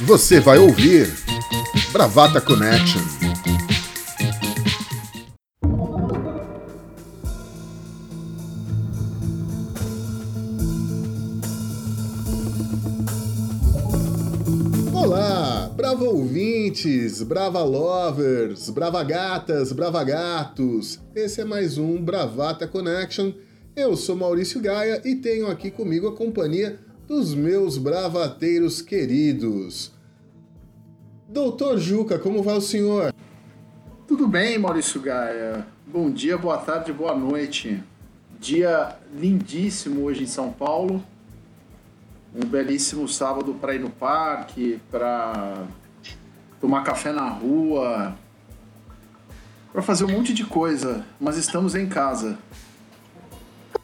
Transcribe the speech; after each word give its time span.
Você 0.00 0.40
vai 0.40 0.58
ouvir 0.58 1.10
Bravata 1.90 2.38
Connection. 2.40 3.00
Olá, 14.92 15.70
brava 15.74 16.04
ouvintes, 16.04 17.22
brava 17.22 17.62
lovers, 17.62 18.68
brava 18.68 19.02
gatas, 19.02 19.72
brava 19.72 20.04
gatos. 20.04 21.00
Esse 21.14 21.40
é 21.40 21.44
mais 21.44 21.78
um 21.78 22.02
Bravata 22.02 22.66
Connection. 22.66 23.32
Eu 23.74 23.96
sou 23.96 24.14
Maurício 24.14 24.60
Gaia 24.60 25.00
e 25.06 25.14
tenho 25.14 25.46
aqui 25.50 25.70
comigo 25.70 26.06
a 26.06 26.14
companhia 26.14 26.78
dos 27.10 27.34
meus 27.34 27.76
bravateiros 27.76 28.80
queridos. 28.80 29.90
Doutor 31.28 31.76
Juca, 31.76 32.20
como 32.20 32.40
vai 32.40 32.56
o 32.56 32.60
senhor? 32.60 33.12
Tudo 34.06 34.28
bem, 34.28 34.56
Maurício 34.56 35.00
Gaia. 35.00 35.66
Bom 35.84 36.08
dia, 36.08 36.38
boa 36.38 36.58
tarde, 36.58 36.92
boa 36.92 37.12
noite. 37.12 37.82
Dia 38.38 38.96
lindíssimo 39.12 40.04
hoje 40.04 40.22
em 40.22 40.26
São 40.28 40.52
Paulo. 40.52 41.02
Um 42.32 42.46
belíssimo 42.46 43.08
sábado 43.08 43.54
para 43.54 43.74
ir 43.74 43.80
no 43.80 43.90
parque, 43.90 44.80
para 44.88 45.66
tomar 46.60 46.84
café 46.84 47.10
na 47.10 47.28
rua, 47.28 48.16
para 49.72 49.82
fazer 49.82 50.04
um 50.04 50.12
monte 50.12 50.32
de 50.32 50.44
coisa, 50.44 51.04
mas 51.20 51.36
estamos 51.36 51.74
em 51.74 51.88
casa. 51.88 52.38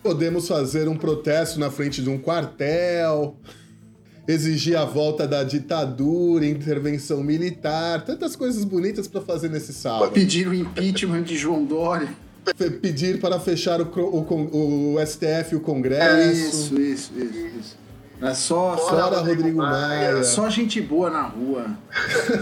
Podemos 0.07 0.47
fazer 0.47 0.89
um 0.89 0.97
protesto 0.97 1.59
na 1.59 1.69
frente 1.69 2.01
de 2.01 2.09
um 2.09 2.17
quartel, 2.17 3.37
exigir 4.29 4.79
a 4.79 4.85
volta 4.85 5.27
da 5.27 5.43
ditadura, 5.43 6.47
intervenção 6.47 7.25
militar, 7.25 8.05
tantas 8.05 8.37
coisas 8.37 8.63
bonitas 8.63 9.09
para 9.09 9.21
fazer 9.21 9.51
nesse 9.51 9.73
sábado. 9.73 10.13
Pedir 10.13 10.47
o 10.47 10.55
impeachment 10.55 11.25
de 11.25 11.37
João 11.37 11.65
Dória. 11.65 12.09
Pedir 12.81 13.19
para 13.19 13.41
fechar 13.41 13.81
o, 13.81 13.87
o, 13.87 14.95
o 14.95 15.05
STF 15.05 15.55
e 15.55 15.57
o 15.57 15.61
Congresso. 15.61 16.15
É 16.15 16.33
isso, 16.33 16.81
isso, 16.81 17.13
isso, 17.19 17.47
isso. 17.59 17.77
É 18.23 18.33
só, 18.33 18.77
só 18.77 19.25
Rodrigo 19.25 19.59
Maia. 19.59 20.23
Só 20.23 20.49
gente 20.49 20.81
boa 20.81 21.11
na 21.11 21.23
rua. 21.23 21.67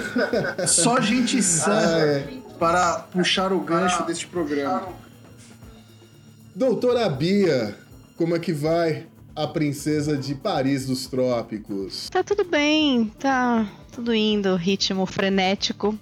só 0.69 1.01
gente 1.01 1.43
sã 1.43 1.73
ah, 1.73 1.99
é. 1.99 2.29
para 2.59 2.99
puxar 3.11 3.55
o 3.55 3.61
gancho 3.61 4.05
deste 4.05 4.27
programa. 4.27 5.03
Doutora 6.55 7.09
Bia, 7.09 7.77
como 8.17 8.37
é 8.37 8.39
que 8.39 8.53
vai 8.53 9.09
a 9.35 9.45
princesa 9.45 10.17
de 10.17 10.37
Paris 10.37 10.87
dos 10.87 11.05
Trópicos? 11.09 12.09
Tá 12.09 12.23
tudo 12.23 12.45
bem, 12.45 13.13
tá 13.19 13.69
tudo 13.91 14.15
indo, 14.15 14.55
ritmo 14.55 15.05
frenético. 15.05 15.99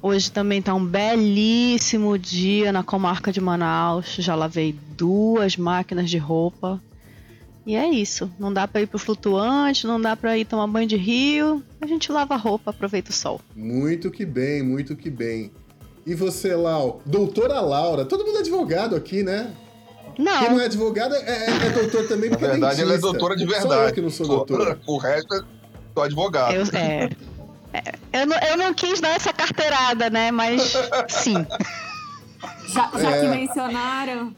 Hoje 0.00 0.30
também 0.30 0.62
tá 0.62 0.72
um 0.72 0.86
belíssimo 0.86 2.16
dia 2.16 2.70
na 2.70 2.84
comarca 2.84 3.32
de 3.32 3.40
Manaus. 3.40 4.14
Já 4.20 4.36
lavei 4.36 4.72
duas 4.96 5.56
máquinas 5.56 6.08
de 6.08 6.18
roupa. 6.18 6.80
E 7.66 7.74
é 7.74 7.88
isso. 7.88 8.30
Não 8.38 8.52
dá 8.52 8.68
para 8.68 8.82
ir 8.82 8.86
pro 8.86 9.00
flutuante, 9.00 9.84
não 9.84 10.00
dá 10.00 10.14
para 10.14 10.38
ir 10.38 10.44
tomar 10.44 10.68
banho 10.68 10.86
de 10.86 10.96
rio. 10.96 11.60
A 11.80 11.86
gente 11.88 12.12
lava 12.12 12.34
a 12.34 12.38
roupa, 12.38 12.70
aproveita 12.70 13.10
o 13.10 13.14
sol. 13.14 13.40
Muito 13.56 14.12
que 14.12 14.24
bem, 14.24 14.62
muito 14.62 14.94
que 14.94 15.10
bem. 15.10 15.50
E 16.06 16.14
você, 16.14 16.54
Lau? 16.54 17.00
Doutora 17.04 17.60
Laura, 17.60 18.04
todo 18.04 18.24
mundo 18.24 18.36
é 18.36 18.40
advogado 18.40 18.94
aqui, 18.94 19.24
né? 19.24 19.52
Não. 20.18 20.40
Quem 20.40 20.50
não 20.50 20.60
é 20.60 20.64
advogada 20.66 21.16
é, 21.16 21.66
é 21.66 21.70
doutor 21.70 22.06
também, 22.06 22.30
porque 22.30 22.44
Na 22.44 22.52
verdade, 22.52 22.80
é 22.80 22.84
ela 22.84 22.94
é 22.94 22.98
doutora 22.98 23.36
de 23.36 23.46
verdade. 23.46 23.68
Só 23.68 23.88
eu 23.88 23.92
que 23.92 24.00
não 24.00 24.10
sou 24.10 24.26
doutora. 24.26 24.78
O 24.86 24.98
resto 24.98 25.34
é 25.34 25.42
sou 25.94 26.02
advogado. 26.02 26.54
Eu, 26.54 26.64
é, 26.72 27.10
é, 27.72 28.20
eu, 28.20 28.26
não, 28.26 28.36
eu 28.38 28.56
não 28.56 28.74
quis 28.74 29.00
dar 29.00 29.10
essa 29.10 29.32
carteirada, 29.32 30.10
né? 30.10 30.30
Mas 30.30 30.74
sim. 31.08 31.46
Já, 32.68 32.90
já 32.98 33.10
é. 33.10 33.20
que 33.20 33.28
mencionaram. 33.28 34.34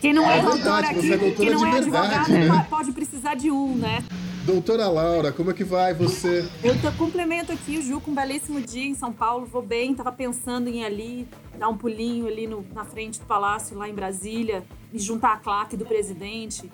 Quem 0.00 0.12
não 0.12 0.30
é, 0.30 0.38
é 0.38 0.42
doutor 0.42 0.84
aqui, 0.84 1.12
é 1.12 1.30
quem 1.30 1.50
não 1.50 1.66
é 1.66 1.78
advogado, 1.78 2.28
né? 2.28 2.66
pode 2.68 2.92
precisar 2.92 3.34
de 3.34 3.50
um, 3.50 3.76
né? 3.76 4.04
Doutora 4.44 4.88
Laura, 4.88 5.32
como 5.32 5.50
é 5.50 5.54
que 5.54 5.62
vai 5.62 5.92
você? 5.92 6.48
Eu 6.64 6.80
tô, 6.80 6.90
complemento 6.92 7.52
aqui 7.52 7.76
o 7.78 7.82
Ju 7.82 8.00
com 8.00 8.10
um 8.10 8.14
belíssimo 8.14 8.60
dia 8.60 8.86
em 8.86 8.94
São 8.94 9.12
Paulo, 9.12 9.44
vou 9.44 9.60
bem, 9.60 9.94
tava 9.94 10.10
pensando 10.10 10.68
em 10.68 10.80
ir 10.80 10.84
ali, 10.84 11.28
dar 11.58 11.68
um 11.68 11.76
pulinho 11.76 12.26
ali 12.26 12.46
no, 12.46 12.64
na 12.72 12.84
frente 12.84 13.20
do 13.20 13.26
palácio, 13.26 13.76
lá 13.76 13.88
em 13.88 13.94
Brasília, 13.94 14.64
me 14.90 14.98
juntar 14.98 15.34
à 15.34 15.36
claque 15.36 15.76
do 15.76 15.84
presidente, 15.84 16.70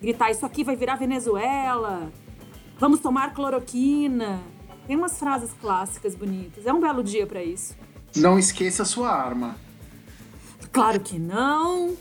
gritar: 0.00 0.30
Isso 0.30 0.46
aqui 0.46 0.62
vai 0.62 0.76
virar 0.76 0.94
Venezuela, 0.94 2.10
vamos 2.78 3.00
tomar 3.00 3.34
cloroquina. 3.34 4.40
Tem 4.86 4.96
umas 4.96 5.18
frases 5.18 5.50
clássicas 5.60 6.14
bonitas. 6.14 6.66
É 6.66 6.72
um 6.72 6.80
belo 6.80 7.02
dia 7.02 7.26
para 7.26 7.42
isso. 7.42 7.76
Não 8.16 8.38
esqueça 8.38 8.84
a 8.84 8.86
sua 8.86 9.10
arma. 9.10 9.56
Claro 10.72 11.00
que 11.00 11.18
não. 11.18 11.96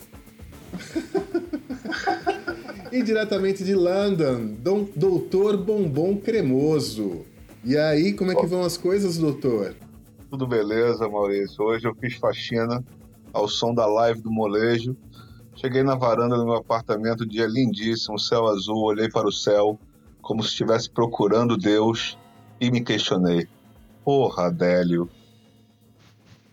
e 2.92 3.04
diretamente 3.04 3.64
de 3.64 3.74
London, 3.74 4.56
Dom, 4.60 4.88
Doutor 4.96 5.58
Bombom 5.58 6.18
Cremoso. 6.18 7.26
E 7.64 7.78
aí, 7.78 8.14
como 8.14 8.32
é 8.32 8.36
que 8.36 8.46
vão 8.46 8.64
as 8.64 8.78
coisas, 8.78 9.18
doutor? 9.18 9.76
Tudo 10.30 10.48
beleza, 10.48 11.08
Maurício. 11.08 11.64
Hoje 11.64 11.88
eu 11.88 11.96
fiz 11.96 12.16
faxina 12.16 12.84
ao 13.34 13.48
som 13.48 13.74
da 13.74 13.86
live 13.86 14.22
do 14.22 14.32
molejo 14.32 14.96
Cheguei 15.58 15.82
na 15.82 15.96
varanda 15.96 16.38
do 16.38 16.46
meu 16.46 16.54
apartamento, 16.54 17.26
dia 17.26 17.48
lindíssimo, 17.48 18.20
céu 18.20 18.46
azul, 18.46 18.78
olhei 18.78 19.10
para 19.10 19.28
o 19.28 19.32
céu 19.32 19.80
como 20.22 20.44
se 20.44 20.50
estivesse 20.50 20.88
procurando 20.88 21.58
Deus 21.58 22.16
e 22.62 22.70
me 22.70 22.80
questionei. 22.80 23.48
Porra, 24.06 24.48
Adélio. 24.48 25.10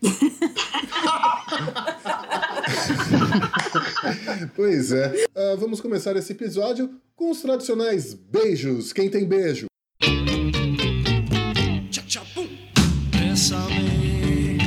pois 4.54 4.92
é. 4.92 5.26
Uh, 5.34 5.56
vamos 5.56 5.81
começar 5.81 6.15
esse 6.16 6.32
episódio 6.32 6.91
com 7.16 7.31
os 7.31 7.41
tradicionais 7.41 8.12
beijos. 8.15 8.92
Quem 8.92 9.09
tem 9.09 9.25
beijo? 9.25 9.66
Bésame, 13.10 14.59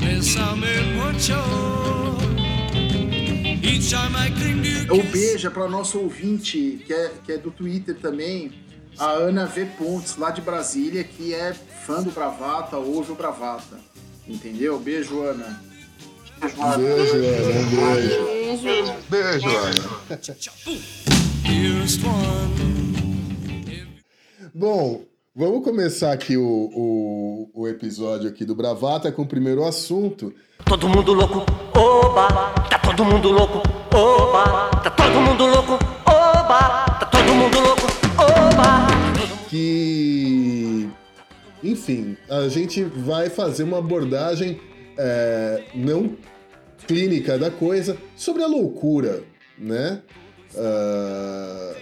bésame 0.00 0.80
mucho. 0.96 1.34
O 4.90 5.02
beijo 5.10 5.46
é 5.46 5.50
para 5.50 5.68
nosso 5.68 5.98
ouvinte, 5.98 6.82
que 6.86 6.92
é, 6.92 7.12
que 7.24 7.32
é 7.32 7.38
do 7.38 7.50
Twitter 7.50 7.96
também, 7.98 8.52
a 8.98 9.10
Ana 9.12 9.46
V. 9.46 9.64
Pontes, 9.78 10.16
lá 10.16 10.30
de 10.30 10.40
Brasília, 10.40 11.04
que 11.04 11.32
é 11.32 11.54
fã 11.54 12.02
do 12.02 12.10
Bravata, 12.10 12.76
ouve 12.76 13.12
o 13.12 13.14
Bravata. 13.14 13.78
Entendeu? 14.28 14.78
Beijo, 14.78 15.20
Ana. 15.22 15.60
Beijo, 16.40 16.56
Ana. 16.56 16.76
Beijo. 17.70 18.32
Beijo, 19.08 19.48
Beijo 19.48 19.48
Ana. 19.48 20.02
Bom, 24.54 25.02
vamos 25.34 25.64
começar 25.64 26.12
aqui 26.12 26.36
o, 26.36 26.42
o, 26.44 27.50
o 27.54 27.68
episódio 27.68 28.28
aqui 28.28 28.44
do 28.44 28.54
Bravata 28.54 29.10
com 29.10 29.22
o 29.22 29.26
primeiro 29.26 29.64
assunto. 29.64 30.32
Todo 30.64 30.88
mundo 30.88 31.12
louco, 31.12 31.44
oba, 31.76 32.52
tá 32.68 32.78
todo 32.78 33.04
mundo 33.04 33.30
louco, 33.32 33.62
oba, 33.94 34.68
tá 34.82 34.90
todo 34.90 35.20
mundo 35.20 35.46
louco, 35.46 35.78
enfim, 41.62 42.16
a 42.28 42.48
gente 42.48 42.82
vai 42.82 43.30
fazer 43.30 43.62
uma 43.62 43.78
abordagem 43.78 44.60
é, 44.96 45.64
não 45.74 46.16
clínica 46.86 47.38
da 47.38 47.50
coisa 47.50 47.96
sobre 48.16 48.42
a 48.42 48.46
loucura, 48.46 49.22
né? 49.58 50.02
Uh, 50.54 51.74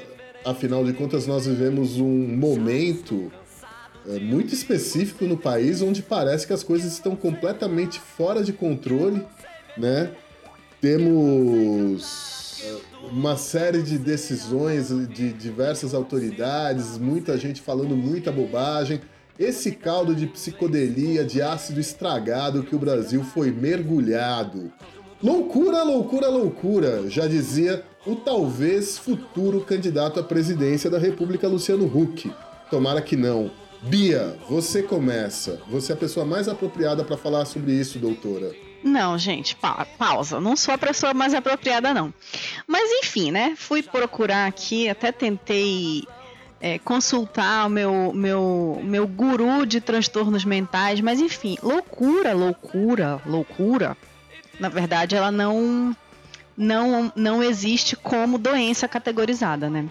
afinal 0.45 0.85
de 0.85 0.93
contas, 0.93 1.27
nós 1.27 1.47
vivemos 1.47 1.99
um 1.99 2.37
momento 2.37 3.33
é, 4.07 4.19
muito 4.19 4.55
específico 4.55 5.25
no 5.25 5.37
país 5.37 5.83
onde 5.83 6.03
parece 6.03 6.47
que 6.47 6.53
as 6.53 6.63
coisas 6.63 6.93
estão 6.93 7.17
completamente 7.17 7.99
fora 7.99 8.43
de 8.43 8.53
controle, 8.53 9.25
né? 9.77 10.11
Temos 10.81 12.63
é, 12.65 12.77
uma 13.11 13.37
série 13.37 13.83
de 13.83 13.99
decisões 13.99 14.89
de 15.09 15.33
diversas 15.33 15.93
autoridades, 15.93 16.97
muita 16.97 17.37
gente 17.37 17.61
falando 17.61 17.97
muita 17.97 18.31
bobagem. 18.31 19.01
Esse 19.41 19.73
caldo 19.73 20.15
de 20.15 20.27
psicodelia, 20.27 21.25
de 21.25 21.41
ácido 21.41 21.81
estragado 21.81 22.63
que 22.63 22.77
o 22.77 22.79
Brasil 22.79 23.25
foi 23.25 23.51
mergulhado. 23.51 24.71
Loucura, 25.23 25.83
loucura, 25.83 26.29
loucura, 26.29 27.09
já 27.09 27.27
dizia 27.27 27.83
o 28.07 28.17
talvez 28.17 28.99
futuro 28.99 29.63
candidato 29.63 30.21
à 30.21 30.23
presidência 30.23 30.91
da 30.91 30.99
República, 30.99 31.49
Luciano 31.49 31.87
Huck. 31.87 32.31
Tomara 32.71 33.01
que 33.01 33.17
não. 33.17 33.51
Bia, 33.81 34.37
você 34.47 34.83
começa. 34.83 35.59
Você 35.71 35.93
é 35.93 35.95
a 35.95 35.99
pessoa 35.99 36.27
mais 36.27 36.47
apropriada 36.47 37.03
para 37.03 37.17
falar 37.17 37.47
sobre 37.47 37.73
isso, 37.73 37.99
doutora. 37.99 38.55
Não, 38.85 39.17
gente, 39.17 39.57
pa 39.57 39.87
pausa. 39.99 40.39
Não 40.39 40.55
sou 40.55 40.75
a 40.75 40.79
pessoa 40.79 41.15
mais 41.15 41.33
apropriada, 41.33 41.95
não. 41.95 42.13
Mas 42.67 42.91
enfim, 43.03 43.31
né? 43.31 43.55
Fui 43.57 43.83
procurar 43.83 44.47
aqui, 44.47 44.87
até 44.87 45.11
tentei 45.11 46.05
é, 46.61 46.79
consultar 46.79 47.67
o 47.67 47.71
meu, 47.71 48.13
meu, 48.15 48.81
meu 48.85 49.07
guru 49.07 49.65
de 49.65 49.81
transtornos 49.81 50.45
mentais, 50.45 51.01
mas 51.01 51.21
enfim, 51.21 51.57
loucura, 51.63 52.35
loucura, 52.35 53.21
loucura. 53.25 53.97
Na 54.59 54.69
verdade, 54.69 55.17
ela 55.17 55.33
não, 55.33 55.97
não, 56.57 57.11
não 57.17 57.43
existe 57.43 57.97
como 57.97 58.37
doença 58.37 58.87
categorizada, 58.87 59.71
né? 59.71 59.89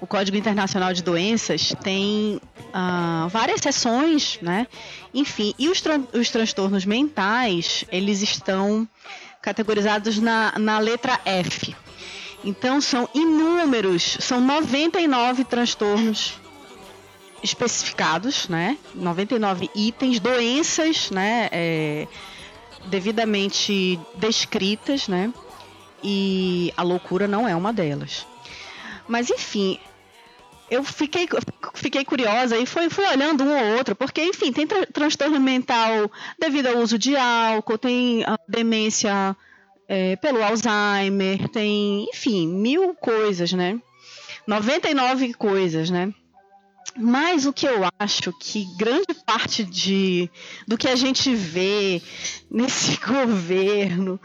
O 0.00 0.06
Código 0.06 0.36
Internacional 0.36 0.94
de 0.94 1.02
Doenças 1.02 1.74
tem 1.82 2.40
uh, 2.68 3.28
várias 3.28 3.60
seções, 3.60 4.38
né? 4.40 4.66
Enfim, 5.12 5.52
e 5.58 5.68
os, 5.68 5.80
tran 5.80 6.04
os 6.14 6.30
transtornos 6.30 6.86
mentais, 6.86 7.84
eles 7.90 8.22
estão 8.22 8.88
categorizados 9.42 10.18
na, 10.18 10.54
na 10.58 10.78
letra 10.78 11.20
F. 11.24 11.74
Então 12.42 12.80
são 12.80 13.08
inúmeros, 13.14 14.16
são 14.20 14.40
99 14.40 15.44
transtornos 15.44 16.38
especificados, 17.42 18.48
né? 18.48 18.78
99 18.94 19.70
itens, 19.74 20.18
doenças, 20.20 21.10
né? 21.10 21.48
É, 21.52 22.06
devidamente 22.86 23.98
descritas, 24.16 25.08
né? 25.08 25.32
E 26.02 26.72
a 26.76 26.82
loucura 26.82 27.28
não 27.28 27.46
é 27.46 27.54
uma 27.54 27.72
delas. 27.72 28.26
Mas 29.06 29.28
enfim, 29.28 29.78
eu 30.70 30.84
fiquei, 30.84 31.28
fiquei 31.74 32.04
curiosa 32.04 32.56
e 32.56 32.64
fui, 32.64 32.88
fui 32.88 33.04
olhando 33.04 33.42
um 33.42 33.52
ou 33.52 33.76
outro, 33.76 33.96
porque, 33.96 34.22
enfim, 34.22 34.52
tem 34.52 34.66
tra 34.66 34.86
transtorno 34.86 35.40
mental 35.40 36.10
devido 36.38 36.68
ao 36.68 36.78
uso 36.78 36.96
de 36.96 37.16
álcool, 37.16 37.76
tem 37.76 38.24
demência 38.48 39.36
é, 39.90 40.14
pelo 40.14 40.40
Alzheimer, 40.40 41.48
tem, 41.48 42.08
enfim, 42.14 42.46
mil 42.46 42.94
coisas, 42.94 43.52
né? 43.52 43.76
99 44.46 45.34
coisas, 45.34 45.90
né? 45.90 46.14
Mas 46.96 47.44
o 47.44 47.52
que 47.52 47.66
eu 47.66 47.80
acho 47.98 48.32
que 48.38 48.64
grande 48.76 49.12
parte 49.26 49.64
de, 49.64 50.30
do 50.66 50.78
que 50.78 50.86
a 50.86 50.94
gente 50.94 51.34
vê 51.34 52.00
nesse 52.48 52.96
governo 53.04 54.20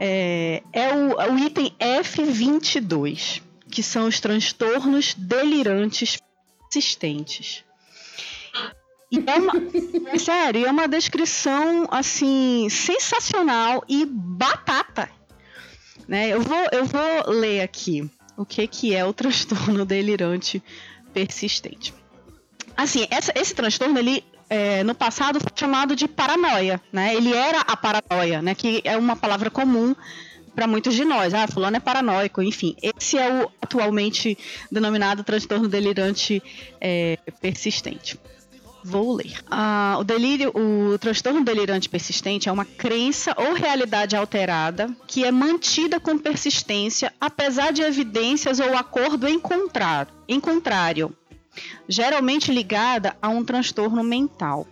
é, 0.00 0.64
é 0.72 0.92
o, 0.92 1.32
o 1.32 1.38
item 1.38 1.72
F22 1.78 3.40
que 3.70 3.84
são 3.84 4.08
os 4.08 4.18
transtornos 4.20 5.14
delirantes 5.14 6.18
persistentes. 6.68 7.64
E 9.14 9.24
é 9.26 9.36
uma, 9.36 9.52
sério, 10.18 10.66
é 10.66 10.70
uma 10.70 10.88
descrição 10.88 11.86
assim 11.90 12.68
sensacional 12.70 13.84
e 13.88 14.04
batata. 14.06 15.08
Né? 16.08 16.28
Eu, 16.28 16.40
vou, 16.40 16.66
eu 16.72 16.84
vou 16.84 17.30
ler 17.34 17.62
aqui 17.62 18.10
o 18.36 18.44
que, 18.44 18.66
que 18.66 18.94
é 18.94 19.04
o 19.04 19.12
transtorno 19.12 19.84
delirante 19.86 20.62
persistente. 21.12 21.94
Assim, 22.76 23.06
essa, 23.10 23.32
esse 23.36 23.54
transtorno 23.54 23.98
ele 23.98 24.24
é, 24.50 24.82
no 24.82 24.94
passado 24.94 25.40
foi 25.40 25.50
chamado 25.54 25.94
de 25.94 26.08
paranoia, 26.08 26.80
né? 26.92 27.14
Ele 27.14 27.32
era 27.32 27.60
a 27.60 27.76
paranoia, 27.76 28.42
né? 28.42 28.54
Que 28.54 28.82
é 28.84 28.96
uma 28.96 29.14
palavra 29.14 29.48
comum 29.48 29.94
para 30.54 30.66
muitos 30.66 30.94
de 30.94 31.04
nós. 31.04 31.32
Ah, 31.34 31.46
fulano 31.46 31.76
é 31.76 31.80
paranoico, 31.80 32.42
enfim. 32.42 32.76
Esse 32.82 33.16
é 33.16 33.32
o 33.32 33.50
atualmente 33.62 34.36
denominado 34.70 35.24
transtorno 35.24 35.68
delirante 35.68 36.42
é, 36.80 37.18
persistente. 37.40 38.18
Vou 38.84 39.14
ler. 39.14 39.42
Ah, 39.50 39.96
o 39.98 40.04
delírio, 40.04 40.52
o 40.54 40.98
transtorno 40.98 41.42
delirante 41.42 41.88
persistente 41.88 42.50
é 42.50 42.52
uma 42.52 42.66
crença 42.66 43.34
ou 43.38 43.54
realidade 43.54 44.14
alterada 44.14 44.94
que 45.06 45.24
é 45.24 45.32
mantida 45.32 45.98
com 45.98 46.18
persistência, 46.18 47.10
apesar 47.18 47.72
de 47.72 47.80
evidências 47.80 48.60
ou 48.60 48.76
acordo 48.76 49.26
em 49.26 49.40
contrário, 49.40 50.12
em 50.28 50.38
contrário 50.38 51.16
geralmente 51.88 52.52
ligada 52.52 53.16
a 53.22 53.28
um 53.28 53.44
transtorno 53.44 54.02
mental. 54.02 54.66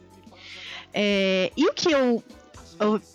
É, 0.93 1.51
e 1.57 1.67
o 1.67 1.73
que 1.73 1.91
eu 1.91 2.23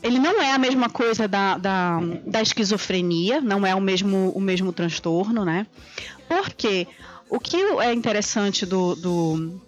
ele 0.02 0.18
não 0.18 0.42
é 0.42 0.54
a 0.54 0.58
mesma 0.58 0.90
coisa 0.90 1.28
da, 1.28 1.58
da, 1.58 2.00
da 2.26 2.42
esquizofrenia, 2.42 3.42
não 3.42 3.66
é 3.66 3.76
o 3.76 3.82
mesmo, 3.82 4.32
o 4.34 4.40
mesmo 4.40 4.72
transtorno, 4.72 5.44
né? 5.44 5.68
Porque 6.30 6.88
o 7.30 7.38
que 7.38 7.58
é 7.58 7.94
interessante 7.94 8.66
do, 8.66 8.96
do 8.96 9.62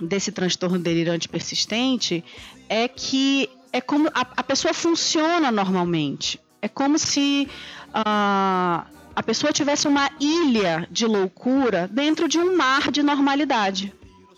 desse 0.00 0.32
transtorno 0.32 0.78
delirante 0.78 1.28
persistente 1.28 2.24
é 2.68 2.88
que 2.88 3.48
é 3.72 3.80
como 3.80 4.08
a, 4.08 4.20
a 4.36 4.42
pessoa 4.42 4.72
funciona 4.72 5.50
normalmente. 5.50 6.40
É 6.62 6.68
como 6.68 6.98
se 6.98 7.48
uh, 7.88 8.86
a 9.14 9.22
pessoa 9.24 9.52
tivesse 9.52 9.86
uma 9.86 10.10
ilha 10.20 10.88
de 10.90 11.06
loucura 11.06 11.88
dentro 11.88 12.28
de 12.28 12.38
um 12.38 12.56
mar 12.56 12.90
de 12.90 13.02
normalidade. 13.02 13.92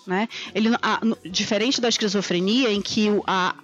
Né? 0.07 0.29
Ele, 0.55 0.71
a, 0.81 1.05
no, 1.05 1.19
diferente 1.25 1.81
da 1.81 1.89
esquizofrenia, 1.89 2.71
em 2.73 2.81
que 2.81 3.11
o, 3.11 3.23
a, 3.27 3.55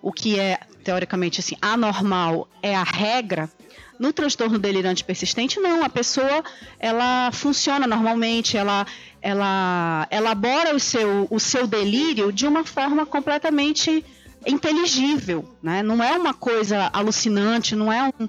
o 0.00 0.12
que 0.12 0.38
é 0.38 0.60
teoricamente 0.82 1.40
assim 1.40 1.56
anormal 1.60 2.48
é 2.62 2.74
a 2.74 2.82
regra, 2.82 3.50
no 3.98 4.12
transtorno 4.12 4.58
delirante 4.58 5.04
persistente 5.04 5.60
não, 5.60 5.84
a 5.84 5.88
pessoa 5.88 6.42
ela 6.78 7.30
funciona 7.32 7.86
normalmente, 7.86 8.56
ela 8.56 8.86
ela 9.20 10.08
elabora 10.10 10.74
o 10.74 10.80
seu 10.80 11.28
o 11.30 11.38
seu 11.38 11.66
delírio 11.66 12.32
de 12.32 12.46
uma 12.46 12.64
forma 12.64 13.06
completamente 13.06 14.04
inteligível, 14.44 15.48
né? 15.62 15.82
Não 15.82 16.02
é 16.02 16.18
uma 16.18 16.34
coisa 16.34 16.90
alucinante, 16.92 17.76
não 17.76 17.92
é 17.92 18.12
um 18.18 18.28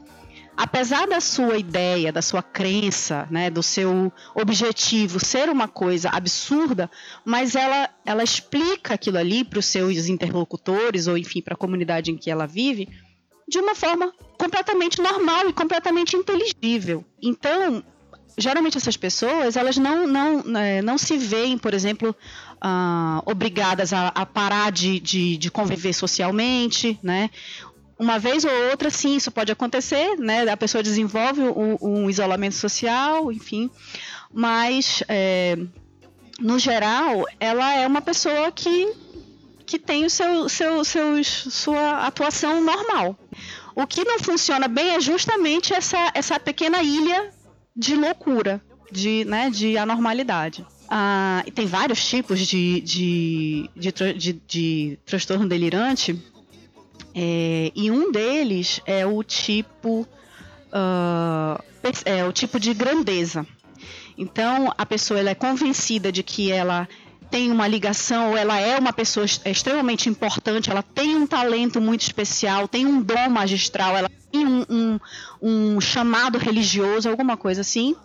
apesar 0.56 1.08
da 1.08 1.20
sua 1.20 1.58
ideia, 1.58 2.12
da 2.12 2.22
sua 2.22 2.42
crença, 2.42 3.28
né, 3.30 3.50
do 3.50 3.64
seu 3.64 4.12
objetivo 4.36 5.20
ser 5.20 5.50
uma 5.50 5.68
coisa 5.68 6.10
absurda, 6.10 6.90
mas 7.26 7.56
ela, 7.56 7.90
ela 8.06 8.24
explica 8.24 8.94
aquilo 8.94 9.18
ali 9.18 9.44
para 9.44 9.60
os 9.60 9.66
seus 9.66 10.08
interlocutores 10.08 11.08
ou 11.08 11.18
enfim 11.18 11.42
para 11.42 11.54
a 11.56 11.58
comunidade 11.58 12.12
em 12.12 12.18
que 12.18 12.30
ela 12.30 12.46
vive 12.46 12.88
de 13.48 13.60
uma 13.60 13.76
forma 13.76 14.14
completamente 14.38 15.02
normal 15.02 15.50
e 15.50 15.54
completamente 15.54 16.16
inteligível. 16.16 17.04
Então, 17.22 17.84
geralmente 18.38 18.78
essas 18.78 18.98
pessoas 18.98 19.56
elas 19.56 19.78
não 19.78 20.08
não, 20.08 20.58
é, 20.58 20.82
não 20.82 20.98
se 20.98 21.18
veem, 21.18 21.58
por 21.58 21.74
exemplo, 21.74 22.16
uh, 22.64 23.22
obrigadas 23.30 23.94
a, 23.94 24.08
a 24.10 24.26
parar 24.26 24.72
de, 24.72 25.00
de, 25.00 25.38
de, 25.38 25.52
conviver 25.52 25.94
socialmente, 25.94 26.98
né? 27.04 27.30
Uma 27.98 28.18
vez 28.20 28.44
ou 28.44 28.52
outra, 28.70 28.90
sim, 28.90 29.16
isso 29.16 29.32
pode 29.32 29.52
acontecer, 29.52 30.18
né? 30.18 30.50
A 30.50 30.58
pessoa 30.58 30.84
desenvolve 30.84 31.42
um, 31.42 31.78
um 31.82 32.10
isolamento 32.10 32.56
social, 32.56 33.32
enfim, 33.32 33.70
mas 34.34 35.04
é, 35.08 35.58
no 36.40 36.58
geral, 36.58 37.26
ela 37.40 37.74
é 37.76 37.86
uma 37.86 38.02
pessoa 38.02 38.52
que, 38.52 38.94
que 39.66 39.78
tem 39.78 40.06
o 40.06 40.10
seu, 40.10 40.50
seu, 40.50 40.84
seus, 40.84 41.28
sua 41.28 42.06
atuação 42.06 42.62
normal. 42.62 43.18
O 43.76 43.88
que 43.88 44.04
não 44.04 44.20
funciona 44.20 44.68
bem 44.68 44.96
é 44.96 45.00
justamente 45.00 45.74
essa, 45.74 46.12
essa 46.14 46.40
pequena 46.40 46.82
ilha 46.84 47.32
de 47.76 47.96
loucura, 47.96 48.62
de, 48.92 49.26
né, 49.26 49.50
de 49.50 49.78
anormalidade. 49.78 50.66
Ah, 50.90 51.44
e 51.46 51.52
tem 51.52 51.66
vários 51.66 52.06
tipos 52.06 52.40
de, 52.40 52.82
de, 52.82 53.70
de, 53.76 53.92
de, 54.14 54.34
de 54.46 55.00
transtorno 55.06 55.48
delirante 55.48 56.22
é, 57.16 57.72
e 57.76 57.92
um 57.92 58.12
deles 58.12 58.82
é 58.86 59.06
o 59.06 59.24
tipo 59.24 60.08
uh, 60.72 61.64
é 62.06 62.26
o 62.26 62.32
tipo 62.32 62.60
de 62.60 62.74
grandeza. 62.74 63.46
Então 64.18 64.74
a 64.78 64.86
pessoa 64.86 65.20
ela 65.20 65.30
é 65.30 65.36
convencida 65.36 66.12
de 66.12 66.24
que 66.24 66.52
ela 66.52 66.88
tem 67.30 67.52
uma 67.52 67.68
ligação 67.68 68.32
ou 68.32 68.38
ela 68.38 68.60
é 68.60 68.78
uma 68.78 68.94
pessoa 68.94 69.26
extremamente 69.26 70.08
importante, 70.08 70.70
ela 70.70 70.84
tem 70.84 71.16
um 71.16 71.26
talento 71.26 71.82
muito 71.82 72.02
especial, 72.02 72.68
tem 72.68 72.86
um 72.86 73.02
dom 73.02 73.30
magistral, 73.30 73.98
ela 73.98 74.10
tem 74.32 74.46
um, 74.46 74.66
um, 74.70 75.00
um 75.42 75.82
chamado 75.82 76.38
religioso, 76.38 77.10
alguma 77.10 77.36
coisa 77.36 77.62
assim. 77.62 77.96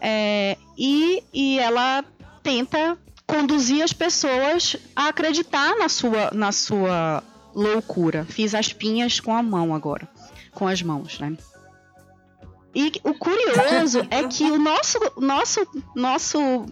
É, 0.00 0.56
e, 0.76 1.22
e 1.32 1.58
ela 1.60 2.04
tenta 2.42 2.98
conduzir 3.24 3.82
as 3.82 3.92
pessoas 3.92 4.76
a 4.94 5.08
acreditar 5.08 5.76
na 5.76 5.88
sua, 5.88 6.30
na 6.32 6.50
sua 6.50 7.22
loucura. 7.56 8.26
Fiz 8.28 8.54
as 8.54 8.72
pinhas 8.72 9.18
com 9.18 9.34
a 9.34 9.42
mão 9.42 9.74
agora. 9.74 10.06
Com 10.52 10.68
as 10.68 10.82
mãos, 10.82 11.18
né? 11.18 11.36
E 12.74 12.92
o 13.02 13.14
curioso 13.14 14.06
é 14.10 14.24
que 14.28 14.44
o 14.44 14.58
nosso, 14.58 14.98
nosso, 15.16 15.66
nosso 15.94 16.66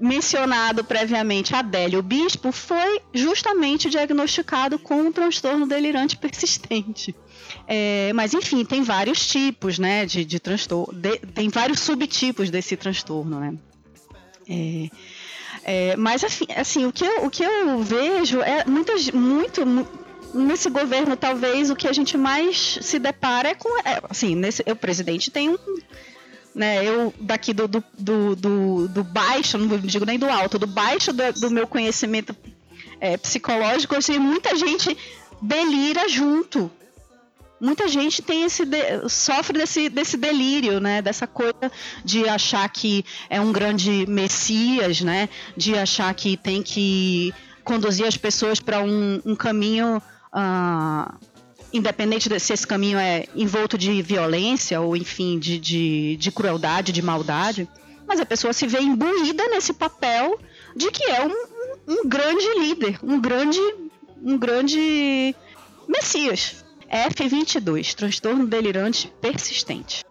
mencionado 0.00 0.82
previamente, 0.82 1.54
Adélio 1.54 2.02
Bispo, 2.02 2.50
foi 2.50 3.02
justamente 3.12 3.90
diagnosticado 3.90 4.78
com 4.78 4.94
um 4.94 5.12
transtorno 5.12 5.66
delirante 5.66 6.16
persistente. 6.16 7.14
É, 7.68 8.12
mas 8.14 8.32
enfim, 8.32 8.64
tem 8.64 8.82
vários 8.82 9.26
tipos, 9.26 9.78
né, 9.78 10.06
de, 10.06 10.24
de 10.24 10.40
transtorno, 10.40 10.92
de, 10.94 11.18
tem 11.18 11.50
vários 11.50 11.80
subtipos 11.80 12.48
desse 12.48 12.74
transtorno, 12.76 13.38
né. 13.38 13.54
É, 14.48 14.90
é, 15.64 15.96
mas 15.96 16.22
assim, 16.22 16.46
assim, 16.56 16.86
o, 16.86 16.92
que 16.92 17.04
eu, 17.04 17.26
o 17.26 17.30
que 17.30 17.42
eu 17.42 17.82
vejo 17.82 18.40
é 18.40 18.64
muitas, 18.64 19.10
muito, 19.10 19.66
nesse 20.36 20.70
governo, 20.70 21.16
talvez 21.16 21.70
o 21.70 21.76
que 21.76 21.88
a 21.88 21.92
gente 21.92 22.16
mais 22.16 22.78
se 22.82 22.98
depara 22.98 23.48
é 23.48 23.54
com. 23.54 23.68
É, 23.80 24.00
assim, 24.08 24.34
nesse, 24.34 24.62
o 24.62 24.76
presidente 24.76 25.30
tem 25.30 25.50
um, 25.50 25.56
né? 26.54 26.84
Eu 26.84 27.12
daqui 27.20 27.52
do, 27.52 27.66
do, 27.66 27.84
do, 27.98 28.36
do, 28.36 28.88
do 28.88 29.04
baixo, 29.04 29.58
não 29.58 29.78
digo 29.78 30.04
nem 30.04 30.18
do 30.18 30.28
alto, 30.28 30.58
do 30.58 30.66
baixo 30.66 31.12
do, 31.12 31.32
do 31.32 31.50
meu 31.50 31.66
conhecimento 31.66 32.36
é, 33.00 33.16
psicológico, 33.16 34.00
sei 34.00 34.18
muita 34.18 34.56
gente 34.56 34.96
delira 35.40 36.08
junto. 36.08 36.70
Muita 37.58 37.88
gente 37.88 38.20
tem 38.20 38.44
esse 38.44 38.66
de, 38.66 39.08
sofre 39.08 39.58
desse, 39.58 39.88
desse 39.88 40.16
delírio, 40.18 40.78
né? 40.78 41.00
Dessa 41.00 41.26
coisa 41.26 41.72
de 42.04 42.28
achar 42.28 42.68
que 42.68 43.02
é 43.30 43.40
um 43.40 43.50
grande 43.50 44.04
messias, 44.06 45.00
né? 45.00 45.28
De 45.56 45.74
achar 45.74 46.12
que 46.14 46.36
tem 46.36 46.62
que 46.62 47.32
conduzir 47.64 48.06
as 48.06 48.16
pessoas 48.16 48.60
para 48.60 48.80
um, 48.80 49.20
um, 49.24 49.34
caminho 49.34 50.02
uh, 50.36 51.16
independente 51.72 52.28
de 52.28 52.38
se 52.38 52.52
esse 52.52 52.66
caminho 52.66 52.98
é 52.98 53.26
envolto 53.34 53.78
de 53.78 54.02
violência 54.02 54.80
ou, 54.80 54.96
enfim, 54.96 55.38
de, 55.38 55.58
de, 55.58 56.16
de 56.16 56.30
crueldade, 56.30 56.92
de 56.92 57.02
maldade, 57.02 57.68
mas 58.06 58.20
a 58.20 58.26
pessoa 58.26 58.52
se 58.52 58.66
vê 58.66 58.80
imbuída 58.80 59.48
nesse 59.48 59.72
papel 59.72 60.38
de 60.76 60.90
que 60.90 61.04
é 61.04 61.24
um, 61.24 61.34
um 61.88 62.08
grande 62.08 62.46
líder, 62.58 62.98
um 63.02 63.20
grande, 63.20 63.60
um 64.22 64.38
grande 64.38 65.34
messias. 65.88 66.64
F22, 66.88 67.94
transtorno 67.94 68.46
delirante 68.46 69.12
persistente. 69.20 70.04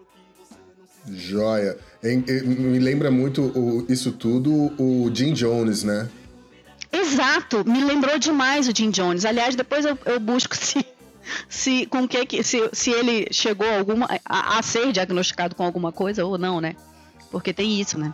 Joia. 1.09 1.77
Me 2.03 2.79
lembra 2.79 3.09
muito 3.09 3.43
o, 3.43 3.85
isso 3.87 4.11
tudo 4.11 4.73
o 4.77 5.09
Jim 5.13 5.33
Jones, 5.33 5.83
né? 5.83 6.09
Exato, 7.01 7.67
me 7.67 7.83
lembrou 7.83 8.17
demais 8.17 8.67
o 8.67 8.75
Jim 8.75 8.89
Jones. 8.89 9.25
Aliás, 9.25 9.55
depois 9.55 9.85
eu, 9.85 9.97
eu 10.05 10.19
busco 10.19 10.55
se 10.57 10.85
se 11.49 11.85
com 11.87 12.07
que 12.07 12.43
se, 12.43 12.69
se 12.71 12.91
ele 12.91 13.27
chegou 13.31 13.67
alguma 13.67 14.07
a, 14.25 14.59
a, 14.59 14.63
ser 14.63 14.91
diagnosticado 14.91 15.55
com 15.55 15.63
alguma 15.63 15.91
coisa 15.91 16.25
ou 16.25 16.37
não, 16.37 16.61
né? 16.61 16.75
Porque 17.31 17.53
tem 17.53 17.79
isso, 17.79 17.97
né? 17.97 18.13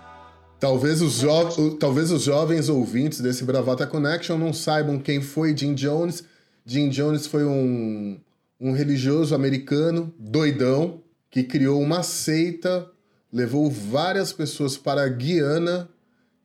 Talvez 0.60 1.02
os, 1.02 1.20
jo 1.20 1.76
talvez 1.80 2.12
os 2.12 2.24
jovens 2.24 2.70
ouvintes 2.70 3.20
desse 3.20 3.44
Bravata 3.44 3.86
Connection 3.88 4.38
não 4.38 4.54
saibam 4.54 5.00
quem 5.00 5.22
foi 5.22 5.56
Jim 5.58 5.74
Jones. 5.74 6.24
Jim 6.66 6.90
Jones 6.90 7.26
foi 7.26 7.44
um, 7.44 8.20
um 8.60 8.72
religioso 8.72 9.34
americano 9.34 10.14
doidão 10.18 11.02
que 11.30 11.44
criou 11.44 11.82
uma 11.82 12.04
seita, 12.04 12.88
levou 13.32 13.70
várias 13.70 14.32
pessoas 14.32 14.78
para 14.78 15.04
a 15.04 15.10
Guiana 15.10 15.90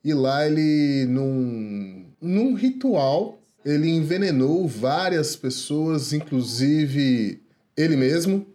e 0.03 0.13
lá 0.13 0.45
ele 0.45 1.05
num, 1.07 2.05
num 2.21 2.53
ritual 2.53 3.37
ele 3.65 3.89
envenenou 3.89 4.65
várias 4.67 5.35
pessoas, 5.35 6.13
inclusive 6.13 7.41
ele 7.75 7.97
mesmo, 7.97 8.47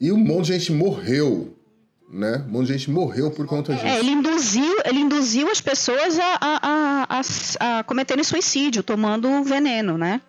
e 0.00 0.10
um 0.10 0.18
monte 0.18 0.46
de 0.46 0.52
gente 0.54 0.72
morreu. 0.72 1.54
Né? 2.10 2.42
Um 2.48 2.52
monte 2.52 2.66
de 2.66 2.72
gente 2.72 2.90
morreu 2.90 3.30
por 3.30 3.46
conta 3.46 3.72
é, 3.72 3.76
disso. 3.76 3.86
É, 3.86 3.98
ele 4.00 4.10
induziu, 4.10 4.76
ele 4.84 4.98
induziu 4.98 5.50
as 5.50 5.60
pessoas 5.60 6.18
a, 6.18 6.38
a, 6.40 7.20
a, 7.20 7.78
a 7.78 7.84
cometerem 7.84 8.24
suicídio, 8.24 8.82
tomando 8.82 9.44
veneno, 9.44 9.96
né? 9.96 10.20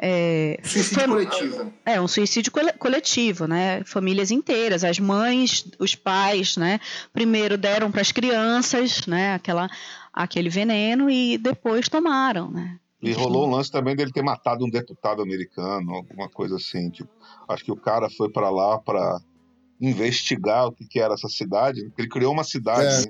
É, 0.00 0.60
suicídio 0.62 0.94
foi, 0.94 1.26
coletivo. 1.26 1.72
É, 1.84 2.00
um 2.00 2.06
suicídio 2.06 2.52
coletivo, 2.78 3.46
né? 3.48 3.82
Famílias 3.84 4.30
inteiras, 4.30 4.84
as 4.84 5.00
mães, 5.00 5.66
os 5.78 5.96
pais, 5.96 6.56
né? 6.56 6.78
Primeiro 7.12 7.58
deram 7.58 7.90
para 7.90 8.00
as 8.00 8.12
crianças, 8.12 9.06
né? 9.06 9.34
Aquela, 9.34 9.68
aquele 10.12 10.48
veneno 10.48 11.10
e 11.10 11.36
depois 11.36 11.88
tomaram, 11.88 12.48
né? 12.50 12.78
E 13.02 13.12
rolou 13.12 13.46
um 13.46 13.50
lance 13.50 13.70
também 13.70 13.94
dele 13.94 14.12
ter 14.12 14.22
matado 14.22 14.64
um 14.64 14.70
deputado 14.70 15.22
americano, 15.22 15.94
alguma 15.94 16.28
coisa 16.28 16.56
assim. 16.56 16.90
Tipo, 16.90 17.10
acho 17.48 17.64
que 17.64 17.72
o 17.72 17.76
cara 17.76 18.08
foi 18.10 18.30
para 18.30 18.50
lá 18.50 18.78
para 18.78 19.20
investigar 19.80 20.66
o 20.66 20.72
que, 20.72 20.84
que, 20.84 21.00
era 21.00 21.14
essa 21.14 21.28
cidade. 21.28 21.92
Ele 21.96 22.08
criou 22.08 22.32
uma 22.32 22.44
cidade. 22.44 23.08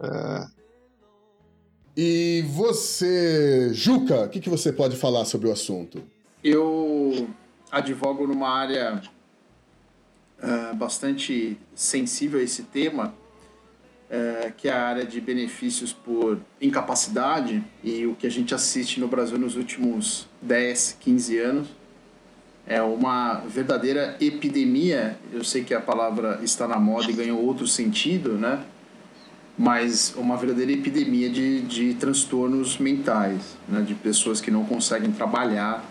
É. 0.00 0.06
É... 0.06 0.61
E 1.96 2.44
você, 2.48 3.70
Juca, 3.72 4.22
o 4.24 4.28
que, 4.28 4.40
que 4.40 4.48
você 4.48 4.72
pode 4.72 4.96
falar 4.96 5.24
sobre 5.24 5.48
o 5.48 5.52
assunto? 5.52 6.02
Eu 6.42 7.28
advogo 7.70 8.26
numa 8.26 8.48
área 8.48 9.02
uh, 10.42 10.74
bastante 10.74 11.58
sensível 11.74 12.40
a 12.40 12.42
esse 12.42 12.62
tema 12.64 13.14
é, 14.12 14.52
que 14.54 14.68
é 14.68 14.72
a 14.72 14.82
área 14.82 15.06
de 15.06 15.18
benefícios 15.22 15.90
por 15.90 16.38
incapacidade 16.60 17.64
e 17.82 18.06
o 18.06 18.14
que 18.14 18.26
a 18.26 18.30
gente 18.30 18.54
assiste 18.54 19.00
no 19.00 19.08
Brasil 19.08 19.38
nos 19.38 19.56
últimos 19.56 20.28
10, 20.42 20.98
15 21.00 21.38
anos 21.38 21.68
é 22.66 22.80
uma 22.82 23.36
verdadeira 23.40 24.16
epidemia. 24.20 25.18
Eu 25.32 25.42
sei 25.42 25.64
que 25.64 25.72
a 25.72 25.80
palavra 25.80 26.38
está 26.42 26.68
na 26.68 26.78
moda 26.78 27.10
e 27.10 27.14
ganhou 27.14 27.42
outro 27.42 27.66
sentido, 27.66 28.34
né? 28.34 28.62
Mas 29.62 30.12
uma 30.16 30.36
verdadeira 30.36 30.72
epidemia 30.72 31.30
de, 31.30 31.60
de 31.60 31.94
transtornos 31.94 32.78
mentais, 32.78 33.56
né? 33.68 33.80
de 33.82 33.94
pessoas 33.94 34.40
que 34.40 34.50
não 34.50 34.64
conseguem 34.64 35.12
trabalhar 35.12 35.88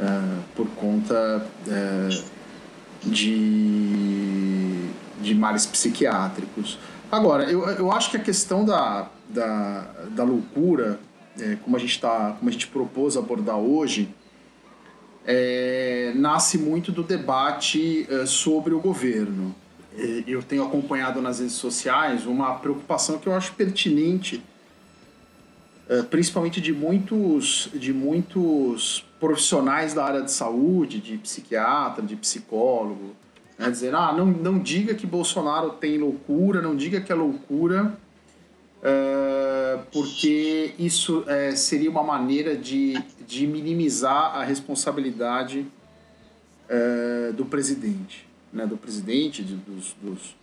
uh, 0.00 0.42
por 0.56 0.66
conta 0.70 1.46
uh, 1.68 2.24
de, 3.08 4.88
de 5.20 5.32
males 5.32 5.64
psiquiátricos. 5.64 6.76
Agora, 7.08 7.44
eu, 7.44 7.64
eu 7.68 7.92
acho 7.92 8.10
que 8.10 8.16
a 8.16 8.20
questão 8.20 8.64
da, 8.64 9.08
da, 9.28 9.86
da 10.10 10.24
loucura, 10.24 10.98
é, 11.38 11.56
como, 11.62 11.76
a 11.76 11.78
gente 11.78 12.00
tá, 12.00 12.34
como 12.36 12.48
a 12.48 12.52
gente 12.52 12.66
propôs 12.66 13.16
abordar 13.16 13.58
hoje, 13.58 14.12
é, 15.24 16.12
nasce 16.16 16.58
muito 16.58 16.90
do 16.90 17.04
debate 17.04 18.08
sobre 18.26 18.74
o 18.74 18.80
governo. 18.80 19.54
Eu 20.26 20.42
tenho 20.42 20.62
acompanhado 20.62 21.20
nas 21.20 21.40
redes 21.40 21.54
sociais 21.54 22.24
uma 22.24 22.54
preocupação 22.54 23.18
que 23.18 23.26
eu 23.26 23.34
acho 23.34 23.52
pertinente, 23.54 24.40
é, 25.88 26.02
principalmente 26.02 26.60
de 26.60 26.72
muitos, 26.72 27.68
de 27.74 27.92
muitos 27.92 29.04
profissionais 29.18 29.94
da 29.94 30.04
área 30.04 30.22
de 30.22 30.30
saúde, 30.30 31.00
de 31.00 31.18
psiquiatra, 31.18 32.04
de 32.04 32.14
psicólogo, 32.14 33.16
né? 33.58 33.68
Dizer, 33.70 33.92
ah, 33.92 34.12
não, 34.12 34.26
não 34.26 34.58
diga 34.60 34.94
que 34.94 35.04
Bolsonaro 35.04 35.70
tem 35.70 35.98
loucura, 35.98 36.62
não 36.62 36.76
diga 36.76 37.00
que 37.00 37.10
é 37.10 37.14
loucura, 37.14 37.98
é, 38.80 39.80
porque 39.92 40.74
isso 40.78 41.24
é, 41.26 41.56
seria 41.56 41.90
uma 41.90 42.04
maneira 42.04 42.56
de, 42.56 43.02
de 43.26 43.48
minimizar 43.48 44.36
a 44.36 44.44
responsabilidade 44.44 45.66
do 47.34 47.46
presidente, 47.46 48.27
né? 48.52 48.66
do 48.66 48.76
presidente, 48.76 49.42
de, 49.42 49.54
dos, 49.56 49.96
dos, 50.02 50.36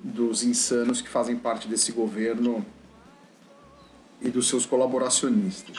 dos 0.00 0.42
insanos 0.42 1.00
que 1.00 1.08
fazem 1.08 1.36
parte 1.36 1.68
desse 1.68 1.92
governo 1.92 2.64
e 4.20 4.28
dos 4.28 4.48
seus 4.48 4.64
colaboracionistas. 4.64 5.76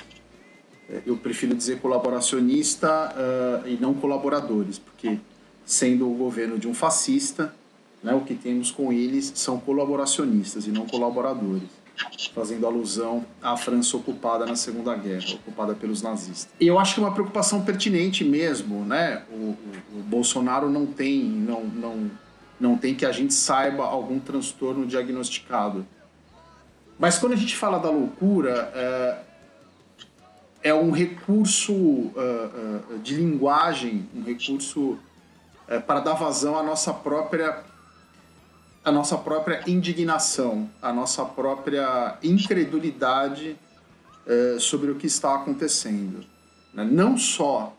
Eu 1.05 1.17
prefiro 1.17 1.53
dizer 1.53 1.81
colaboracionista 1.81 2.87
uh, 2.87 3.67
e 3.67 3.75
não 3.75 3.93
colaboradores, 3.93 4.79
porque 4.79 5.19
sendo 5.65 6.09
o 6.09 6.15
governo 6.15 6.57
de 6.57 6.67
um 6.67 6.73
fascista, 6.73 7.53
né, 8.01 8.13
o 8.13 8.21
que 8.21 8.33
temos 8.35 8.71
com 8.71 8.93
eles 8.93 9.33
são 9.35 9.59
colaboracionistas 9.59 10.65
e 10.65 10.71
não 10.71 10.85
colaboradores, 10.85 11.69
fazendo 12.33 12.65
alusão 12.65 13.25
à 13.41 13.57
França 13.57 13.97
ocupada 13.97 14.45
na 14.45 14.55
Segunda 14.55 14.95
Guerra, 14.95 15.35
ocupada 15.35 15.73
pelos 15.73 16.01
nazistas. 16.01 16.49
E 16.59 16.67
eu 16.67 16.77
acho 16.77 16.95
que 16.95 16.99
é 16.99 17.03
uma 17.03 17.13
preocupação 17.13 17.63
pertinente 17.63 18.23
mesmo, 18.23 18.85
né? 18.85 19.23
O, 19.31 19.35
o, 19.35 19.57
o 19.99 20.03
Bolsonaro 20.03 20.69
não 20.69 20.85
tem, 20.85 21.23
não, 21.23 21.63
não, 21.63 22.11
não 22.59 22.77
tem 22.77 22.93
que 22.93 23.05
a 23.05 23.11
gente 23.11 23.33
saiba 23.33 23.83
algum 23.83 24.19
transtorno 24.19 24.85
diagnosticado. 24.85 25.85
Mas 26.99 27.17
quando 27.17 27.33
a 27.33 27.37
gente 27.37 27.55
fala 27.55 27.79
da 27.79 27.89
loucura, 27.89 28.71
é, 28.73 29.17
é 30.69 30.73
um 30.73 30.91
recurso 30.91 31.73
uh, 31.73 32.13
uh, 32.93 32.99
de 32.99 33.15
linguagem, 33.15 34.07
um 34.15 34.23
recurso 34.23 34.97
é, 35.67 35.79
para 35.79 35.99
dar 35.99 36.13
vazão 36.13 36.57
à 36.57 36.63
nossa 36.63 36.93
própria 36.93 37.63
a 38.87 38.91
nossa 38.91 39.17
própria 39.17 39.61
indignação, 39.67 40.69
a 40.81 40.93
nossa 40.93 41.25
própria 41.25 42.17
incredulidade 42.23 43.57
é, 44.25 44.55
sobre 44.59 44.89
o 44.89 44.95
que 44.95 45.07
está 45.07 45.35
acontecendo. 45.35 46.25
Né? 46.73 46.87
Não 46.89 47.17
só, 47.17 47.75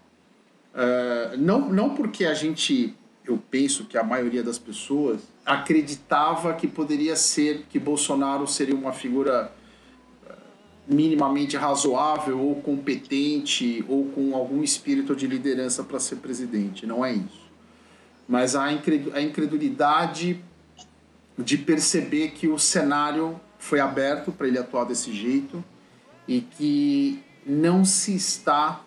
é, 0.74 1.34
não, 1.38 1.60
não 1.72 1.94
porque 1.94 2.26
a 2.26 2.34
gente, 2.34 2.94
eu 3.24 3.42
penso 3.50 3.86
que 3.86 3.96
a 3.96 4.04
maioria 4.04 4.42
das 4.42 4.58
pessoas 4.58 5.22
acreditava 5.46 6.52
que 6.52 6.68
poderia 6.68 7.16
ser, 7.16 7.64
que 7.70 7.78
Bolsonaro 7.78 8.46
seria 8.46 8.74
uma 8.74 8.92
figura 8.92 9.50
é, 10.28 10.32
minimamente 10.86 11.56
razoável 11.56 12.38
ou 12.38 12.56
competente 12.56 13.82
ou 13.88 14.04
com 14.10 14.34
algum 14.34 14.62
espírito 14.62 15.16
de 15.16 15.26
liderança 15.26 15.82
para 15.82 15.98
ser 15.98 16.16
presidente. 16.16 16.86
Não 16.86 17.02
é 17.02 17.14
isso 17.14 17.48
mas 18.28 18.54
a 18.54 18.70
incredulidade 18.70 20.44
de 21.38 21.56
perceber 21.56 22.32
que 22.32 22.48
o 22.48 22.58
cenário 22.58 23.40
foi 23.58 23.80
aberto 23.80 24.32
para 24.32 24.48
ele 24.48 24.58
atuar 24.58 24.84
desse 24.84 25.12
jeito 25.12 25.62
e 26.26 26.40
que 26.40 27.22
não 27.46 27.84
se 27.84 28.14
está 28.14 28.82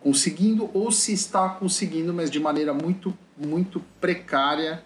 conseguindo 0.00 0.70
ou 0.74 0.92
se 0.92 1.12
está 1.12 1.48
conseguindo, 1.48 2.12
mas 2.12 2.30
de 2.30 2.38
maneira 2.38 2.74
muito 2.74 3.16
muito 3.36 3.82
precária 4.00 4.82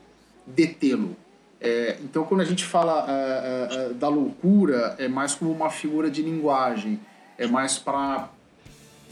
detê-lo. 0.47 1.17
É, 1.61 1.99
então, 2.03 2.25
quando 2.25 2.43
a 2.43 2.45
gente 2.45 2.65
fala 2.65 3.05
é, 3.09 3.69
é, 3.71 3.89
da 3.95 4.09
loucura, 4.09 4.95
é 4.99 5.09
mais 5.09 5.35
como 5.35 5.51
uma 5.51 5.71
figura 5.71 6.11
de 6.11 6.23
linguagem, 6.23 7.01
é 7.37 7.47
mais 7.47 7.79
para 7.79 8.31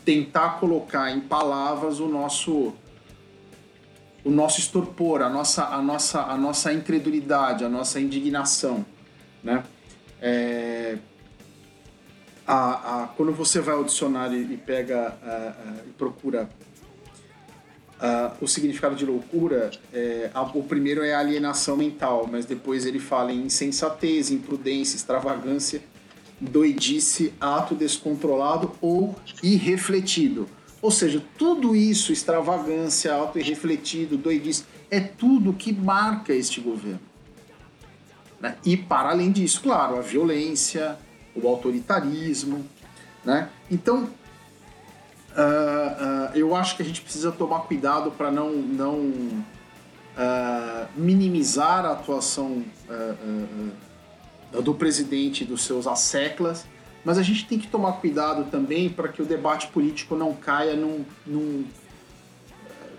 tentar 0.04 0.60
colocar 0.60 1.10
em 1.10 1.20
palavras 1.20 2.00
o 2.00 2.06
nosso 2.06 2.72
o 4.24 4.30
nosso 4.30 4.58
estorpor, 4.58 5.20
a 5.20 5.28
nossa, 5.28 5.66
a 5.66 5.82
nossa, 5.82 6.22
a 6.22 6.36
nossa 6.36 6.72
incredulidade, 6.72 7.64
a 7.64 7.68
nossa 7.68 8.00
indignação, 8.00 8.84
né? 9.42 9.62
É, 10.20 10.96
a, 12.46 13.04
a, 13.04 13.06
quando 13.08 13.32
você 13.32 13.60
vai 13.60 13.74
ao 13.74 13.84
dicionário 13.84 14.40
e 14.40 14.56
pega 14.56 15.16
e 15.86 15.90
procura 15.90 16.48
o 18.40 18.46
significado 18.46 18.94
de 18.94 19.06
loucura, 19.06 19.70
é, 19.92 20.30
o 20.54 20.62
primeiro 20.62 21.02
é 21.02 21.14
alienação 21.14 21.76
mental, 21.76 22.28
mas 22.30 22.44
depois 22.44 22.84
ele 22.84 22.98
fala 22.98 23.32
em 23.32 23.44
insensatez, 23.44 24.30
imprudência, 24.30 24.96
extravagância, 24.96 25.82
doidice, 26.40 27.32
ato 27.40 27.74
descontrolado 27.74 28.72
ou 28.80 29.14
irrefletido. 29.42 30.48
Ou 30.84 30.90
seja, 30.90 31.24
tudo 31.38 31.74
isso, 31.74 32.12
extravagância, 32.12 33.14
auto 33.14 33.38
irrefletido, 33.38 34.18
doidice, 34.18 34.66
é 34.90 35.00
tudo 35.00 35.54
que 35.54 35.72
marca 35.72 36.34
este 36.34 36.60
governo. 36.60 37.00
Né? 38.38 38.58
E 38.66 38.76
para 38.76 39.08
além 39.08 39.32
disso, 39.32 39.62
claro, 39.62 39.96
a 39.96 40.02
violência, 40.02 40.98
o 41.34 41.48
autoritarismo. 41.48 42.66
Né? 43.24 43.48
Então, 43.70 44.02
uh, 44.02 46.34
uh, 46.34 46.36
eu 46.36 46.54
acho 46.54 46.76
que 46.76 46.82
a 46.82 46.84
gente 46.84 47.00
precisa 47.00 47.32
tomar 47.32 47.60
cuidado 47.60 48.10
para 48.10 48.30
não, 48.30 48.52
não 48.52 48.98
uh, 48.98 50.86
minimizar 50.94 51.86
a 51.86 51.92
atuação 51.92 52.62
do 54.62 54.74
presidente 54.74 55.44
e 55.44 55.46
dos 55.46 55.64
seus 55.64 55.86
asseclas 55.86 56.66
mas 57.04 57.18
a 57.18 57.22
gente 57.22 57.46
tem 57.46 57.58
que 57.58 57.66
tomar 57.66 57.92
cuidado 57.94 58.50
também 58.50 58.88
para 58.88 59.08
que 59.08 59.20
o 59.20 59.26
debate 59.26 59.66
político 59.68 60.16
não 60.16 60.32
caia 60.32 60.74
num, 60.74 61.04
num 61.26 61.64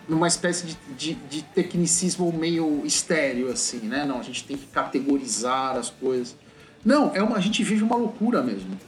numa 0.07 0.27
espécie 0.27 0.67
de, 0.67 0.77
de, 0.95 1.13
de, 1.15 1.41
tecnicismo 1.41 2.31
meio 2.31 2.85
estéreo, 2.85 3.49
assim, 3.49 3.79
né? 3.79 4.05
Não, 4.05 4.19
a 4.19 4.23
gente 4.23 4.43
tem 4.43 4.55
que 4.55 4.67
categorizar 4.67 5.75
as 5.75 5.89
coisas. 5.89 6.35
Não, 6.83 7.15
é 7.15 7.23
uma, 7.23 7.37
a 7.37 7.39
gente 7.39 7.63
vive 7.63 7.83
uma 7.83 7.95
loucura 7.95 8.43
mesmo. 8.43 8.79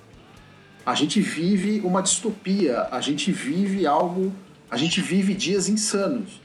A 0.86 0.94
gente 0.94 1.20
vive 1.20 1.82
uma 1.84 2.02
distopia, 2.02 2.88
a 2.92 3.02
gente 3.02 3.32
vive 3.32 3.88
algo, 3.88 4.32
a 4.70 4.78
gente 4.78 5.02
vive 5.02 5.34
dias 5.34 5.68
insanos. 5.68 6.40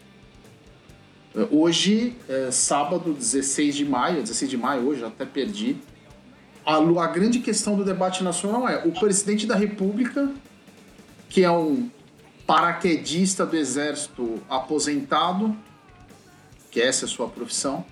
Hoje, 1.50 2.16
é 2.28 2.50
sábado, 2.50 3.12
16 3.12 3.74
de 3.74 3.84
maio, 3.84 4.22
16 4.22 4.50
de 4.50 4.56
maio 4.56 4.86
hoje, 4.86 5.04
até 5.04 5.24
perdi, 5.24 5.76
a, 6.64 6.76
a 6.76 7.06
grande 7.08 7.40
questão 7.40 7.76
do 7.76 7.84
debate 7.84 8.22
nacional 8.22 8.68
é 8.68 8.86
o 8.86 8.92
presidente 8.92 9.46
da 9.46 9.54
República, 9.54 10.30
que 11.28 11.42
é 11.42 11.50
um 11.50 11.88
paraquedista 12.46 13.46
do 13.46 13.56
Exército 13.56 14.42
aposentado, 14.48 15.56
que 16.70 16.80
essa 16.80 17.04
é 17.04 17.06
a 17.06 17.08
sua 17.08 17.28
profissão, 17.28 17.84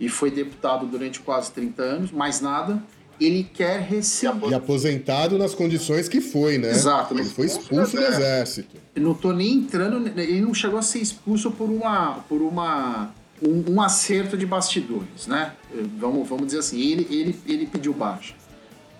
e 0.00 0.08
foi 0.08 0.30
deputado 0.30 0.86
durante 0.86 1.20
quase 1.20 1.50
30 1.52 1.82
anos, 1.82 2.12
mais 2.12 2.40
nada. 2.40 2.82
Ele 3.20 3.42
quer 3.42 3.80
receber. 3.80 4.50
E 4.50 4.54
aposentado 4.54 5.36
nas 5.36 5.52
condições 5.52 6.08
que 6.08 6.20
foi, 6.20 6.56
né? 6.56 6.70
Exato. 6.70 7.14
Ele 7.14 7.24
foi 7.24 7.46
expulso 7.46 7.96
do 7.96 8.02
exército. 8.02 8.76
Eu 8.94 9.02
não 9.02 9.12
tô 9.12 9.32
nem 9.32 9.54
entrando. 9.54 10.06
Ele 10.16 10.40
não 10.40 10.54
chegou 10.54 10.78
a 10.78 10.82
ser 10.82 11.00
expulso 11.00 11.50
por 11.50 11.68
uma. 11.68 12.20
por 12.28 12.40
uma 12.40 13.12
um, 13.42 13.74
um, 13.74 13.80
acerto 13.80 14.36
de 14.36 14.46
bastidores, 14.46 15.26
né? 15.26 15.52
Vamos, 15.98 16.28
vamos 16.28 16.46
dizer 16.46 16.58
assim, 16.58 16.80
ele, 16.80 17.06
ele, 17.10 17.40
ele 17.46 17.66
pediu 17.66 17.92
baixa, 17.92 18.34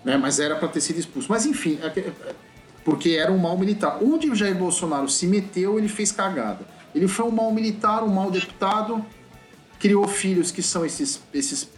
né? 0.03 0.17
Mas 0.17 0.39
era 0.39 0.55
para 0.55 0.67
ter 0.67 0.81
sido 0.81 0.99
expulso. 0.99 1.27
Mas 1.29 1.45
enfim, 1.45 1.79
é 1.81 1.87
é, 1.99 2.13
porque 2.83 3.11
era 3.11 3.31
um 3.31 3.37
mal 3.37 3.57
militar. 3.57 3.99
Onde 4.01 4.29
o 4.29 4.35
Jair 4.35 4.55
Bolsonaro 4.55 5.09
se 5.09 5.27
meteu, 5.27 5.77
ele 5.77 5.89
fez 5.89 6.11
cagada. 6.11 6.65
Ele 6.95 7.07
foi 7.07 7.25
um 7.25 7.31
mal 7.31 7.51
militar, 7.51 8.03
um 8.03 8.07
mal 8.07 8.31
deputado, 8.31 9.05
criou 9.77 10.07
filhos 10.07 10.51
que 10.51 10.61
são 10.61 10.85
esses, 10.85 11.21
esses 11.33 11.69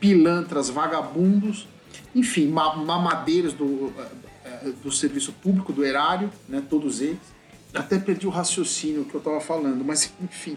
pilantras 0.00 0.70
vagabundos, 0.70 1.68
enfim, 2.14 2.46
mamadeiros 2.48 3.52
do, 3.52 3.92
é, 4.44 4.70
do 4.82 4.90
serviço 4.90 5.32
público, 5.32 5.72
do 5.72 5.84
erário, 5.84 6.30
né? 6.48 6.62
Todos 6.68 7.00
eles. 7.00 7.36
Até 7.74 7.98
perdi 7.98 8.26
o 8.26 8.30
raciocínio 8.30 9.04
que 9.04 9.14
eu 9.14 9.18
estava 9.18 9.40
falando, 9.40 9.84
mas 9.84 10.10
enfim 10.22 10.56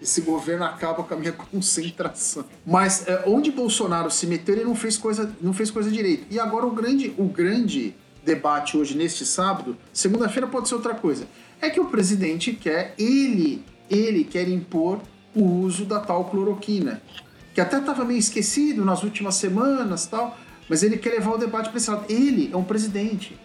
esse 0.00 0.20
governo 0.20 0.64
acaba 0.64 1.02
com 1.02 1.14
a 1.14 1.16
minha 1.16 1.32
concentração. 1.52 2.44
Mas 2.66 3.06
é, 3.06 3.24
onde 3.26 3.50
Bolsonaro 3.50 4.10
se 4.10 4.26
meteu, 4.26 4.54
ele 4.54 4.64
não 4.64 4.74
fez 4.74 4.96
coisa, 4.96 5.30
não 5.40 5.52
fez 5.52 5.70
coisa 5.70 5.90
direito. 5.90 6.26
E 6.30 6.38
agora 6.38 6.66
o 6.66 6.70
grande, 6.70 7.12
o 7.18 7.24
grande 7.24 7.94
debate 8.24 8.76
hoje 8.76 8.96
neste 8.96 9.24
sábado, 9.24 9.76
segunda-feira 9.92 10.46
pode 10.46 10.68
ser 10.68 10.74
outra 10.74 10.94
coisa. 10.94 11.26
É 11.60 11.70
que 11.70 11.80
o 11.80 11.86
presidente 11.86 12.52
quer, 12.52 12.94
ele, 12.98 13.64
ele 13.90 14.24
quer 14.24 14.48
impor 14.48 15.00
o 15.34 15.44
uso 15.44 15.84
da 15.84 16.00
tal 16.00 16.26
cloroquina, 16.26 17.02
que 17.54 17.60
até 17.60 17.78
estava 17.78 18.04
meio 18.04 18.18
esquecido 18.18 18.84
nas 18.84 19.02
últimas 19.02 19.34
semanas, 19.34 20.06
tal, 20.06 20.38
mas 20.68 20.82
ele 20.82 20.98
quer 20.98 21.10
levar 21.10 21.32
o 21.32 21.38
debate 21.38 21.70
para 21.70 21.78
esse 21.78 21.90
lado. 21.90 22.04
Ele 22.08 22.50
é 22.52 22.56
um 22.56 22.64
presidente. 22.64 23.38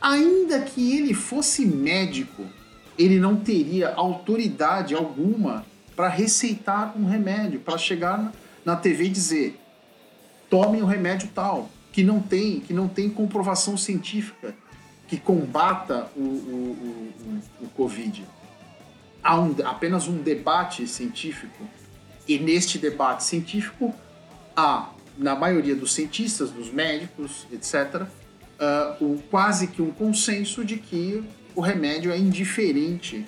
Ainda 0.00 0.60
que 0.60 0.96
ele 0.96 1.14
fosse 1.14 1.64
médico, 1.64 2.44
ele 2.98 3.18
não 3.18 3.36
teria 3.36 3.94
autoridade 3.94 4.94
alguma 4.94 5.64
para 5.96 6.08
receitar 6.08 6.92
um 6.96 7.06
remédio, 7.06 7.58
para 7.58 7.78
chegar 7.78 8.30
na 8.64 8.76
TV 8.76 9.04
e 9.04 9.08
dizer: 9.08 9.60
tome 10.50 10.82
o 10.82 10.86
remédio 10.86 11.28
tal, 11.34 11.70
que 11.90 12.04
não 12.04 12.20
tem, 12.20 12.60
que 12.60 12.74
não 12.74 12.86
tem 12.86 13.08
comprovação 13.08 13.76
científica 13.76 14.54
que 15.08 15.16
combata 15.16 16.10
o, 16.16 16.20
o, 16.20 17.42
o, 17.62 17.64
o 17.64 17.68
Covid. 17.70 18.24
Há 19.22 19.40
um, 19.40 19.54
apenas 19.64 20.06
um 20.06 20.18
debate 20.18 20.86
científico, 20.86 21.66
e 22.28 22.38
neste 22.38 22.78
debate 22.78 23.24
científico 23.24 23.94
há, 24.54 24.90
na 25.16 25.34
maioria 25.34 25.74
dos 25.74 25.94
cientistas, 25.94 26.50
dos 26.50 26.70
médicos, 26.70 27.46
etc., 27.52 28.02
uh, 28.02 29.04
o, 29.04 29.22
quase 29.30 29.68
que 29.68 29.80
um 29.80 29.90
consenso 29.90 30.64
de 30.64 30.76
que 30.76 31.24
o 31.54 31.60
remédio 31.60 32.12
é 32.12 32.18
indiferente 32.18 33.24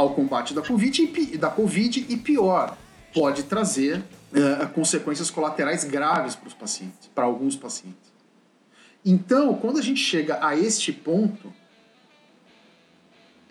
ao 0.00 0.14
combate 0.14 0.54
da 0.54 0.62
Covid 0.62 1.02
e, 1.02 1.36
da 1.36 1.50
COVID 1.50 2.06
e 2.08 2.16
pior, 2.16 2.76
pode 3.14 3.44
trazer 3.44 3.98
uh, 3.98 4.68
consequências 4.74 5.30
colaterais 5.30 5.84
graves 5.84 6.34
para 6.34 6.48
os 6.48 6.54
pacientes, 6.54 7.08
para 7.14 7.24
alguns 7.24 7.56
pacientes. 7.56 8.10
Então, 9.04 9.54
quando 9.54 9.78
a 9.78 9.82
gente 9.82 10.00
chega 10.00 10.38
a 10.44 10.56
este 10.56 10.92
ponto, 10.92 11.52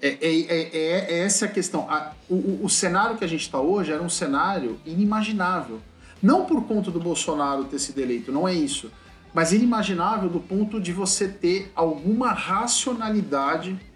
é, 0.02 0.18
é, 0.22 0.42
é, 0.42 1.14
é 1.14 1.20
essa 1.20 1.46
a 1.46 1.48
questão. 1.48 1.90
A, 1.90 2.14
o, 2.30 2.62
o, 2.64 2.70
cenário 2.70 3.18
que 3.18 3.26
a 3.26 3.28
gente 3.28 3.42
está 3.42 3.60
hoje 3.60 3.92
era 3.92 4.02
um 4.02 4.10
cenário 4.10 4.80
inimaginável. 4.86 5.82
Não 6.22 6.46
por 6.46 6.64
conta 6.66 6.92
do 6.92 7.00
Bolsonaro 7.00 7.66
ter 7.66 7.80
sido 7.80 8.00
eleito, 8.00 8.32
não 8.32 8.48
é 8.48 8.54
isso. 8.54 8.92
Mas 9.34 9.52
inimaginável 9.52 10.30
do 10.30 10.40
ponto 10.40 10.80
de 10.80 10.92
você 10.92 11.28
ter 11.28 11.72
alguma 11.76 12.32
racionalidade 12.32 13.72
é, 13.72 13.89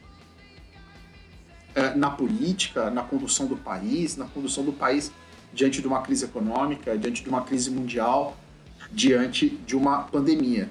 na 1.95 2.09
política, 2.09 2.89
na 2.89 3.01
condução 3.01 3.47
do 3.47 3.57
país, 3.57 4.15
na 4.15 4.25
condução 4.25 4.63
do 4.63 4.71
país 4.71 5.11
diante 5.53 5.81
de 5.81 5.87
uma 5.87 6.01
crise 6.01 6.25
econômica, 6.25 6.97
diante 6.97 7.23
de 7.23 7.29
uma 7.29 7.41
crise 7.41 7.69
mundial, 7.69 8.35
diante 8.91 9.49
de 9.49 9.75
uma 9.75 10.03
pandemia. 10.03 10.69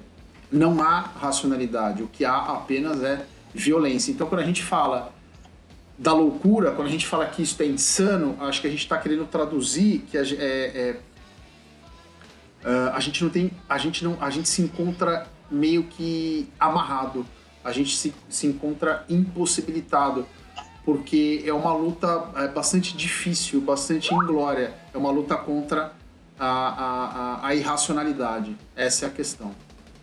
Não 0.51 0.81
há 0.81 0.99
racionalidade, 0.99 2.03
o 2.03 2.07
que 2.07 2.25
há 2.25 2.37
apenas 2.37 3.01
é 3.01 3.25
violência. 3.53 4.11
Então, 4.11 4.27
quando 4.27 4.41
a 4.41 4.45
gente 4.45 4.61
fala 4.61 5.13
da 5.97 6.13
loucura, 6.13 6.71
quando 6.71 6.87
a 6.87 6.91
gente 6.91 7.05
fala 7.05 7.25
que 7.25 7.41
isso 7.41 7.61
é 7.61 7.65
insano, 7.65 8.35
acho 8.41 8.61
que 8.61 8.67
a 8.67 8.69
gente 8.69 8.81
está 8.81 8.97
querendo 8.97 9.25
traduzir 9.25 9.99
que 10.09 10.17
a, 10.17 10.21
é, 10.21 10.25
é, 10.25 10.99
é, 12.63 12.91
a 12.93 12.99
gente 12.99 13.23
não 13.23 13.29
tem, 13.29 13.51
a 13.69 13.77
gente 13.77 14.03
não, 14.03 14.17
a 14.19 14.29
gente 14.29 14.49
se 14.49 14.61
encontra 14.61 15.27
meio 15.49 15.83
que 15.83 16.49
amarrado, 16.59 17.25
a 17.63 17.71
gente 17.71 17.95
se, 17.95 18.13
se 18.29 18.47
encontra 18.47 19.05
impossibilitado 19.07 20.25
porque 20.85 21.43
é 21.45 21.53
uma 21.53 21.73
luta 21.73 22.29
é, 22.35 22.47
bastante 22.47 22.95
difícil, 22.95 23.61
bastante 23.61 24.13
inglória. 24.13 24.73
É 24.93 24.97
uma 24.97 25.11
luta 25.11 25.35
contra 25.35 25.93
a, 26.37 26.47
a, 26.47 27.47
a, 27.47 27.55
irracionalidade. 27.55 28.55
Essa 28.75 29.05
é 29.05 29.07
a 29.07 29.11
questão. 29.11 29.55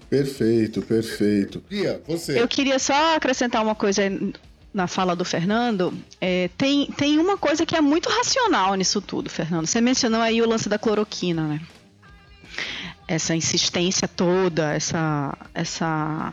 Perfeito, 0.08 0.82
perfeito. 0.82 1.60
Pia, 1.60 2.02
você. 2.06 2.40
Eu 2.40 2.48
queria 2.48 2.78
só 2.78 3.14
acrescentar 3.14 3.62
uma 3.62 3.74
coisa 3.74 4.02
na 4.72 4.86
fala 4.86 5.14
do 5.14 5.24
Fernando. 5.24 5.92
É, 6.20 6.48
tem, 6.56 6.86
tem 6.86 7.18
uma 7.18 7.36
coisa 7.36 7.66
que 7.66 7.76
é 7.76 7.80
muito 7.80 8.08
racional 8.08 8.74
nisso 8.74 9.00
tudo, 9.00 9.28
Fernando. 9.28 9.66
Você 9.66 9.80
mencionou 9.80 10.20
aí 10.20 10.40
o 10.40 10.48
lance 10.48 10.68
da 10.68 10.78
cloroquina, 10.78 11.46
né? 11.46 11.60
Essa 13.06 13.34
insistência 13.34 14.08
toda, 14.08 14.72
essa, 14.72 15.36
essa, 15.52 16.32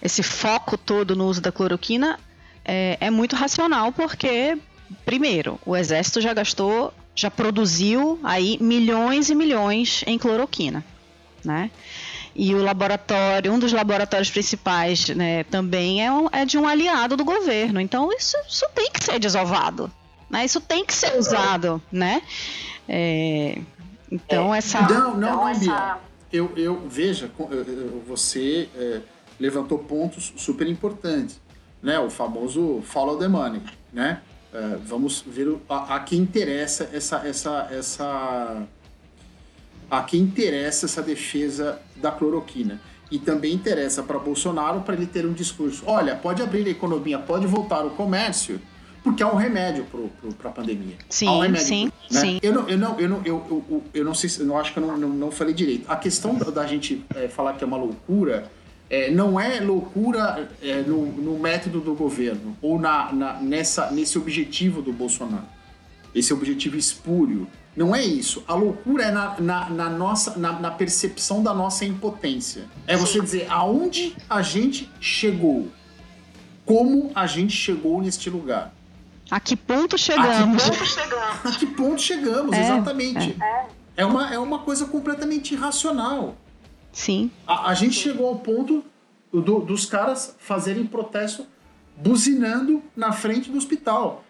esse 0.00 0.22
foco 0.22 0.76
todo 0.76 1.16
no 1.16 1.26
uso 1.26 1.40
da 1.40 1.50
cloroquina 1.50 2.18
é, 2.64 2.96
é 3.00 3.10
muito 3.10 3.36
racional 3.36 3.92
porque, 3.92 4.56
primeiro, 5.04 5.58
o 5.64 5.76
exército 5.76 6.20
já 6.20 6.32
gastou 6.32 6.92
já 7.14 7.30
produziu 7.30 8.18
aí 8.22 8.56
milhões 8.60 9.28
e 9.28 9.34
milhões 9.34 10.02
em 10.06 10.16
cloroquina, 10.16 10.84
né? 11.44 11.70
E 12.34 12.54
o 12.54 12.62
laboratório, 12.62 13.52
um 13.52 13.58
dos 13.58 13.72
laboratórios 13.72 14.30
principais, 14.30 15.08
né, 15.08 15.42
também 15.44 16.04
é, 16.04 16.12
um, 16.12 16.28
é 16.30 16.44
de 16.44 16.56
um 16.56 16.66
aliado 16.66 17.16
do 17.16 17.24
governo. 17.24 17.80
Então 17.80 18.10
isso, 18.12 18.36
isso 18.48 18.64
tem 18.74 18.90
que 18.90 19.02
ser 19.02 19.18
desovado, 19.18 19.90
né? 20.30 20.44
Isso 20.44 20.60
tem 20.60 20.84
que 20.84 20.94
ser 20.94 21.18
usado, 21.18 21.82
né? 21.90 22.22
É, 22.88 23.58
então 24.10 24.54
essa. 24.54 24.80
Não, 24.82 24.88
não, 24.88 25.18
então, 25.18 25.20
não, 25.20 25.48
essa... 25.48 25.98
Eu, 26.32 26.52
eu 26.56 26.88
veja, 26.88 27.28
você 28.06 28.68
é, 28.76 29.00
levantou 29.38 29.78
pontos 29.78 30.32
super 30.36 30.68
importantes, 30.68 31.40
né? 31.82 31.98
O 31.98 32.10
famoso 32.10 32.80
follow 32.82 33.18
the 33.18 33.28
money, 33.28 33.62
né? 33.92 34.20
É, 34.52 34.76
vamos 34.84 35.22
ver 35.26 35.56
a, 35.68 35.96
a 35.96 36.00
quem 36.00 36.20
interessa 36.20 36.90
essa, 36.92 37.18
essa, 37.24 37.68
essa 37.70 38.66
a 39.90 40.02
quem 40.02 40.22
interessa 40.22 40.86
essa 40.86 41.02
defesa 41.02 41.80
da 41.96 42.10
cloroquina. 42.10 42.80
E 43.10 43.18
também 43.18 43.52
interessa 43.52 44.02
para 44.02 44.18
Bolsonaro 44.18 44.82
para 44.82 44.94
ele 44.94 45.06
ter 45.06 45.26
um 45.26 45.32
discurso: 45.32 45.82
olha, 45.86 46.14
pode 46.14 46.42
abrir 46.42 46.66
a 46.66 46.70
economia, 46.70 47.18
pode 47.18 47.46
voltar 47.46 47.84
o 47.84 47.90
comércio, 47.90 48.60
porque 49.02 49.22
há 49.22 49.28
um 49.28 49.36
remédio 49.36 49.84
para 50.38 50.50
a 50.50 50.52
pandemia. 50.52 50.96
Sim, 51.08 51.26
há 51.26 51.32
um 51.32 51.40
remédio, 51.40 51.66
sim, 51.66 51.92
né? 52.10 52.20
sim. 52.20 52.38
Eu 52.40 52.52
não, 52.52 52.68
eu 52.68 52.78
não, 52.78 53.00
eu 53.00 53.08
não, 53.08 53.22
eu, 53.24 53.64
eu, 53.68 53.84
eu 53.94 54.04
não 54.04 54.14
sei, 54.14 54.30
eu 54.46 54.56
acho 54.56 54.72
que 54.72 54.78
eu 54.78 54.86
não, 54.86 54.96
não, 54.96 55.08
não 55.08 55.30
falei 55.32 55.52
direito. 55.52 55.90
A 55.90 55.96
questão 55.96 56.34
da 56.36 56.66
gente 56.66 57.04
é, 57.16 57.26
falar 57.26 57.54
que 57.54 57.64
é 57.64 57.66
uma 57.66 57.76
loucura 57.76 58.50
é, 58.90 59.08
não 59.10 59.38
é 59.38 59.60
loucura 59.60 60.50
é, 60.60 60.82
no, 60.82 61.06
no, 61.06 61.38
método 61.38 61.80
do 61.80 61.94
governo 61.94 62.56
ou 62.60 62.76
na, 62.78 63.12
na, 63.12 63.32
nessa, 63.34 63.90
nesse 63.92 64.18
objetivo 64.18 64.82
do 64.82 64.92
Bolsonaro, 64.92 65.46
esse 66.12 66.34
objetivo 66.34 66.76
espúrio 66.76 67.46
não 67.76 67.94
é 67.94 68.04
isso. 68.04 68.42
A 68.48 68.54
loucura 68.54 69.04
é 69.04 69.10
na, 69.12 69.40
na, 69.40 69.70
na 69.70 69.88
nossa, 69.88 70.36
na, 70.36 70.58
na, 70.58 70.70
percepção 70.72 71.40
da 71.40 71.54
nossa 71.54 71.84
impotência. 71.84 72.64
É 72.84 72.96
você 72.96 73.20
dizer 73.20 73.46
aonde 73.48 74.16
a 74.28 74.42
gente 74.42 74.90
chegou. 75.00 75.68
Como 76.66 77.12
a 77.14 77.28
gente 77.28 77.56
chegou 77.56 78.02
neste 78.02 78.28
lugar. 78.28 78.74
A 79.30 79.38
que 79.38 79.54
ponto 79.54 79.96
chegamos? 79.96 80.64
A 80.64 80.70
que 80.70 80.76
ponto 80.76 80.86
chegamos, 80.86 81.46
a 81.46 81.58
que 81.58 81.66
ponto 81.66 82.02
chegamos 82.02 82.56
é, 82.56 82.60
exatamente. 82.60 83.36
É. 83.40 83.66
é. 83.98 84.04
uma, 84.04 84.34
é 84.34 84.38
uma 84.38 84.58
coisa 84.58 84.86
completamente 84.86 85.54
irracional. 85.54 86.36
Sim. 86.92 87.30
A, 87.46 87.70
a 87.70 87.74
gente 87.74 87.94
chegou 87.94 88.28
ao 88.28 88.38
ponto 88.38 88.84
do, 89.32 89.60
dos 89.60 89.86
caras 89.86 90.34
fazerem 90.38 90.86
protesto 90.86 91.46
buzinando 91.96 92.82
na 92.96 93.12
frente 93.12 93.50
do 93.50 93.58
hospital. 93.58 94.24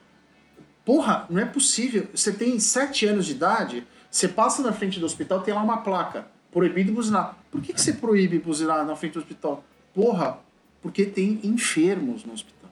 Porra, 0.84 1.26
não 1.30 1.40
é 1.40 1.44
possível. 1.44 2.08
Você 2.14 2.32
tem 2.32 2.58
sete 2.58 3.06
anos 3.06 3.26
de 3.26 3.32
idade, 3.32 3.86
você 4.10 4.26
passa 4.26 4.62
na 4.62 4.72
frente 4.72 4.98
do 4.98 5.06
hospital, 5.06 5.40
tem 5.40 5.54
lá 5.54 5.62
uma 5.62 5.78
placa. 5.78 6.26
Proibido 6.50 6.92
buzinar. 6.92 7.36
Por 7.50 7.60
que, 7.60 7.72
que 7.72 7.80
você 7.80 7.92
proíbe 7.92 8.38
buzinar 8.38 8.84
na 8.84 8.96
frente 8.96 9.12
do 9.12 9.20
hospital? 9.20 9.62
Porra, 9.94 10.38
porque 10.82 11.04
tem 11.04 11.38
enfermos 11.44 12.24
no 12.24 12.32
hospital. 12.32 12.70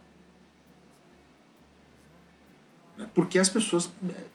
Porque 3.14 3.38
as 3.38 3.48
pessoas. 3.48 3.88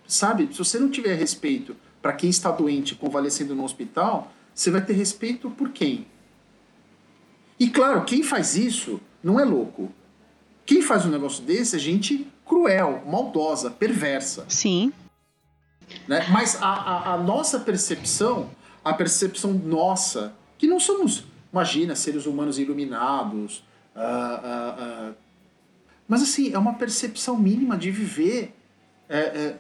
Sabe, 0.08 0.48
se 0.52 0.58
você 0.58 0.80
não 0.80 0.89
tiver 0.89 1.16
respeito 1.16 1.76
para 2.02 2.13
quem 2.13 2.30
está 2.30 2.52
doente 2.52 2.96
convalescendo 2.96 3.54
no 3.54 3.66
hospital, 3.66 4.32
você 4.54 4.72
vai 4.72 4.84
ter 4.84 4.94
respeito 4.94 5.50
por 5.50 5.70
quem? 5.70 6.06
E 7.60 7.70
claro, 7.70 8.04
quem 8.04 8.24
faz 8.24 8.56
isso 8.56 9.00
não 9.24 9.39
é 9.39 9.46
louco. 9.46 9.92
Quem 10.66 10.82
faz 10.82 11.06
um 11.06 11.10
negócio 11.10 11.44
desse 11.44 11.76
é 11.76 11.80
gente 11.80 12.28
cruel, 12.46 13.04
maldosa, 13.06 13.70
perversa. 13.70 14.46
Sim. 14.48 14.92
Né? 16.08 16.26
Mas 16.30 16.62
a, 16.62 16.68
a, 16.68 17.13
a, 17.13 17.18
nossa 17.18 17.60
percepção, 17.60 18.50
a 18.84 18.94
percepção 18.94 19.54
nossa, 19.54 20.34
que 20.58 20.68
não 20.68 20.80
somos, 20.80 21.26
imagina, 21.52 21.96
seres 21.96 22.26
humanos 22.26 22.58
iluminados, 22.58 23.63
uh, 23.96 24.00
uh, 24.00 25.12
uh, 25.12 25.16
mas 26.08 26.22
assim, 26.22 26.54
é 26.54 26.58
uma 26.58 26.74
percepção 26.74 27.38
mínima 27.38 27.78
de 27.78 27.92
viver 27.92 28.54
é, 29.10 29.20
é, 29.20 29.58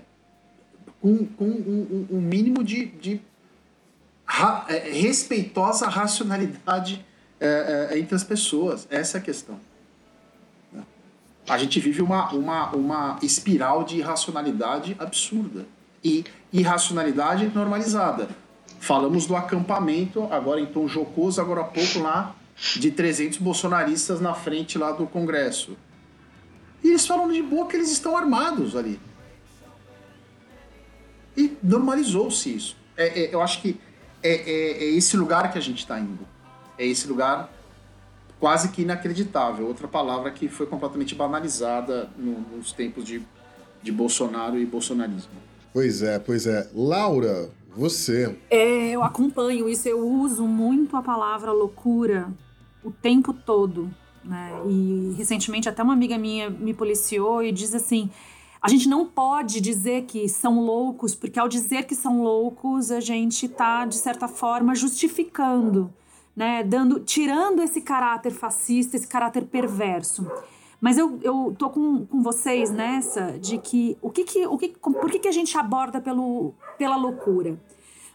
com, 1.01 1.25
com 1.25 1.45
um, 1.45 2.07
um, 2.11 2.21
mínimo 2.21 2.63
de, 2.63 2.85
de 2.85 3.21
ra, 4.25 4.65
é, 4.69 4.91
respeitosa 4.91 5.87
racionalidade 5.87 7.05
é, 7.39 7.89
é, 7.91 7.99
entre 7.99 8.15
as 8.15 8.23
pessoas. 8.23 8.87
Essa 8.89 9.17
é 9.17 9.19
a 9.19 9.23
questão 9.23 9.59
a 11.47 11.57
gente 11.57 11.79
vive 11.79 12.01
uma, 12.01 12.31
uma, 12.31 12.69
uma 12.71 13.19
espiral 13.21 13.83
de 13.83 13.97
irracionalidade 13.97 14.95
absurda 14.99 15.65
e 16.03 16.23
irracionalidade 16.51 17.51
normalizada. 17.53 18.29
Falamos 18.79 19.25
do 19.25 19.35
acampamento, 19.35 20.23
agora 20.31 20.59
em 20.59 20.65
tom 20.65 20.87
jocoso, 20.87 21.41
agora 21.41 21.61
há 21.61 21.65
pouco 21.65 21.99
lá, 21.99 22.35
de 22.75 22.91
300 22.91 23.39
bolsonaristas 23.39 24.21
na 24.21 24.33
frente 24.33 24.77
lá 24.77 24.91
do 24.91 25.05
Congresso. 25.05 25.77
E 26.83 26.89
eles 26.89 27.05
falam 27.05 27.31
de 27.31 27.41
boa 27.41 27.67
que 27.67 27.75
eles 27.75 27.91
estão 27.91 28.15
armados 28.15 28.75
ali. 28.75 28.99
E 31.35 31.57
normalizou-se 31.63 32.53
isso. 32.53 32.77
É, 32.95 33.23
é, 33.23 33.33
eu 33.33 33.41
acho 33.41 33.61
que 33.61 33.79
é, 34.23 34.33
é, 34.33 34.83
é 34.83 34.85
esse 34.85 35.17
lugar 35.17 35.51
que 35.51 35.57
a 35.57 35.61
gente 35.61 35.79
está 35.79 35.99
indo. 35.99 36.25
É 36.77 36.85
esse 36.85 37.07
lugar 37.07 37.51
quase 38.39 38.69
que 38.69 38.81
inacreditável. 38.81 39.67
Outra 39.67 39.87
palavra 39.87 40.31
que 40.31 40.47
foi 40.47 40.65
completamente 40.65 41.15
banalizada 41.15 42.09
no, 42.17 42.39
nos 42.57 42.71
tempos 42.71 43.03
de, 43.03 43.21
de 43.81 43.91
Bolsonaro 43.91 44.57
e 44.57 44.65
bolsonarismo. 44.65 45.31
Pois 45.73 46.01
é, 46.01 46.19
pois 46.19 46.45
é. 46.45 46.69
Laura, 46.73 47.49
você. 47.75 48.35
É, 48.49 48.91
eu 48.91 49.03
acompanho 49.03 49.67
isso, 49.67 49.87
eu 49.87 49.99
uso 50.07 50.45
muito 50.45 50.95
a 50.95 51.01
palavra 51.01 51.51
loucura 51.51 52.27
o 52.83 52.91
tempo 52.91 53.33
todo. 53.33 53.89
Né? 54.23 54.51
E 54.67 55.15
recentemente 55.17 55.67
até 55.67 55.83
uma 55.83 55.93
amiga 55.93 56.17
minha 56.17 56.49
me 56.49 56.73
policiou 56.73 57.43
e 57.43 57.51
diz 57.51 57.73
assim: 57.73 58.09
a 58.63 58.69
gente 58.69 58.87
não 58.87 59.05
pode 59.05 59.59
dizer 59.61 60.05
que 60.05 60.27
são 60.29 60.61
loucos, 60.61 61.13
porque 61.13 61.37
ao 61.37 61.47
dizer 61.47 61.83
que 61.83 61.93
são 61.93 62.23
loucos, 62.23 62.89
a 62.89 62.99
gente 62.99 63.45
está, 63.45 63.85
de 63.85 63.95
certa 63.95 64.27
forma, 64.27 64.73
justificando 64.73 65.93
né, 66.35 66.63
dando, 66.63 66.99
tirando 66.99 67.61
esse 67.61 67.81
caráter 67.81 68.31
fascista, 68.31 68.95
esse 68.95 69.07
caráter 69.07 69.45
perverso. 69.45 70.29
Mas 70.81 70.97
eu, 70.97 71.19
eu 71.21 71.55
tô 71.57 71.69
com, 71.69 72.05
com 72.05 72.21
vocês 72.21 72.69
nessa 72.71 73.37
de 73.39 73.57
que 73.57 73.97
o 74.01 74.09
que 74.09 74.23
que, 74.23 74.45
o 74.45 74.57
que 74.57 74.69
por 74.69 75.09
que, 75.09 75.19
que 75.19 75.27
a 75.27 75.31
gente 75.31 75.57
aborda 75.57 76.01
pelo, 76.01 76.53
pela 76.77 76.97
loucura? 76.97 77.57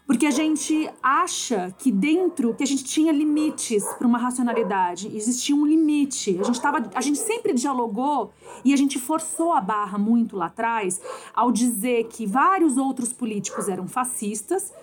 Porque 0.09 0.25
a 0.25 0.31
gente 0.31 0.89
acha 1.03 1.71
que 1.77 1.91
dentro 1.91 2.55
que 2.55 2.63
a 2.63 2.65
gente 2.65 2.83
tinha 2.83 3.11
limites 3.11 3.83
para 3.93 4.07
uma 4.07 4.17
racionalidade, 4.17 5.15
existia 5.15 5.55
um 5.55 5.63
limite. 5.63 6.35
A 6.39 6.43
gente 6.43 6.59
tava, 6.59 6.89
a 6.95 6.99
gente 6.99 7.19
sempre 7.19 7.53
dialogou 7.53 8.33
e 8.65 8.73
a 8.73 8.75
gente 8.75 8.97
forçou 8.97 9.53
a 9.53 9.61
barra 9.61 9.99
muito 9.99 10.35
lá 10.35 10.47
atrás 10.47 10.99
ao 11.31 11.51
dizer 11.51 12.05
que 12.05 12.25
vários 12.25 12.75
outros 12.75 13.13
políticos 13.13 13.69
eram 13.69 13.87
fascistas 13.87 14.73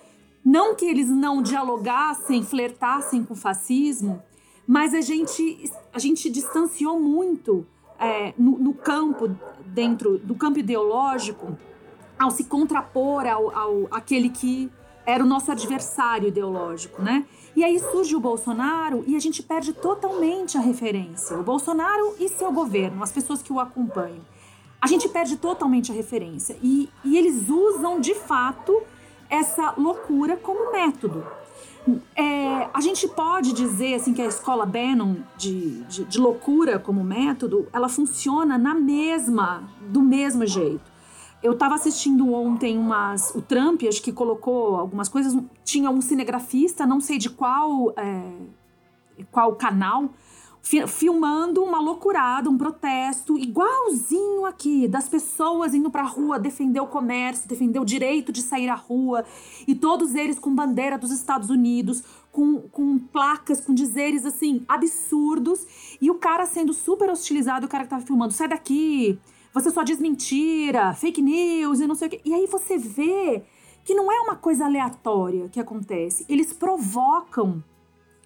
não 0.45 0.73
que 0.73 0.85
eles 0.85 1.09
não 1.09 1.41
dialogassem, 1.41 2.41
flertassem 2.41 3.21
com 3.21 3.33
o 3.33 3.37
fascismo, 3.37 4.23
mas 4.65 4.93
a 4.93 5.01
gente, 5.01 5.69
a 5.91 5.99
gente 5.99 6.29
distanciou 6.29 7.01
muito 7.01 7.67
é, 7.99 8.33
no, 8.37 8.57
no, 8.57 8.73
campo, 8.73 9.35
dentro 9.65 10.17
do 10.19 10.35
campo 10.35 10.59
ideológico, 10.59 11.57
ao 12.17 12.31
se 12.31 12.45
contrapor 12.45 13.27
ao, 13.27 13.53
ao 13.53 13.87
aquele 13.91 14.29
que 14.29 14.71
era 15.07 15.23
o 15.23 15.25
nosso 15.25 15.49
adversário 15.49 16.27
ideológico, 16.27 17.01
né? 17.01 17.25
E 17.55 17.63
aí 17.63 17.79
surge 17.79 18.13
o 18.13 18.19
Bolsonaro 18.19 19.05
e 19.07 19.15
a 19.15 19.19
gente 19.19 19.41
perde 19.41 19.71
totalmente 19.71 20.57
a 20.57 20.61
referência. 20.61 21.39
O 21.39 21.43
Bolsonaro 21.43 22.13
e 22.19 22.27
seu 22.27 22.51
governo, 22.51 23.01
as 23.01 23.11
pessoas 23.11 23.41
que 23.41 23.53
o 23.53 23.59
acompanham. 23.59 24.19
A 24.81 24.85
gente 24.85 25.07
perde 25.07 25.37
totalmente 25.37 25.93
a 25.93 25.95
referência. 25.95 26.57
E, 26.61 26.89
e 27.05 27.17
eles 27.17 27.49
usam, 27.49 28.01
de 28.01 28.13
fato, 28.13 28.83
essa 29.29 29.73
loucura 29.77 30.35
como 30.35 30.73
método. 30.73 31.25
É, 32.13 32.67
a 32.73 32.81
gente 32.81 33.07
pode 33.07 33.53
dizer 33.53 33.95
assim 33.95 34.13
que 34.13 34.21
a 34.21 34.25
escola 34.25 34.65
Bannon 34.65 35.15
de, 35.37 35.83
de, 35.83 36.03
de, 36.03 36.19
loucura 36.19 36.77
como 36.77 37.01
método, 37.01 37.65
ela 37.71 37.87
funciona 37.87 38.57
na 38.57 38.75
mesma, 38.75 39.63
do 39.79 40.01
mesmo 40.01 40.45
jeito. 40.45 40.96
Eu 41.47 41.53
estava 41.53 41.75
assistindo 41.75 42.33
ontem 42.33 42.77
umas, 42.77 43.33
o 43.33 43.41
Trump, 43.41 43.81
acho 43.87 44.01
que 44.01 44.11
colocou 44.11 44.75
algumas 44.75 45.07
coisas, 45.07 45.33
tinha 45.63 45.89
um 45.89 46.01
cinegrafista, 46.01 46.85
não 46.85 46.99
sei 46.99 47.17
de 47.17 47.29
qual, 47.29 47.93
é, 47.95 48.33
qual 49.31 49.55
canal, 49.55 50.09
filmando 50.61 51.63
uma 51.63 51.79
loucurada, 51.79 52.49
um 52.49 52.57
protesto 52.57 53.37
igualzinho 53.37 54.45
aqui, 54.45 54.89
das 54.89 55.07
pessoas 55.07 55.73
indo 55.73 55.89
pra 55.89 56.03
rua 56.03 56.37
defender 56.37 56.81
o 56.81 56.87
comércio, 56.87 57.47
defender 57.47 57.79
o 57.79 57.85
direito 57.85 58.33
de 58.33 58.41
sair 58.41 58.67
à 58.67 58.75
rua, 58.75 59.23
e 59.65 59.73
todos 59.73 60.15
eles 60.15 60.37
com 60.37 60.53
bandeira 60.53 60.97
dos 60.97 61.11
Estados 61.11 61.49
Unidos, 61.49 62.03
com, 62.29 62.59
com 62.59 62.99
placas, 62.99 63.61
com 63.61 63.73
dizeres 63.73 64.25
assim, 64.25 64.65
absurdos, 64.67 65.65
e 66.01 66.11
o 66.11 66.15
cara 66.15 66.45
sendo 66.45 66.73
super 66.73 67.09
hostilizado, 67.09 67.67
o 67.67 67.69
cara 67.69 67.85
que 67.85 67.89
tava 67.89 68.05
filmando, 68.05 68.33
sai 68.33 68.49
daqui, 68.49 69.17
você 69.53 69.71
só 69.71 69.83
diz 69.83 69.99
mentira, 69.99 70.93
fake 70.93 71.21
news 71.21 71.79
e 71.79 71.87
não 71.87 71.95
sei 71.95 72.07
o 72.07 72.11
quê. 72.11 72.21
E 72.23 72.33
aí 72.33 72.45
você 72.47 72.77
vê 72.77 73.43
que 73.83 73.95
não 73.95 74.11
é 74.11 74.19
uma 74.19 74.35
coisa 74.35 74.65
aleatória 74.65 75.49
que 75.49 75.59
acontece. 75.59 76.25
Eles 76.27 76.51
provocam 76.53 77.63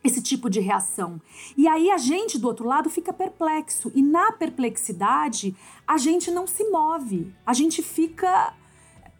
esse 0.04 0.22
tipo 0.22 0.50
de 0.50 0.60
reação. 0.60 1.22
E 1.56 1.68
aí 1.68 1.92
a 1.92 1.98
gente 1.98 2.40
do 2.40 2.48
outro 2.48 2.66
lado 2.66 2.90
fica 2.90 3.14
perplexo. 3.14 3.92
E 3.94 4.02
na 4.02 4.32
perplexidade, 4.32 5.56
a 5.88 5.98
gente 5.98 6.32
não 6.32 6.48
se 6.48 6.64
move. 6.70 7.32
A 7.46 7.54
gente 7.54 7.82
fica 7.82 8.56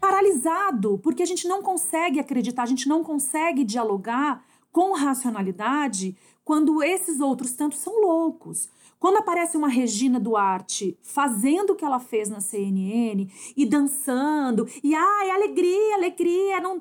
paralisado, 0.00 0.98
porque 0.98 1.22
a 1.22 1.26
gente 1.26 1.46
não 1.46 1.62
consegue 1.62 2.18
acreditar, 2.18 2.64
a 2.64 2.66
gente 2.66 2.88
não 2.88 3.04
consegue 3.04 3.62
dialogar 3.62 4.44
com 4.72 4.94
racionalidade 4.94 6.16
quando 6.44 6.82
esses 6.82 7.20
outros 7.20 7.52
tantos 7.52 7.78
são 7.78 8.00
loucos. 8.00 8.68
Quando 9.02 9.16
aparece 9.16 9.56
uma 9.56 9.66
Regina 9.66 10.20
Duarte 10.20 10.96
fazendo 11.02 11.70
o 11.70 11.74
que 11.74 11.84
ela 11.84 11.98
fez 11.98 12.28
na 12.28 12.40
CNN 12.40 13.28
e 13.56 13.66
dançando, 13.66 14.64
e 14.80 14.94
ai, 14.94 15.28
alegria, 15.28 15.96
alegria, 15.96 16.60
não, 16.60 16.80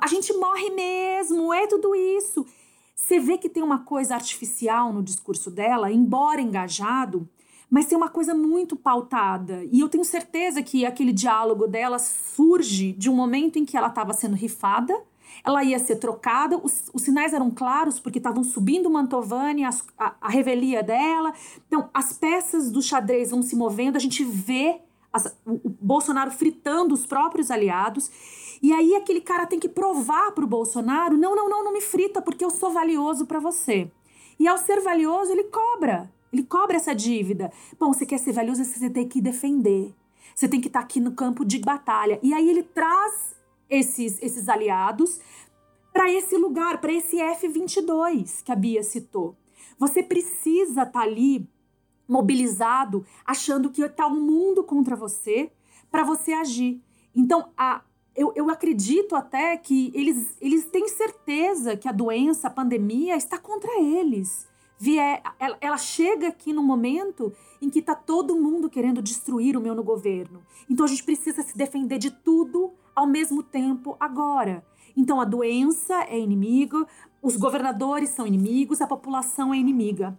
a 0.00 0.06
gente 0.06 0.32
morre 0.32 0.70
mesmo, 0.70 1.52
é 1.52 1.66
tudo 1.66 1.94
isso. 1.94 2.46
Você 2.96 3.20
vê 3.20 3.36
que 3.36 3.50
tem 3.50 3.62
uma 3.62 3.80
coisa 3.80 4.14
artificial 4.14 4.90
no 4.90 5.02
discurso 5.02 5.50
dela, 5.50 5.92
embora 5.92 6.40
engajado, 6.40 7.28
mas 7.68 7.84
tem 7.84 7.98
uma 7.98 8.08
coisa 8.08 8.34
muito 8.34 8.74
pautada. 8.74 9.62
E 9.70 9.80
eu 9.80 9.88
tenho 9.90 10.02
certeza 10.02 10.62
que 10.62 10.86
aquele 10.86 11.12
diálogo 11.12 11.66
dela 11.66 11.98
surge 11.98 12.92
de 12.92 13.10
um 13.10 13.14
momento 13.14 13.58
em 13.58 13.66
que 13.66 13.76
ela 13.76 13.88
estava 13.88 14.14
sendo 14.14 14.34
rifada 14.34 14.98
ela 15.44 15.64
ia 15.64 15.78
ser 15.78 15.96
trocada, 15.96 16.58
os, 16.62 16.90
os 16.92 17.02
sinais 17.02 17.32
eram 17.32 17.50
claros 17.50 17.98
porque 17.98 18.18
estavam 18.18 18.44
subindo 18.44 18.90
Mantovani, 18.90 19.64
a, 19.64 19.70
a, 19.98 20.14
a, 20.20 20.28
revelia 20.28 20.82
dela. 20.82 21.32
Então, 21.66 21.88
as 21.92 22.12
peças 22.12 22.70
do 22.70 22.82
xadrez 22.82 23.30
vão 23.30 23.42
se 23.42 23.56
movendo, 23.56 23.96
a 23.96 24.00
gente 24.00 24.24
vê 24.24 24.80
as, 25.12 25.26
o, 25.46 25.54
o, 25.64 25.76
Bolsonaro 25.80 26.30
fritando 26.30 26.94
os 26.94 27.06
próprios 27.06 27.50
aliados. 27.50 28.10
E 28.62 28.72
aí 28.72 28.94
aquele 28.94 29.20
cara 29.20 29.46
tem 29.46 29.58
que 29.58 29.68
provar 29.68 30.32
para 30.32 30.44
o 30.44 30.48
Bolsonaro: 30.48 31.16
não, 31.16 31.34
não, 31.34 31.48
não, 31.48 31.64
não 31.64 31.72
me 31.72 31.80
frita 31.80 32.20
porque 32.20 32.44
eu 32.44 32.50
sou 32.50 32.70
valioso 32.70 33.26
para 33.26 33.40
você. 33.40 33.90
E 34.38 34.46
ao 34.46 34.58
ser 34.58 34.80
valioso, 34.80 35.32
ele 35.32 35.44
cobra. 35.44 36.10
Ele 36.32 36.44
cobra 36.44 36.76
essa 36.76 36.94
dívida. 36.94 37.52
Bom, 37.78 37.92
você 37.92 38.06
quer 38.06 38.18
ser 38.18 38.32
valioso, 38.32 38.64
você 38.64 38.88
tem 38.88 39.06
que 39.06 39.20
defender. 39.20 39.92
Você 40.34 40.48
tem 40.48 40.60
que 40.60 40.68
estar 40.68 40.80
tá 40.80 40.84
aqui 40.84 41.00
no 41.00 41.12
campo 41.12 41.44
de 41.44 41.58
batalha. 41.58 42.18
E 42.22 42.32
aí 42.32 42.48
ele 42.48 42.62
traz 42.62 43.34
esses, 43.70 44.20
esses 44.20 44.48
aliados 44.48 45.20
para 45.92 46.10
esse 46.10 46.36
lugar, 46.36 46.80
para 46.80 46.92
esse 46.92 47.20
F-22 47.20 48.42
que 48.42 48.52
a 48.52 48.56
Bia 48.56 48.82
citou. 48.82 49.36
Você 49.78 50.02
precisa 50.02 50.82
estar 50.82 50.92
tá 50.92 51.00
ali 51.00 51.48
mobilizado, 52.06 53.06
achando 53.24 53.70
que 53.70 53.82
está 53.82 54.06
o 54.06 54.10
um 54.10 54.20
mundo 54.20 54.64
contra 54.64 54.96
você, 54.96 55.52
para 55.90 56.04
você 56.04 56.32
agir. 56.32 56.82
Então, 57.14 57.52
a, 57.56 57.82
eu, 58.14 58.32
eu 58.34 58.50
acredito 58.50 59.14
até 59.14 59.56
que 59.56 59.92
eles, 59.94 60.36
eles 60.40 60.64
têm 60.64 60.88
certeza 60.88 61.76
que 61.76 61.88
a 61.88 61.92
doença, 61.92 62.48
a 62.48 62.50
pandemia, 62.50 63.16
está 63.16 63.38
contra 63.38 63.80
eles. 63.80 64.48
Vier, 64.78 65.22
ela, 65.38 65.58
ela 65.60 65.78
chega 65.78 66.28
aqui 66.28 66.52
no 66.52 66.62
momento 66.62 67.32
em 67.60 67.68
que 67.68 67.80
está 67.80 67.94
todo 67.94 68.40
mundo 68.40 68.70
querendo 68.70 69.02
destruir 69.02 69.56
o 69.56 69.60
meu 69.60 69.74
no 69.74 69.84
governo. 69.84 70.42
Então 70.68 70.86
a 70.86 70.88
gente 70.88 71.04
precisa 71.04 71.42
se 71.42 71.56
defender 71.56 71.98
de 71.98 72.10
tudo 72.10 72.72
ao 72.94 73.06
mesmo 73.06 73.42
tempo 73.42 73.96
agora. 73.98 74.64
Então 74.96 75.20
a 75.20 75.24
doença 75.24 76.02
é 76.04 76.18
inimigo, 76.18 76.86
os 77.22 77.36
governadores 77.36 78.10
são 78.10 78.26
inimigos, 78.26 78.80
a 78.80 78.86
população 78.86 79.52
é 79.52 79.56
inimiga. 79.56 80.18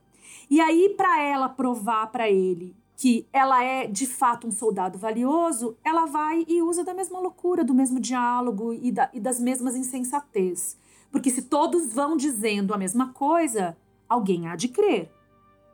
E 0.49 0.59
aí, 0.59 0.93
para 0.97 1.21
ela 1.21 1.49
provar 1.49 2.07
para 2.07 2.29
ele 2.29 2.75
que 2.95 3.27
ela 3.33 3.63
é 3.63 3.87
de 3.87 4.05
fato 4.05 4.45
um 4.45 4.51
soldado 4.51 4.99
valioso, 4.99 5.75
ela 5.83 6.05
vai 6.05 6.45
e 6.47 6.61
usa 6.61 6.83
da 6.83 6.93
mesma 6.93 7.19
loucura, 7.19 7.63
do 7.63 7.73
mesmo 7.73 7.99
diálogo 7.99 8.73
e, 8.73 8.91
da, 8.91 9.09
e 9.11 9.19
das 9.19 9.39
mesmas 9.39 9.75
insensatez. 9.75 10.77
Porque 11.11 11.31
se 11.31 11.41
todos 11.43 11.91
vão 11.93 12.15
dizendo 12.15 12.73
a 12.73 12.77
mesma 12.77 13.11
coisa, 13.11 13.75
alguém 14.07 14.47
há 14.47 14.55
de 14.55 14.67
crer. 14.67 15.11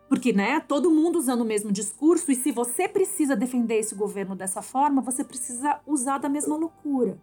Porque, 0.09 0.31
né, 0.31 0.59
todo 0.61 0.89
mundo 0.89 1.17
usando 1.17 1.41
o 1.41 1.45
mesmo 1.45 1.71
discurso, 1.71 2.31
e 2.31 2.35
se 2.35 2.51
você 2.51 2.87
precisa 2.87 3.35
defender 3.35 3.79
esse 3.79 3.93
governo 3.93 4.35
dessa 4.35 4.61
forma, 4.61 5.01
você 5.01 5.23
precisa 5.23 5.79
usar 5.85 6.17
da 6.17 6.29
mesma 6.29 6.55
loucura. 6.55 7.21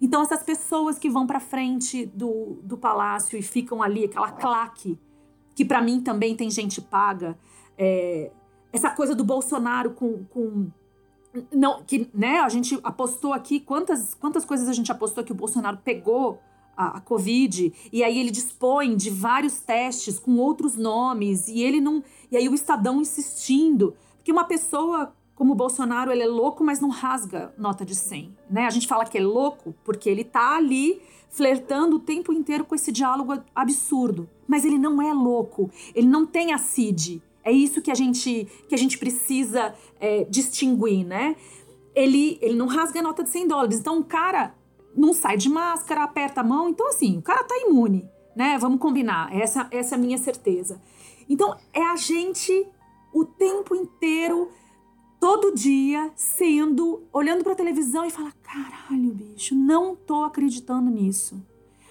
Então, 0.00 0.22
essas 0.22 0.42
pessoas 0.42 0.98
que 0.98 1.10
vão 1.10 1.26
para 1.26 1.38
frente 1.38 2.06
do, 2.06 2.58
do 2.62 2.76
palácio 2.78 3.38
e 3.38 3.42
ficam 3.42 3.82
ali, 3.82 4.06
aquela 4.06 4.32
claque, 4.32 4.98
que 5.54 5.64
para 5.64 5.82
mim 5.82 6.00
também 6.00 6.34
tem 6.34 6.50
gente 6.50 6.80
paga, 6.80 7.38
é, 7.76 8.32
essa 8.72 8.90
coisa 8.90 9.14
do 9.14 9.22
Bolsonaro 9.22 9.90
com, 9.90 10.24
com 10.24 10.70
não 11.50 11.82
que 11.82 12.10
né 12.12 12.40
a 12.40 12.48
gente 12.48 12.78
apostou 12.82 13.32
aqui 13.32 13.58
quantas 13.58 14.12
quantas 14.14 14.44
coisas 14.44 14.68
a 14.68 14.72
gente 14.72 14.92
apostou 14.92 15.24
que 15.24 15.32
o 15.32 15.34
Bolsonaro 15.34 15.78
pegou 15.78 16.38
a, 16.76 16.98
a, 16.98 17.00
Covid, 17.00 17.72
e 17.92 18.02
aí 18.02 18.18
ele 18.18 18.30
dispõe 18.30 18.96
de 18.96 19.10
vários 19.10 19.60
testes 19.60 20.18
com 20.18 20.36
outros 20.38 20.76
nomes, 20.76 21.48
e 21.48 21.62
ele 21.62 21.80
não. 21.80 22.02
E 22.30 22.36
aí 22.36 22.48
o 22.48 22.54
Estadão 22.54 23.00
insistindo. 23.00 23.94
Porque 24.16 24.32
uma 24.32 24.44
pessoa 24.44 25.12
como 25.34 25.54
o 25.54 25.56
Bolsonaro, 25.56 26.12
ele 26.12 26.22
é 26.22 26.26
louco, 26.26 26.62
mas 26.62 26.78
não 26.78 26.88
rasga 26.88 27.52
nota 27.58 27.84
de 27.84 27.96
100. 27.96 28.36
Né? 28.48 28.66
A 28.66 28.70
gente 28.70 28.86
fala 28.86 29.04
que 29.04 29.18
é 29.18 29.20
louco 29.20 29.74
porque 29.82 30.08
ele 30.08 30.22
tá 30.22 30.56
ali 30.56 31.00
flertando 31.30 31.96
o 31.96 31.98
tempo 31.98 32.32
inteiro 32.32 32.64
com 32.64 32.74
esse 32.74 32.92
diálogo 32.92 33.42
absurdo. 33.54 34.28
Mas 34.46 34.64
ele 34.64 34.78
não 34.78 35.00
é 35.02 35.12
louco, 35.12 35.70
ele 35.94 36.06
não 36.06 36.26
tem 36.26 36.52
a 36.52 36.58
CID. 36.58 37.22
É 37.42 37.50
isso 37.50 37.82
que 37.82 37.90
a 37.90 37.94
gente, 37.94 38.46
que 38.68 38.74
a 38.74 38.78
gente 38.78 38.98
precisa 38.98 39.74
é, 39.98 40.24
distinguir, 40.30 41.04
né? 41.04 41.34
Ele, 41.94 42.38
ele 42.40 42.54
não 42.54 42.66
rasga 42.66 43.02
nota 43.02 43.24
de 43.24 43.30
100 43.30 43.48
dólares. 43.48 43.80
Então, 43.80 43.98
o 43.98 44.04
cara 44.04 44.54
não 44.96 45.12
sai 45.12 45.36
de 45.36 45.48
máscara, 45.48 46.04
aperta 46.04 46.40
a 46.40 46.44
mão. 46.44 46.68
Então, 46.68 46.88
assim, 46.88 47.18
o 47.18 47.22
cara 47.22 47.44
tá 47.44 47.56
imune, 47.58 48.08
né? 48.36 48.58
Vamos 48.58 48.80
combinar. 48.80 49.34
Essa, 49.34 49.68
essa 49.70 49.94
é 49.94 49.98
a 49.98 50.00
minha 50.00 50.18
certeza. 50.18 50.80
Então, 51.28 51.56
é 51.72 51.82
a 51.82 51.96
gente 51.96 52.66
o 53.12 53.24
tempo 53.24 53.74
inteiro, 53.74 54.50
todo 55.20 55.54
dia, 55.54 56.10
sendo, 56.16 57.02
olhando 57.12 57.44
pra 57.44 57.54
televisão 57.54 58.04
e 58.04 58.10
falar: 58.10 58.32
caralho, 58.42 59.12
bicho, 59.12 59.54
não 59.54 59.94
tô 59.94 60.24
acreditando 60.24 60.90
nisso. 60.90 61.40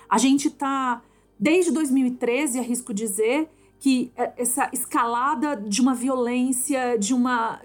A 0.10 0.18
gente 0.18 0.50
tá, 0.50 1.02
desde 1.40 1.72
2013, 1.72 2.60
arrisco 2.60 2.94
dizer, 2.94 3.50
que 3.80 4.12
é, 4.16 4.34
essa 4.38 4.70
escalada 4.74 5.56
de 5.56 5.82
uma 5.82 5.96
violência, 5.96 6.98
de 6.98 7.14
uma 7.14 7.62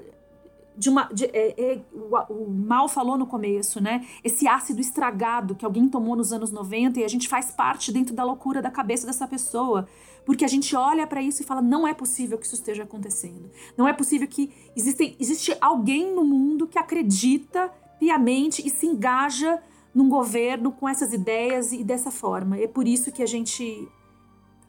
de 0.76 0.88
uma. 0.88 1.04
De, 1.04 1.24
é, 1.26 1.54
é, 1.58 1.84
o, 1.92 2.16
o, 2.32 2.50
Mal 2.50 2.88
falou 2.88 3.16
no 3.16 3.26
começo, 3.26 3.80
né? 3.80 4.06
Esse 4.22 4.46
ácido 4.46 4.80
estragado 4.80 5.54
que 5.54 5.64
alguém 5.64 5.88
tomou 5.88 6.14
nos 6.14 6.32
anos 6.32 6.50
90 6.50 7.00
e 7.00 7.04
a 7.04 7.08
gente 7.08 7.28
faz 7.28 7.50
parte 7.50 7.90
dentro 7.90 8.14
da 8.14 8.24
loucura 8.24 8.60
da 8.60 8.70
cabeça 8.70 9.06
dessa 9.06 9.26
pessoa. 9.26 9.88
Porque 10.24 10.44
a 10.44 10.48
gente 10.48 10.74
olha 10.76 11.06
para 11.06 11.22
isso 11.22 11.42
e 11.42 11.44
fala: 11.44 11.62
não 11.62 11.86
é 11.86 11.94
possível 11.94 12.36
que 12.36 12.46
isso 12.46 12.54
esteja 12.54 12.82
acontecendo. 12.82 13.50
Não 13.76 13.88
é 13.88 13.92
possível 13.92 14.28
que 14.28 14.52
existe, 14.76 15.16
existe 15.18 15.56
alguém 15.60 16.14
no 16.14 16.24
mundo 16.24 16.66
que 16.66 16.78
acredita 16.78 17.72
piamente 17.98 18.66
e 18.66 18.70
se 18.70 18.86
engaja 18.86 19.62
num 19.94 20.08
governo 20.08 20.72
com 20.72 20.86
essas 20.86 21.12
ideias 21.14 21.72
e 21.72 21.82
dessa 21.82 22.10
forma. 22.10 22.58
É 22.58 22.66
por 22.66 22.86
isso 22.86 23.10
que 23.10 23.22
a 23.22 23.26
gente 23.26 23.88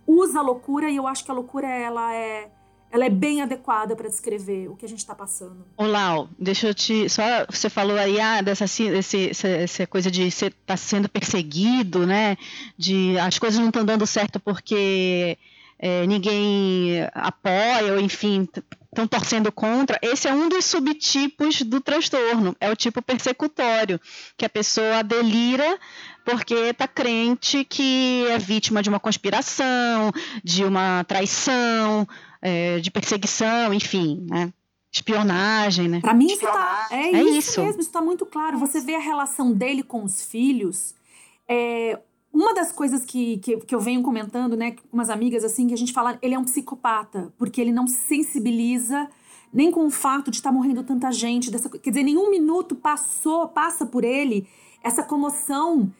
usa 0.08 0.40
a 0.40 0.42
loucura 0.42 0.90
e 0.90 0.96
eu 0.96 1.06
acho 1.06 1.26
que 1.26 1.32
a 1.32 1.34
loucura 1.34 1.68
ela 1.68 2.14
é 2.14 2.50
ela 2.92 3.06
é 3.06 3.10
bem 3.10 3.42
adequada 3.42 3.96
para 3.96 4.08
descrever 4.08 4.70
o 4.70 4.76
que 4.76 4.86
a 4.86 4.90
gente 4.90 5.00
está 5.00 5.14
passando. 5.14 5.66
Olá, 5.76 6.28
deixa 6.40 6.68
eu 6.68 6.74
te. 6.74 7.10
Só 7.10 7.22
você 7.50 7.70
falou 7.70 7.98
aí 7.98 8.20
ah, 8.20 8.42
dessa 8.42 8.66
desse, 8.66 9.32
essa 9.32 9.88
coisa 9.88 10.10
de 10.10 10.24
estar 10.24 10.52
tá 10.66 10.78
sendo 10.78 11.10
perseguido, 11.10 12.06
né? 12.06 12.38
De 12.78 13.18
as 13.20 13.38
coisas 13.38 13.60
não 13.60 13.68
estão 13.68 13.84
dando 13.84 14.08
certo 14.08 14.40
porque 14.40 15.38
é, 15.80 16.08
ninguém 16.08 17.08
apoia, 17.14 17.94
ou 17.94 18.00
enfim, 18.00 18.48
estão 18.86 19.08
torcendo 19.08 19.52
contra. 19.52 20.00
Esse 20.02 20.28
é 20.28 20.34
um 20.34 20.50
dos 20.50 20.66
subtipos 20.66 21.62
do 21.62 21.80
transtorno. 21.82 22.56
É 22.60 22.70
o 22.72 22.76
tipo 22.76 23.02
persecutório, 23.02 24.00
que 24.36 24.46
a 24.46 24.50
pessoa 24.50 25.04
delira 25.04 25.78
porque 26.26 26.54
está 26.54 26.90
crente 26.90 27.64
que 27.64 28.26
é 28.30 28.38
vítima 28.38 28.84
de 28.84 28.90
uma 28.90 29.00
conspiração, 29.00 30.12
de 30.44 30.66
uma 30.66 31.06
traição, 31.06 32.06
é, 32.42 32.80
de 32.80 32.92
perseguição, 32.92 33.74
enfim, 33.74 34.26
né? 34.30 34.52
espionagem, 34.92 35.88
né? 35.88 36.00
Para 36.00 36.14
mim 36.14 36.28
isso 36.28 36.42
tá, 36.42 36.88
é, 36.92 37.12
é 37.12 37.24
isso, 37.24 37.38
isso, 37.38 37.62
mesmo, 37.62 37.82
isso 37.82 37.90
está 37.90 38.02
muito 38.02 38.26
claro. 38.26 38.58
Você 38.58 38.80
vê 38.82 38.96
a 38.96 39.00
relação 39.00 39.54
dele 39.54 39.84
com 39.84 40.04
os 40.04 40.24
filhos. 40.24 40.96
É, 41.48 42.00
uma 42.34 42.54
das 42.54 42.72
coisas 42.72 43.06
que, 43.06 43.38
que, 43.38 43.58
que, 43.58 43.76
eu 43.76 43.80
venho 43.80 44.02
comentando, 44.02 44.56
né, 44.56 44.72
com 44.72 44.82
umas 44.92 45.10
amigas 45.10 45.44
assim, 45.44 45.68
que 45.68 45.74
a 45.74 45.78
gente 45.78 45.94
fala, 45.94 46.18
ele 46.22 46.36
é 46.36 46.40
um 46.40 46.44
psicopata, 46.44 47.34
porque 47.38 47.60
ele 47.62 47.72
não 47.72 47.88
sensibiliza 47.88 49.08
nem 49.54 49.72
com 49.72 49.86
o 49.86 49.90
fato 49.90 50.30
de 50.30 50.38
estar 50.38 50.50
tá 50.50 50.56
morrendo 50.56 50.84
tanta 50.84 51.12
gente, 51.12 51.50
dessa, 51.50 51.70
quer 51.70 51.90
dizer, 51.90 52.04
nenhum 52.04 52.30
minuto 52.30 52.76
passou, 52.76 53.48
passa 53.48 53.86
por 53.86 54.04
ele 54.04 54.48
essa 54.84 55.04
comoção 55.04 55.92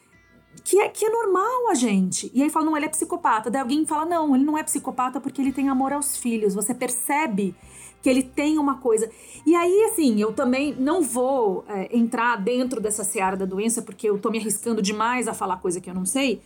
que 0.68 0.78
é, 0.82 0.90
que 0.90 1.06
é 1.06 1.10
normal 1.10 1.70
a 1.72 1.76
gente. 1.76 2.30
E 2.34 2.44
aí 2.44 2.50
fala, 2.50 2.66
não, 2.66 2.76
ele 2.76 2.88
é 2.88 2.90
psicopata. 2.90 3.50
Daí 3.50 3.62
alguém 3.62 3.86
fala, 3.86 4.06
não, 4.06 4.36
ele 4.36 4.44
não 4.44 4.58
é 4.58 4.64
psicopata 4.64 5.18
porque 5.22 5.42
ele 5.42 5.54
tem 5.54 5.70
amor 5.70 5.94
aos 5.94 6.18
filhos. 6.18 6.54
Você 6.54 6.74
percebe 6.74 7.56
que 8.02 8.10
ele 8.10 8.22
tem 8.22 8.60
uma 8.60 8.76
coisa. 8.76 9.10
E 9.46 9.56
aí, 9.56 9.86
assim, 9.86 10.20
eu 10.20 10.34
também 10.34 10.76
não 10.78 11.02
vou 11.02 11.64
é, 11.70 11.98
entrar 11.98 12.36
dentro 12.36 12.82
dessa 12.82 13.06
seara 13.06 13.38
da 13.38 13.46
doença, 13.46 13.82
porque 13.82 14.10
eu 14.10 14.20
tô 14.20 14.30
me 14.30 14.40
arriscando 14.40 14.82
demais 14.82 15.30
a 15.30 15.34
falar 15.34 15.56
coisa 15.56 15.80
que 15.80 15.90
eu 15.90 15.94
não 15.94 16.06
sei. 16.06 16.42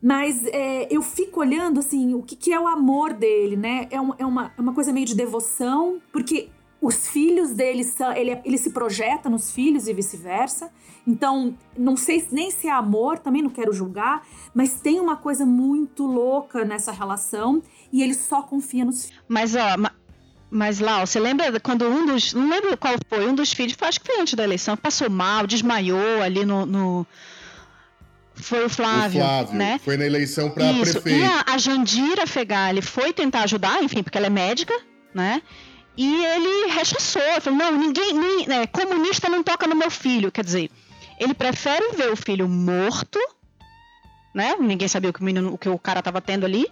Mas 0.00 0.46
é, 0.46 0.86
eu 0.88 1.02
fico 1.02 1.40
olhando, 1.40 1.80
assim, 1.80 2.14
o 2.14 2.22
que, 2.22 2.36
que 2.36 2.52
é 2.52 2.60
o 2.60 2.68
amor 2.68 3.14
dele, 3.14 3.56
né? 3.56 3.88
É, 3.90 4.00
um, 4.00 4.12
é, 4.16 4.24
uma, 4.24 4.52
é 4.56 4.60
uma 4.60 4.74
coisa 4.74 4.92
meio 4.92 5.06
de 5.06 5.16
devoção, 5.16 6.00
porque 6.12 6.50
os 6.80 7.08
filhos 7.08 7.50
dele 7.52 7.84
são. 7.84 8.12
Ele, 8.12 8.38
ele 8.44 8.58
se 8.58 8.70
projeta 8.70 9.28
nos 9.28 9.50
filhos 9.50 9.88
e 9.88 9.92
vice-versa. 9.92 10.70
Então, 11.06 11.54
não 11.76 11.96
sei 11.96 12.26
nem 12.32 12.50
se 12.50 12.66
é 12.66 12.72
amor, 12.72 13.18
também 13.18 13.42
não 13.42 13.50
quero 13.50 13.72
julgar, 13.72 14.26
mas 14.52 14.80
tem 14.80 14.98
uma 14.98 15.16
coisa 15.16 15.46
muito 15.46 16.04
louca 16.04 16.64
nessa 16.64 16.90
relação 16.90 17.62
e 17.92 18.02
ele 18.02 18.14
só 18.14 18.42
confia 18.42 18.84
nos 18.84 19.06
filhos. 19.06 19.22
Mas, 19.28 19.54
ó, 19.54 19.76
mas 20.50 20.80
lá, 20.80 21.04
você 21.04 21.20
lembra 21.20 21.60
quando 21.60 21.86
um 21.86 22.06
dos. 22.06 22.32
Não 22.32 22.48
lembro 22.48 22.76
qual 22.76 22.94
foi, 23.08 23.28
um 23.28 23.34
dos 23.34 23.52
filhos, 23.52 23.76
acho 23.80 24.00
que 24.00 24.06
foi 24.06 24.20
antes 24.20 24.34
da 24.34 24.44
eleição, 24.44 24.76
passou 24.76 25.08
mal, 25.08 25.46
desmaiou 25.46 26.22
ali 26.22 26.44
no, 26.44 26.66
no 26.66 27.06
foi 28.36 28.64
o 28.64 28.68
Flávio, 28.68 29.20
o 29.20 29.24
Flávio, 29.24 29.54
né? 29.54 29.80
Foi 29.82 29.96
na 29.96 30.04
eleição 30.04 30.50
para 30.50 30.72
prefeito. 30.74 31.08
E 31.08 31.24
a, 31.24 31.44
a 31.54 31.58
Jandira 31.58 32.26
Fegali 32.26 32.82
foi 32.82 33.12
tentar 33.12 33.42
ajudar, 33.42 33.82
enfim, 33.82 34.02
porque 34.02 34.18
ela 34.18 34.26
é 34.26 34.30
médica, 34.30 34.74
né? 35.14 35.42
E 35.96 36.24
ele 36.24 36.72
rechaçou, 36.72 37.22
falou: 37.40 37.58
não, 37.58 37.72
ninguém, 37.72 38.12
nem, 38.12 38.46
né, 38.46 38.66
comunista 38.66 39.28
não 39.28 39.42
toca 39.42 39.66
no 39.66 39.74
meu 39.74 39.90
filho. 39.90 40.30
Quer 40.30 40.44
dizer, 40.44 40.70
ele 41.18 41.34
prefere 41.34 41.92
ver 41.96 42.12
o 42.12 42.16
filho 42.16 42.48
morto, 42.48 43.18
né? 44.34 44.54
Ninguém 44.60 44.88
sabia 44.88 45.10
o 45.10 45.12
que 45.12 45.20
o, 45.20 45.24
menino, 45.24 45.54
o, 45.54 45.58
que 45.58 45.68
o 45.68 45.78
cara 45.78 46.00
estava 46.00 46.20
tendo 46.20 46.44
ali, 46.44 46.66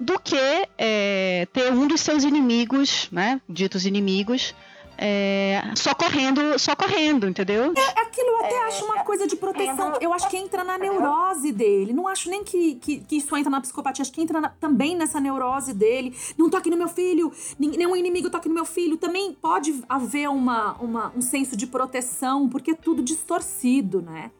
do 0.00 0.18
que 0.18 0.36
é, 0.76 1.46
ter 1.52 1.72
um 1.72 1.86
dos 1.86 2.00
seus 2.00 2.24
inimigos, 2.24 3.08
né? 3.12 3.40
Ditos 3.48 3.86
inimigos, 3.86 4.54
é, 4.98 5.62
socorrendo, 5.76 6.58
socorrendo, 6.58 7.28
entendeu? 7.28 7.72
É, 7.76 8.00
aquilo 8.00 8.28
eu 8.28 8.44
até 8.44 8.54
é, 8.54 8.64
acho 8.64 8.84
uma 8.84 9.04
coisa 9.04 9.26
de 9.26 9.36
proteção. 9.36 9.94
Eu 10.00 10.12
acho 10.12 10.28
que 10.28 10.36
entra 10.36 10.64
na 10.64 10.78
neurose 10.78 11.52
dele. 11.52 11.92
Não 11.92 12.08
acho 12.08 12.30
nem 12.30 12.44
que, 12.44 12.76
que, 12.76 13.00
que 13.00 13.16
isso 13.16 13.36
entra 13.36 13.50
na 13.50 13.60
psicopatia. 13.60 14.02
Acho 14.02 14.12
que 14.12 14.20
entra 14.20 14.40
na, 14.40 14.48
também 14.48 14.96
nessa 14.96 15.20
neurose 15.20 15.72
dele. 15.72 16.16
Não 16.36 16.48
toque 16.48 16.70
no 16.70 16.76
meu 16.76 16.88
filho. 16.88 17.32
Nenhum 17.58 17.96
inimigo 17.96 18.30
toque 18.30 18.48
no 18.48 18.54
meu 18.54 18.64
filho. 18.64 18.96
Também 18.96 19.32
pode 19.32 19.82
haver 19.88 20.28
uma, 20.28 20.74
uma, 20.74 21.12
um 21.16 21.20
senso 21.20 21.56
de 21.56 21.66
proteção, 21.66 22.48
porque 22.48 22.72
é 22.72 22.74
tudo 22.74 23.02
distorcido, 23.02 24.00
né? 24.00 24.30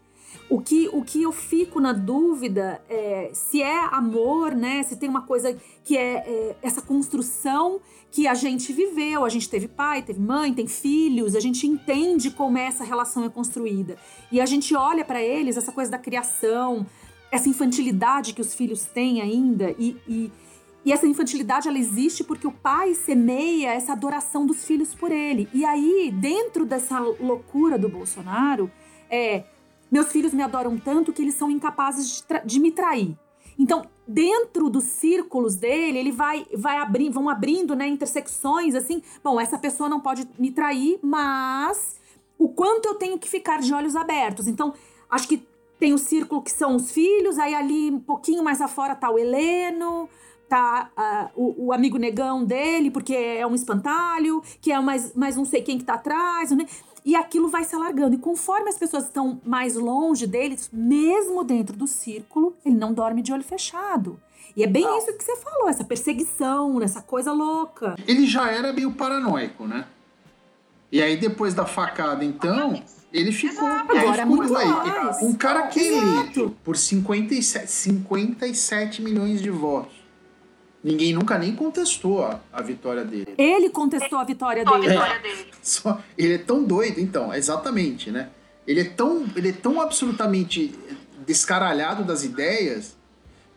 O 0.54 0.60
que, 0.60 0.88
o 0.92 1.02
que 1.02 1.20
eu 1.20 1.32
fico 1.32 1.80
na 1.80 1.92
dúvida 1.92 2.80
é 2.88 3.28
se 3.32 3.60
é 3.60 3.86
amor, 3.86 4.54
né? 4.54 4.84
Se 4.84 4.94
tem 4.94 5.08
uma 5.08 5.22
coisa 5.22 5.52
que 5.82 5.96
é, 5.96 6.18
é, 6.18 6.56
essa 6.62 6.80
construção 6.80 7.80
que 8.12 8.28
a 8.28 8.34
gente 8.34 8.72
viveu. 8.72 9.24
A 9.24 9.28
gente 9.28 9.50
teve 9.50 9.66
pai, 9.66 10.00
teve 10.00 10.20
mãe, 10.20 10.54
tem 10.54 10.68
filhos, 10.68 11.34
a 11.34 11.40
gente 11.40 11.66
entende 11.66 12.30
como 12.30 12.56
essa 12.56 12.84
relação 12.84 13.24
é 13.24 13.28
construída. 13.28 13.98
E 14.30 14.40
a 14.40 14.46
gente 14.46 14.76
olha 14.76 15.04
para 15.04 15.20
eles, 15.20 15.56
essa 15.56 15.72
coisa 15.72 15.90
da 15.90 15.98
criação, 15.98 16.86
essa 17.32 17.48
infantilidade 17.48 18.32
que 18.32 18.40
os 18.40 18.54
filhos 18.54 18.84
têm 18.84 19.20
ainda. 19.20 19.74
E, 19.76 19.96
e, 20.06 20.32
e 20.84 20.92
essa 20.92 21.04
infantilidade 21.04 21.66
ela 21.66 21.80
existe 21.80 22.22
porque 22.22 22.46
o 22.46 22.52
pai 22.52 22.94
semeia 22.94 23.74
essa 23.74 23.92
adoração 23.92 24.46
dos 24.46 24.64
filhos 24.64 24.94
por 24.94 25.10
ele. 25.10 25.48
E 25.52 25.64
aí, 25.64 26.14
dentro 26.16 26.64
dessa 26.64 27.00
loucura 27.00 27.76
do 27.76 27.88
Bolsonaro, 27.88 28.70
é 29.10 29.42
meus 29.94 30.10
filhos 30.10 30.34
me 30.34 30.42
adoram 30.42 30.76
tanto 30.76 31.12
que 31.12 31.22
eles 31.22 31.34
são 31.34 31.48
incapazes 31.48 32.24
de, 32.28 32.40
de 32.44 32.58
me 32.58 32.72
trair. 32.72 33.16
Então, 33.56 33.86
dentro 34.08 34.68
dos 34.68 34.82
círculos 34.82 35.54
dele, 35.54 35.96
ele 35.96 36.10
vai, 36.10 36.44
vai 36.52 36.78
abrir, 36.78 37.10
vão 37.10 37.28
abrindo, 37.28 37.76
né, 37.76 37.86
intersecções 37.86 38.74
assim. 38.74 39.00
Bom, 39.22 39.40
essa 39.40 39.56
pessoa 39.56 39.88
não 39.88 40.00
pode 40.00 40.28
me 40.36 40.50
trair, 40.50 40.98
mas 41.00 42.00
o 42.36 42.48
quanto 42.48 42.86
eu 42.86 42.96
tenho 42.96 43.16
que 43.20 43.30
ficar 43.30 43.60
de 43.60 43.72
olhos 43.72 43.94
abertos. 43.94 44.48
Então, 44.48 44.74
acho 45.08 45.28
que 45.28 45.46
tem 45.78 45.94
o 45.94 45.98
círculo 45.98 46.42
que 46.42 46.50
são 46.50 46.74
os 46.74 46.90
filhos, 46.90 47.38
aí 47.38 47.54
ali 47.54 47.92
um 47.92 48.00
pouquinho 48.00 48.42
mais 48.42 48.60
afora 48.60 48.96
tá 48.96 49.08
o 49.08 49.16
Heleno, 49.16 50.08
tá 50.48 50.90
uh, 50.98 51.40
o, 51.40 51.66
o, 51.66 51.72
amigo 51.72 51.98
negão 51.98 52.44
dele, 52.44 52.90
porque 52.90 53.14
é 53.14 53.46
um 53.46 53.54
espantalho, 53.54 54.42
que 54.60 54.72
é 54.72 54.80
mais, 54.80 55.14
mais 55.14 55.36
não 55.36 55.44
sei 55.44 55.62
quem 55.62 55.78
que 55.78 55.84
tá 55.84 55.94
atrás, 55.94 56.50
né? 56.50 56.66
E 57.04 57.14
aquilo 57.14 57.48
vai 57.48 57.64
se 57.64 57.74
alargando. 57.74 58.14
E 58.14 58.18
conforme 58.18 58.68
as 58.68 58.78
pessoas 58.78 59.04
estão 59.04 59.40
mais 59.44 59.74
longe 59.74 60.26
deles, 60.26 60.70
mesmo 60.72 61.44
dentro 61.44 61.76
do 61.76 61.86
círculo, 61.86 62.56
ele 62.64 62.76
não 62.76 62.94
dorme 62.94 63.20
de 63.20 63.32
olho 63.32 63.44
fechado. 63.44 64.18
E 64.56 64.62
é 64.62 64.66
bem 64.66 64.84
não. 64.84 64.96
isso 64.96 65.12
que 65.12 65.24
você 65.24 65.36
falou, 65.36 65.68
essa 65.68 65.84
perseguição, 65.84 66.80
essa 66.80 67.02
coisa 67.02 67.32
louca. 67.32 67.96
Ele 68.06 68.26
já 68.26 68.50
era 68.50 68.72
meio 68.72 68.92
paranoico, 68.92 69.66
né? 69.66 69.86
E 70.90 71.02
aí, 71.02 71.16
depois 71.16 71.54
da 71.54 71.66
facada, 71.66 72.24
então, 72.24 72.80
ele 73.12 73.32
ficou. 73.32 73.66
Agora 73.66 74.22
é 74.22 74.24
muito 74.24 74.56
aí. 74.56 74.68
mais. 74.68 75.20
Um 75.22 75.34
cara 75.34 75.66
que 75.66 75.80
eleito 75.80 76.56
por 76.62 76.76
57, 76.76 77.68
57 77.68 79.02
milhões 79.02 79.42
de 79.42 79.50
votos 79.50 80.03
Ninguém 80.84 81.14
nunca 81.14 81.38
nem 81.38 81.56
contestou 81.56 82.22
a, 82.22 82.38
a 82.52 82.60
vitória 82.60 83.02
dele. 83.02 83.34
Ele 83.38 83.70
contestou 83.70 84.18
a 84.18 84.24
vitória 84.24 84.62
dele. 84.62 84.92
É, 84.92 85.42
só, 85.62 85.98
ele 86.16 86.34
é 86.34 86.38
tão 86.38 86.62
doido, 86.62 87.00
então, 87.00 87.32
exatamente, 87.32 88.10
né? 88.10 88.28
Ele 88.66 88.80
é 88.80 88.84
tão, 88.84 89.26
ele 89.34 89.48
é 89.48 89.52
tão 89.52 89.80
absolutamente 89.80 90.74
descaralhado 91.26 92.04
das 92.04 92.22
ideias 92.22 92.94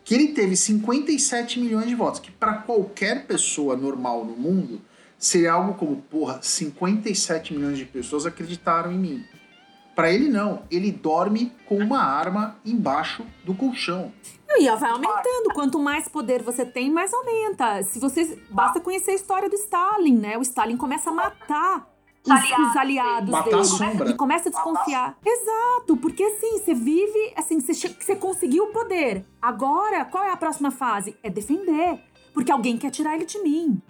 que 0.04 0.14
ele 0.14 0.28
teve 0.28 0.56
57 0.56 1.60
milhões 1.60 1.86
de 1.86 1.94
votos, 1.94 2.18
que 2.18 2.30
para 2.30 2.54
qualquer 2.54 3.26
pessoa 3.26 3.76
normal 3.76 4.24
no 4.24 4.34
mundo 4.34 4.80
seria 5.18 5.52
algo 5.52 5.74
como, 5.74 5.96
porra, 5.96 6.40
57 6.40 7.52
milhões 7.52 7.76
de 7.76 7.84
pessoas 7.84 8.24
acreditaram 8.24 8.90
em 8.90 8.98
mim. 8.98 9.24
Para 9.98 10.12
ele 10.12 10.28
não, 10.28 10.62
ele 10.70 10.92
dorme 10.92 11.52
com 11.66 11.76
uma 11.76 12.00
arma 12.00 12.56
embaixo 12.64 13.26
do 13.42 13.52
colchão. 13.52 14.12
E 14.48 14.70
vai 14.76 14.90
aumentando. 14.92 15.52
Quanto 15.52 15.76
mais 15.80 16.08
poder 16.08 16.40
você 16.40 16.64
tem, 16.64 16.88
mais 16.88 17.12
aumenta. 17.12 17.82
Se 17.82 17.98
vocês. 17.98 18.38
Basta 18.48 18.78
conhecer 18.78 19.10
a 19.10 19.14
história 19.14 19.50
do 19.50 19.56
Stalin, 19.56 20.16
né? 20.16 20.38
O 20.38 20.42
Stalin 20.42 20.76
começa 20.76 21.10
a 21.10 21.12
matar 21.12 21.90
os, 22.24 22.32
os 22.32 22.76
aliados 22.76 23.28
Matar 23.28 23.46
dele. 23.46 23.60
A 23.60 23.64
sombra. 23.64 24.10
E 24.10 24.14
começa 24.14 24.48
a 24.48 24.52
desconfiar. 24.52 25.18
Exato, 25.26 25.96
porque 25.96 26.22
assim, 26.22 26.58
você 26.58 26.74
vive, 26.74 27.32
assim, 27.36 27.58
você, 27.60 27.88
você 27.88 28.14
conseguiu 28.14 28.66
o 28.66 28.72
poder. 28.72 29.24
Agora, 29.42 30.04
qual 30.04 30.22
é 30.22 30.30
a 30.30 30.36
próxima 30.36 30.70
fase? 30.70 31.16
É 31.24 31.28
defender. 31.28 31.98
Porque 32.32 32.52
alguém 32.52 32.78
quer 32.78 32.92
tirar 32.92 33.16
ele 33.16 33.26
de 33.26 33.42
mim. 33.42 33.82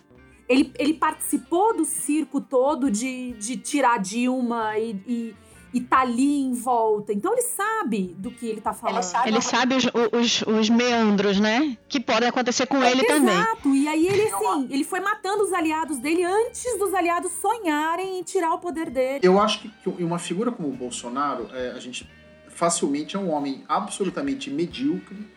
Ele, 0.49 0.73
ele 0.79 0.95
participou 0.95 1.77
do 1.77 1.85
circo 1.85 2.41
todo 2.41 2.91
de, 2.91 3.33
de 3.33 3.59
tirar 3.59 3.99
Dilma 3.99 4.79
e, 4.79 4.93
e 5.07 5.37
e 5.73 5.81
tá 5.81 6.01
ali 6.01 6.41
em 6.41 6.55
volta. 6.55 7.13
Então 7.13 7.33
ele 7.33 7.43
sabe 7.43 8.15
do 8.19 8.31
que 8.31 8.47
ele 8.47 8.61
tá 8.61 8.73
falando. 8.73 8.97
Ele 8.97 9.05
sabe, 9.05 9.29
ele 9.29 9.41
sabe 9.41 9.75
os, 9.75 9.85
os, 10.13 10.43
os, 10.43 10.71
meandros, 10.71 11.39
né? 11.39 11.77
Que 11.89 12.01
podem 12.01 12.29
acontecer 12.29 12.67
com 12.67 12.83
é, 12.83 12.91
ele 12.91 13.05
exato. 13.05 13.21
também. 13.21 13.35
Exato. 13.35 13.75
E 13.75 13.89
aí 13.89 14.07
ele, 14.07 14.23
assim, 14.23 14.69
ele 14.71 14.85
foi 14.85 15.01
matando 15.01 15.45
os 15.45 15.53
aliados 15.53 15.99
dele 15.99 16.25
antes 16.25 16.79
dos 16.79 16.95
aliados 16.95 17.33
sonharem 17.33 18.19
em 18.19 18.23
tirar 18.23 18.55
o 18.55 18.59
poder 18.59 18.91
dele. 18.91 19.21
Eu 19.23 19.41
acho 19.41 19.61
que 19.61 20.03
uma 20.03 20.19
figura 20.19 20.51
como 20.51 20.69
o 20.69 20.73
Bolsonaro, 20.73 21.49
é, 21.53 21.73
a 21.73 21.81
gente 21.81 22.09
facilmente 22.49 23.15
é 23.15 23.19
um 23.19 23.31
homem 23.31 23.65
absolutamente 23.69 24.51
medíocre, 24.51 25.29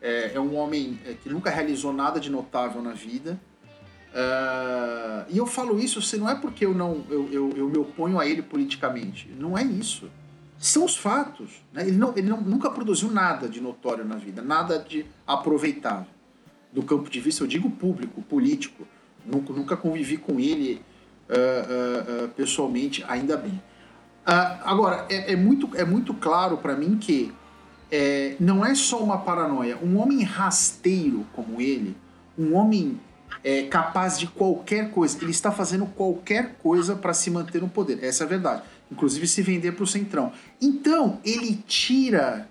é, 0.00 0.32
é 0.34 0.40
um 0.40 0.56
homem 0.56 0.98
é, 1.04 1.14
que 1.14 1.28
nunca 1.28 1.50
realizou 1.50 1.92
nada 1.92 2.18
de 2.18 2.30
notável 2.30 2.80
na 2.80 2.92
vida, 2.92 3.38
Uh, 4.10 5.24
e 5.28 5.38
eu 5.38 5.46
falo 5.46 5.78
isso 5.78 6.02
se 6.02 6.16
não 6.16 6.28
é 6.28 6.34
porque 6.34 6.66
eu 6.66 6.74
não 6.74 7.04
eu, 7.08 7.28
eu, 7.30 7.52
eu, 7.56 7.68
me 7.68 7.78
oponho 7.78 8.18
a 8.18 8.26
ele 8.26 8.42
politicamente. 8.42 9.30
Não 9.38 9.56
é 9.56 9.62
isso. 9.62 10.10
São 10.58 10.84
os 10.84 10.96
fatos. 10.96 11.62
Né? 11.72 11.86
Ele, 11.86 11.96
não, 11.96 12.12
ele 12.16 12.28
não, 12.28 12.40
nunca 12.40 12.70
produziu 12.70 13.10
nada 13.10 13.48
de 13.48 13.60
notório 13.60 14.04
na 14.04 14.16
vida, 14.16 14.42
nada 14.42 14.78
de 14.78 15.06
aproveitável. 15.26 16.06
Do 16.72 16.82
campo 16.82 17.08
de 17.08 17.20
vista, 17.20 17.42
eu 17.42 17.48
digo 17.48 17.70
público, 17.70 18.20
político. 18.22 18.86
Nunca, 19.24 19.52
nunca 19.52 19.76
convivi 19.76 20.16
com 20.16 20.40
ele 20.40 20.82
uh, 21.28 22.24
uh, 22.24 22.28
pessoalmente, 22.30 23.04
ainda 23.06 23.36
bem. 23.36 23.60
agora, 24.24 25.06
é, 25.08 25.32
é, 25.32 25.36
muito, 25.36 25.70
é 25.76 25.84
muito 25.84 26.14
claro 26.14 26.56
para 26.56 26.74
mim 26.74 26.96
que 26.96 27.32
é, 27.90 28.36
não 28.40 28.64
é 28.64 28.74
só 28.74 29.02
uma 29.02 29.18
paranoia. 29.18 29.76
Um 29.82 29.98
homem 29.98 30.22
rasteiro 30.22 31.26
como 31.32 31.60
ele, 31.60 31.96
um 32.38 32.54
homem 32.54 32.98
é, 33.42 33.62
capaz 33.64 34.18
de 34.18 34.26
qualquer 34.26 34.90
coisa. 34.90 35.18
Ele 35.20 35.30
está 35.30 35.50
fazendo 35.50 35.86
qualquer 35.86 36.54
coisa 36.62 36.94
para 36.96 37.14
se 37.14 37.30
manter 37.30 37.60
no 37.60 37.68
poder. 37.68 38.02
Essa 38.02 38.24
é 38.24 38.26
a 38.26 38.28
verdade. 38.28 38.62
Inclusive 38.90 39.26
se 39.26 39.42
vender 39.42 39.72
para 39.72 39.84
o 39.84 39.86
centrão. 39.86 40.32
Então, 40.60 41.20
ele 41.24 41.62
tira 41.66 42.48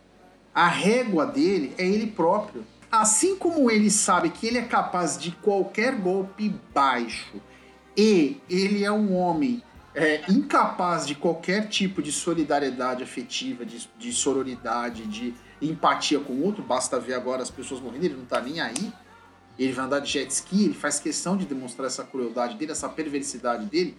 a 0.53 0.67
régua 0.67 1.25
dele, 1.25 1.73
é 1.77 1.85
ele 1.85 2.07
próprio. 2.07 2.65
Assim 2.91 3.35
como 3.35 3.69
ele 3.69 3.91
sabe 3.91 4.29
que 4.29 4.47
ele 4.47 4.57
é 4.57 4.63
capaz 4.63 5.17
de 5.17 5.31
qualquer 5.31 5.95
golpe 5.95 6.53
baixo 6.73 7.35
e 7.95 8.41
ele 8.49 8.83
é 8.83 8.91
um 8.91 9.15
homem 9.15 9.61
é, 9.93 10.21
incapaz 10.29 11.05
de 11.05 11.13
qualquer 11.13 11.67
tipo 11.67 12.01
de 12.01 12.11
solidariedade 12.11 13.03
afetiva, 13.03 13.63
de, 13.63 13.87
de 13.97 14.11
sororidade, 14.11 15.05
de, 15.05 15.35
empatia 15.61 16.19
com 16.19 16.33
o 16.33 16.43
outro, 16.43 16.63
basta 16.63 16.99
ver 16.99 17.13
agora 17.13 17.41
as 17.41 17.49
pessoas 17.49 17.81
morrendo, 17.81 18.05
ele 18.05 18.15
não 18.15 18.25
tá 18.25 18.41
nem 18.41 18.61
aí. 18.61 18.91
Ele 19.60 19.74
vai 19.74 19.86
andar 19.86 19.99
de 19.99 20.10
jet 20.10 20.32
ski, 20.32 20.66
ele 20.66 20.74
faz 20.74 20.99
questão 20.99 21.36
de 21.36 21.45
demonstrar 21.45 21.88
essa 21.88 22.03
crueldade 22.03 22.55
dele, 22.55 22.72
essa 22.72 22.88
perversidade 22.88 23.66
dele. 23.66 23.97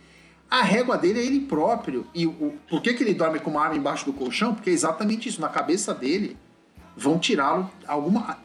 A 0.51 0.63
régua 0.63 0.97
dele 0.97 1.21
é 1.21 1.25
ele 1.25 1.41
próprio. 1.41 2.07
E 2.15 2.27
o, 2.27 2.55
por 2.69 2.81
que, 2.81 2.95
que 2.95 3.05
ele 3.05 3.15
dorme 3.15 3.39
com 3.39 3.51
uma 3.51 3.63
arma 3.63 3.77
embaixo 3.77 4.07
do 4.07 4.13
colchão? 4.13 4.55
Porque 4.55 4.71
é 4.71 4.73
exatamente 4.73 5.29
isso. 5.29 5.41
Na 5.41 5.51
cabeça 5.51 5.95
dele, 5.95 6.37
vão 6.97 7.19
tirá-lo. 7.19 7.71
Alguma, 7.87 8.39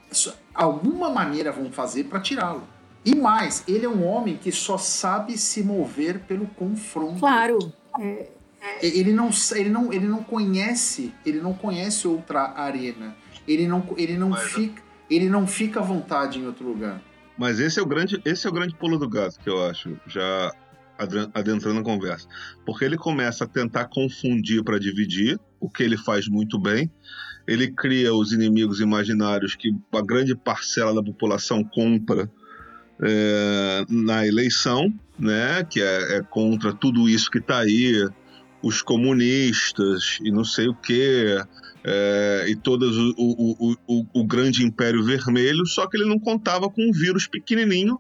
alguma 0.54 1.10
maneira 1.10 1.52
vão 1.52 1.72
fazer 1.72 2.04
para 2.04 2.20
tirá-lo. 2.20 2.64
E 3.04 3.16
mais, 3.16 3.64
ele 3.68 3.86
é 3.86 3.90
um 3.90 4.06
homem 4.06 4.36
que 4.36 4.52
só 4.52 4.78
sabe 4.78 5.38
se 5.38 5.64
mover 5.64 6.20
pelo 6.22 6.48
confronto. 6.48 7.20
Claro. 7.20 7.72
É, 8.00 8.30
ele 8.82 9.14
não, 9.14 9.30
ele 9.54 9.70
não, 9.70 9.94
ele 9.94 10.08
não 10.08 10.24
conhece, 10.24 11.14
ele 11.26 11.40
não 11.40 11.54
conhece 11.54 12.08
outra 12.08 12.54
arena. 12.56 13.16
Ele 13.48 13.68
não, 13.68 13.86
ele 13.96 14.18
não 14.18 14.34
fica, 14.34 14.82
ele 15.10 15.30
não 15.30 15.46
fica 15.46 15.80
à 15.80 15.84
vontade 15.84 16.40
em 16.40 16.46
outro 16.46 16.68
lugar. 16.68 17.02
Mas 17.38 17.60
esse 17.60 17.80
é 17.80 17.82
o 17.82 17.86
grande, 17.86 18.22
esse 18.24 18.48
é 18.48 18.50
o 18.50 18.54
grande 18.54 18.76
pulo 18.76 18.98
do 18.98 19.10
gato 19.10 19.40
que 19.40 19.50
eu 19.50 19.66
acho, 19.66 19.98
já 20.08 20.52
adentrando 21.34 21.80
a 21.80 21.84
conversa. 21.84 22.28
Porque 22.66 22.86
ele 22.86 22.98
começa 22.98 23.44
a 23.44 23.48
tentar 23.48 23.86
confundir 23.86 24.64
para 24.64 24.80
dividir, 24.80 25.40
o 25.60 25.70
que 25.70 25.84
ele 25.84 25.98
faz 25.98 26.28
muito 26.28 26.58
bem. 26.58 26.90
Ele 27.48 27.72
cria 27.72 28.14
os 28.14 28.32
inimigos 28.32 28.80
imaginários 28.80 29.56
que 29.56 29.76
a 29.94 30.02
grande 30.02 30.36
parcela 30.36 30.94
da 30.94 31.04
população 31.04 31.64
compra 31.64 32.32
é, 33.02 33.86
na 33.90 34.26
eleição, 34.26 34.94
né? 35.20 35.64
Que 35.64 35.82
é, 35.82 36.18
é 36.18 36.22
contra 36.22 36.74
tudo 36.74 37.10
isso 37.10 37.30
que 37.30 37.40
está 37.40 37.60
aí, 37.60 38.08
os 38.62 38.82
comunistas 38.82 40.20
e 40.24 40.32
não 40.32 40.44
sei 40.44 40.68
o 40.68 40.74
que, 40.74 41.38
é, 41.88 42.46
e 42.48 42.56
todo 42.56 42.84
o, 43.16 43.54
o, 43.60 43.78
o, 43.88 44.06
o, 44.12 44.26
grande 44.26 44.66
império 44.66 45.04
vermelho, 45.04 45.68
só 45.68 45.86
que 45.86 45.96
ele 45.96 46.10
não 46.10 46.18
contava 46.18 46.68
com 46.68 46.82
um 46.82 46.92
vírus 46.92 47.28
pequenininho 47.28 48.00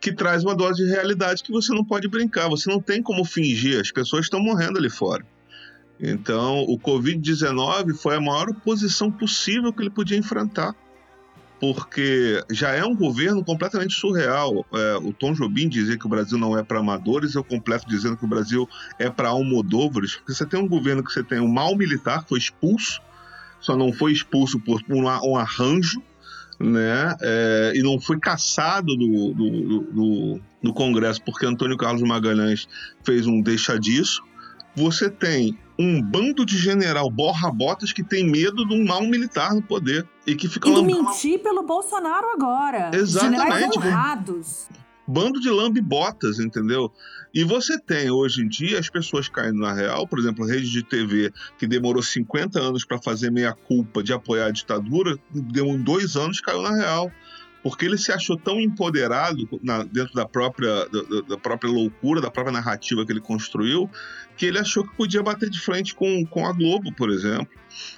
que 0.00 0.12
traz 0.12 0.44
uma 0.44 0.54
dose 0.54 0.84
de 0.84 0.88
realidade 0.88 1.42
que 1.42 1.50
você 1.50 1.74
não 1.74 1.84
pode 1.84 2.06
brincar, 2.06 2.48
você 2.48 2.70
não 2.70 2.80
tem 2.80 3.02
como 3.02 3.24
fingir, 3.24 3.80
as 3.80 3.90
pessoas 3.90 4.26
estão 4.26 4.38
morrendo 4.40 4.78
ali 4.78 4.88
fora. 4.88 5.26
Então, 5.98 6.60
o 6.68 6.78
Covid-19 6.78 7.94
foi 7.96 8.14
a 8.14 8.20
maior 8.20 8.48
oposição 8.48 9.10
possível 9.10 9.72
que 9.72 9.82
ele 9.82 9.90
podia 9.90 10.16
enfrentar 10.16 10.72
porque 11.60 12.42
já 12.50 12.70
é 12.70 12.82
um 12.82 12.96
governo 12.96 13.44
completamente 13.44 13.92
surreal. 13.92 14.64
É, 14.72 14.96
o 14.96 15.12
Tom 15.12 15.34
Jobim 15.34 15.68
dizia 15.68 15.98
que 15.98 16.06
o 16.06 16.08
Brasil 16.08 16.38
não 16.38 16.58
é 16.58 16.62
para 16.62 16.80
amadores, 16.80 17.34
eu 17.34 17.44
completo 17.44 17.86
dizendo 17.86 18.16
que 18.16 18.24
o 18.24 18.28
Brasil 18.28 18.66
é 18.98 19.10
para 19.10 19.28
almodóvares, 19.28 20.16
porque 20.16 20.32
você 20.32 20.46
tem 20.46 20.58
um 20.58 20.66
governo 20.66 21.04
que 21.04 21.12
você 21.12 21.22
tem 21.22 21.38
um 21.38 21.48
mal 21.48 21.76
militar 21.76 22.24
foi 22.26 22.38
expulso, 22.38 23.00
só 23.60 23.76
não 23.76 23.92
foi 23.92 24.12
expulso 24.12 24.58
por 24.58 24.82
um, 24.88 25.04
um 25.04 25.36
arranjo, 25.36 26.02
né? 26.58 27.14
É, 27.20 27.72
e 27.74 27.82
não 27.82 28.00
foi 28.00 28.18
caçado 28.18 28.96
do, 28.96 29.34
do, 29.34 29.80
do, 29.92 30.40
do 30.62 30.72
Congresso 30.72 31.22
porque 31.22 31.44
Antônio 31.44 31.76
Carlos 31.76 32.02
Magalhães 32.02 32.66
fez 33.04 33.26
um 33.26 33.40
deixa 33.42 33.78
disso. 33.78 34.22
Você 34.74 35.10
tem 35.10 35.58
um 35.80 36.02
bando 36.02 36.44
de 36.44 36.58
general 36.58 37.10
borra-botas 37.10 37.90
que 37.90 38.04
tem 38.04 38.30
medo 38.30 38.68
de 38.68 38.74
um 38.74 38.84
mal 38.84 39.00
militar 39.00 39.54
no 39.54 39.62
poder 39.62 40.06
e 40.26 40.36
que 40.36 40.46
fica... 40.46 40.68
E 40.68 40.82
mentir 40.82 41.38
pelo 41.38 41.62
Bolsonaro 41.62 42.26
agora. 42.34 42.90
Exatamente. 42.92 43.40
Generais 43.40 44.68
Bando 45.08 45.40
de 45.40 45.48
lambe-botas, 45.48 46.38
entendeu? 46.38 46.92
E 47.32 47.42
você 47.44 47.80
tem 47.80 48.10
hoje 48.10 48.42
em 48.42 48.48
dia 48.48 48.78
as 48.78 48.90
pessoas 48.90 49.26
caindo 49.26 49.58
na 49.58 49.72
real, 49.72 50.06
por 50.06 50.18
exemplo, 50.18 50.44
a 50.44 50.48
rede 50.48 50.70
de 50.70 50.82
TV 50.82 51.32
que 51.58 51.66
demorou 51.66 52.02
50 52.02 52.60
anos 52.60 52.84
para 52.84 53.00
fazer 53.00 53.30
meia 53.30 53.54
culpa 53.54 54.02
de 54.02 54.12
apoiar 54.12 54.46
a 54.46 54.50
ditadura, 54.50 55.18
deu 55.32 55.66
em 55.68 55.82
dois 55.82 56.14
anos 56.14 56.42
caiu 56.42 56.60
na 56.60 56.76
real 56.76 57.10
porque 57.62 57.84
ele 57.84 57.98
se 57.98 58.10
achou 58.10 58.36
tão 58.36 58.60
empoderado 58.60 59.48
na, 59.62 59.82
dentro 59.82 60.14
da 60.14 60.26
própria, 60.26 60.86
da, 60.88 61.20
da, 61.28 61.36
própria 61.36 61.70
loucura, 61.70 62.20
da 62.20 62.30
própria 62.30 62.52
narrativa 62.52 63.04
que 63.04 63.12
ele 63.12 63.20
construiu, 63.20 63.88
que 64.36 64.46
ele 64.46 64.58
achou 64.58 64.86
que 64.86 64.94
podia 64.96 65.22
bater 65.22 65.50
de 65.50 65.60
frente 65.60 65.94
com, 65.94 66.24
com 66.26 66.46
a 66.46 66.52
Globo, 66.52 66.92
por 66.94 67.10
exemplo. 67.10 67.48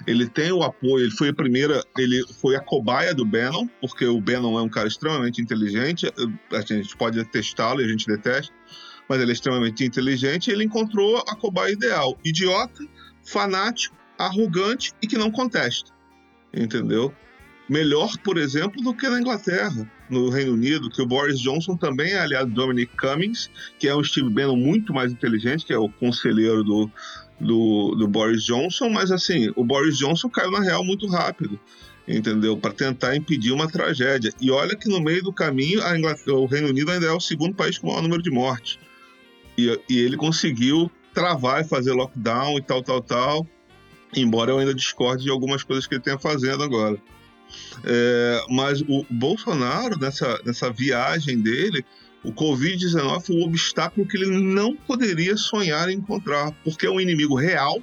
Ele 0.06 0.28
tem 0.28 0.50
o 0.50 0.62
apoio, 0.62 1.04
ele 1.04 1.12
foi 1.12 1.28
a 1.28 1.34
primeira, 1.34 1.84
ele 1.96 2.24
foi 2.40 2.56
a 2.56 2.60
cobaia 2.60 3.14
do 3.14 3.24
Bannon, 3.24 3.68
porque 3.80 4.04
o 4.04 4.20
Bannon 4.20 4.58
é 4.58 4.62
um 4.62 4.68
cara 4.68 4.88
extremamente 4.88 5.40
inteligente, 5.40 6.12
a 6.52 6.60
gente 6.60 6.96
pode 6.96 7.24
testá-lo 7.26 7.80
e 7.80 7.84
a 7.84 7.88
gente 7.88 8.06
detesta, 8.06 8.52
mas 9.08 9.20
ele 9.20 9.30
é 9.30 9.34
extremamente 9.34 9.84
inteligente 9.84 10.48
e 10.48 10.52
ele 10.52 10.64
encontrou 10.64 11.18
a 11.28 11.36
cobaia 11.36 11.72
ideal, 11.72 12.18
idiota, 12.24 12.84
fanático, 13.24 13.96
arrogante 14.18 14.92
e 15.00 15.06
que 15.06 15.16
não 15.16 15.30
contesta, 15.30 15.90
entendeu? 16.52 17.14
Melhor, 17.72 18.16
por 18.18 18.36
exemplo, 18.36 18.82
do 18.82 18.92
que 18.92 19.08
na 19.08 19.18
Inglaterra, 19.18 19.90
no 20.10 20.28
Reino 20.28 20.52
Unido, 20.52 20.90
que 20.90 21.00
o 21.00 21.06
Boris 21.06 21.40
Johnson 21.40 21.74
também 21.74 22.12
é 22.12 22.20
aliado 22.20 22.50
do 22.50 22.54
Dominic 22.54 22.94
Cummings, 22.96 23.50
que 23.78 23.88
é 23.88 23.96
um 23.96 24.04
Steve 24.04 24.28
Bannon 24.28 24.56
muito 24.56 24.92
mais 24.92 25.10
inteligente, 25.10 25.64
que 25.64 25.72
é 25.72 25.78
o 25.78 25.88
conselheiro 25.88 26.62
do, 26.62 26.90
do, 27.40 27.94
do 27.96 28.06
Boris 28.06 28.44
Johnson, 28.44 28.90
mas 28.90 29.10
assim, 29.10 29.50
o 29.56 29.64
Boris 29.64 29.96
Johnson 29.96 30.28
caiu 30.28 30.50
na 30.50 30.60
real 30.60 30.84
muito 30.84 31.06
rápido 31.06 31.58
entendeu? 32.06 32.56
Para 32.56 32.72
tentar 32.72 33.14
impedir 33.16 33.52
uma 33.52 33.68
tragédia. 33.68 34.32
E 34.40 34.50
olha 34.50 34.76
que 34.76 34.88
no 34.88 35.00
meio 35.00 35.22
do 35.22 35.32
caminho, 35.32 35.80
o 36.26 36.46
Reino 36.46 36.68
Unido 36.68 36.90
ainda 36.90 37.06
é 37.06 37.12
o 37.12 37.20
segundo 37.20 37.54
país 37.54 37.78
com 37.78 37.86
o 37.86 37.90
maior 37.90 38.02
número 38.02 38.20
de 38.20 38.30
mortes. 38.30 38.76
E, 39.56 39.80
e, 39.88 39.98
ele 40.00 40.16
conseguiu 40.16 40.90
travar 41.14 41.60
e 41.60 41.64
fazer 41.64 41.92
lockdown 41.92 42.58
e 42.58 42.62
tal, 42.62 42.82
tal, 42.82 43.00
tal. 43.00 43.46
Embora 44.14 44.50
eu 44.50 44.58
ainda 44.58 44.74
discorde 44.74 45.22
de 45.22 45.30
algumas 45.30 45.62
coisas 45.62 45.86
que 45.86 45.94
ele 45.94 46.02
tenha 46.02 46.18
fazendo 46.18 46.64
agora. 46.64 46.98
É, 47.84 48.44
mas 48.50 48.80
o 48.82 49.04
Bolsonaro, 49.10 49.98
nessa, 49.98 50.40
nessa 50.44 50.70
viagem 50.70 51.40
dele, 51.40 51.84
o 52.24 52.32
Covid-19 52.32 53.20
foi 53.22 53.36
um 53.36 53.44
obstáculo 53.44 54.06
que 54.06 54.16
ele 54.16 54.30
não 54.38 54.76
poderia 54.76 55.36
sonhar 55.36 55.88
em 55.88 55.96
encontrar, 55.96 56.52
porque 56.64 56.86
é 56.86 56.90
um 56.90 57.00
inimigo 57.00 57.34
real 57.34 57.82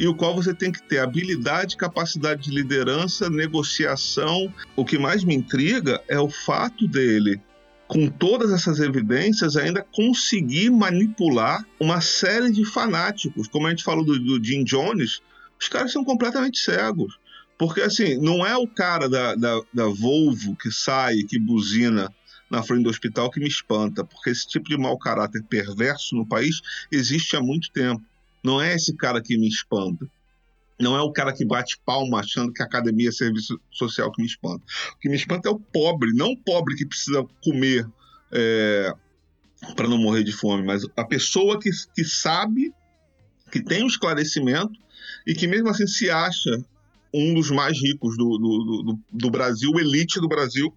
e 0.00 0.08
o 0.08 0.14
qual 0.14 0.34
você 0.34 0.54
tem 0.54 0.72
que 0.72 0.82
ter 0.82 0.98
habilidade, 0.98 1.76
capacidade 1.76 2.44
de 2.44 2.50
liderança, 2.50 3.28
negociação. 3.28 4.50
O 4.74 4.82
que 4.82 4.98
mais 4.98 5.22
me 5.22 5.34
intriga 5.34 6.02
é 6.08 6.18
o 6.18 6.30
fato 6.30 6.88
dele, 6.88 7.38
com 7.86 8.08
todas 8.08 8.50
essas 8.50 8.80
evidências, 8.80 9.58
ainda 9.58 9.86
conseguir 9.92 10.70
manipular 10.70 11.62
uma 11.78 12.00
série 12.00 12.50
de 12.50 12.64
fanáticos. 12.64 13.46
Como 13.46 13.66
a 13.66 13.70
gente 13.70 13.84
falou 13.84 14.02
do, 14.02 14.18
do 14.18 14.42
Jim 14.42 14.64
Jones, 14.64 15.20
os 15.60 15.68
caras 15.68 15.92
são 15.92 16.02
completamente 16.02 16.58
cegos. 16.58 17.19
Porque, 17.60 17.82
assim, 17.82 18.16
não 18.16 18.46
é 18.46 18.56
o 18.56 18.66
cara 18.66 19.06
da, 19.06 19.34
da, 19.34 19.60
da 19.74 19.84
Volvo 19.84 20.56
que 20.56 20.72
sai, 20.72 21.16
que 21.24 21.38
buzina 21.38 22.10
na 22.50 22.62
frente 22.62 22.84
do 22.84 22.88
hospital 22.88 23.30
que 23.30 23.38
me 23.38 23.48
espanta, 23.48 24.02
porque 24.02 24.30
esse 24.30 24.48
tipo 24.48 24.66
de 24.66 24.78
mau 24.78 24.98
caráter 24.98 25.44
perverso 25.44 26.16
no 26.16 26.26
país 26.26 26.62
existe 26.90 27.36
há 27.36 27.40
muito 27.42 27.70
tempo. 27.70 28.02
Não 28.42 28.62
é 28.62 28.74
esse 28.74 28.96
cara 28.96 29.20
que 29.20 29.36
me 29.36 29.46
espanta. 29.46 30.10
Não 30.80 30.96
é 30.96 31.02
o 31.02 31.12
cara 31.12 31.34
que 31.34 31.44
bate 31.44 31.78
palma 31.84 32.20
achando 32.20 32.50
que 32.50 32.62
a 32.62 32.64
academia 32.64 33.10
é 33.10 33.12
serviço 33.12 33.60
social 33.70 34.10
que 34.10 34.22
me 34.22 34.26
espanta. 34.26 34.64
O 34.94 34.98
que 34.98 35.10
me 35.10 35.16
espanta 35.16 35.50
é 35.50 35.52
o 35.52 35.60
pobre, 35.60 36.14
não 36.14 36.28
o 36.28 36.42
pobre 36.42 36.74
que 36.76 36.86
precisa 36.86 37.26
comer 37.44 37.86
é, 38.32 38.90
para 39.76 39.86
não 39.86 39.98
morrer 39.98 40.24
de 40.24 40.32
fome, 40.32 40.64
mas 40.64 40.82
a 40.96 41.04
pessoa 41.04 41.60
que, 41.60 41.68
que 41.94 42.06
sabe, 42.06 42.72
que 43.52 43.62
tem 43.62 43.84
um 43.84 43.86
esclarecimento 43.86 44.80
e 45.26 45.34
que 45.34 45.46
mesmo 45.46 45.68
assim 45.68 45.86
se 45.86 46.08
acha 46.08 46.64
um 47.12 47.34
dos 47.34 47.50
mais 47.50 47.80
ricos 47.80 48.16
do, 48.16 48.38
do, 48.38 48.82
do, 48.82 48.98
do 49.10 49.30
Brasil, 49.30 49.70
elite 49.78 50.20
do 50.20 50.28
Brasil, 50.28 50.72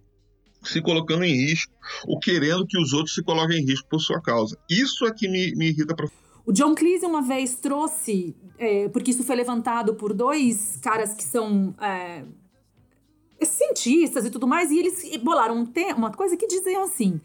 se 0.64 0.82
colocando 0.82 1.24
em 1.24 1.34
risco 1.34 1.74
ou 2.08 2.20
querendo 2.20 2.66
que 2.66 2.80
os 2.80 2.94
outros 2.94 3.14
se 3.14 3.24
coloquem 3.24 3.62
em 3.62 3.66
risco 3.66 3.88
por 3.90 4.00
sua 4.00 4.22
causa. 4.22 4.58
Isso 4.70 5.06
é 5.06 5.14
que 5.14 5.28
me, 5.28 5.54
me 5.56 5.68
irrita 5.68 5.96
profundamente. 5.96 6.24
O 6.46 6.52
John 6.52 6.76
Cleese 6.76 7.06
uma 7.06 7.22
vez 7.22 7.56
trouxe, 7.56 8.36
é, 8.58 8.90
porque 8.90 9.12
isso 9.12 9.24
foi 9.24 9.36
levantado 9.36 9.96
por 9.96 10.14
dois 10.14 10.78
caras 10.82 11.14
que 11.14 11.24
são 11.24 11.74
é, 11.80 12.26
cientistas 13.42 14.26
e 14.26 14.30
tudo 14.30 14.48
mais, 14.48 14.70
e 14.70 14.80
eles 14.80 15.18
bolaram 15.18 15.56
um 15.58 15.96
uma 15.96 16.12
coisa 16.12 16.36
que 16.36 16.48
diziam 16.48 16.84
assim. 16.84 17.20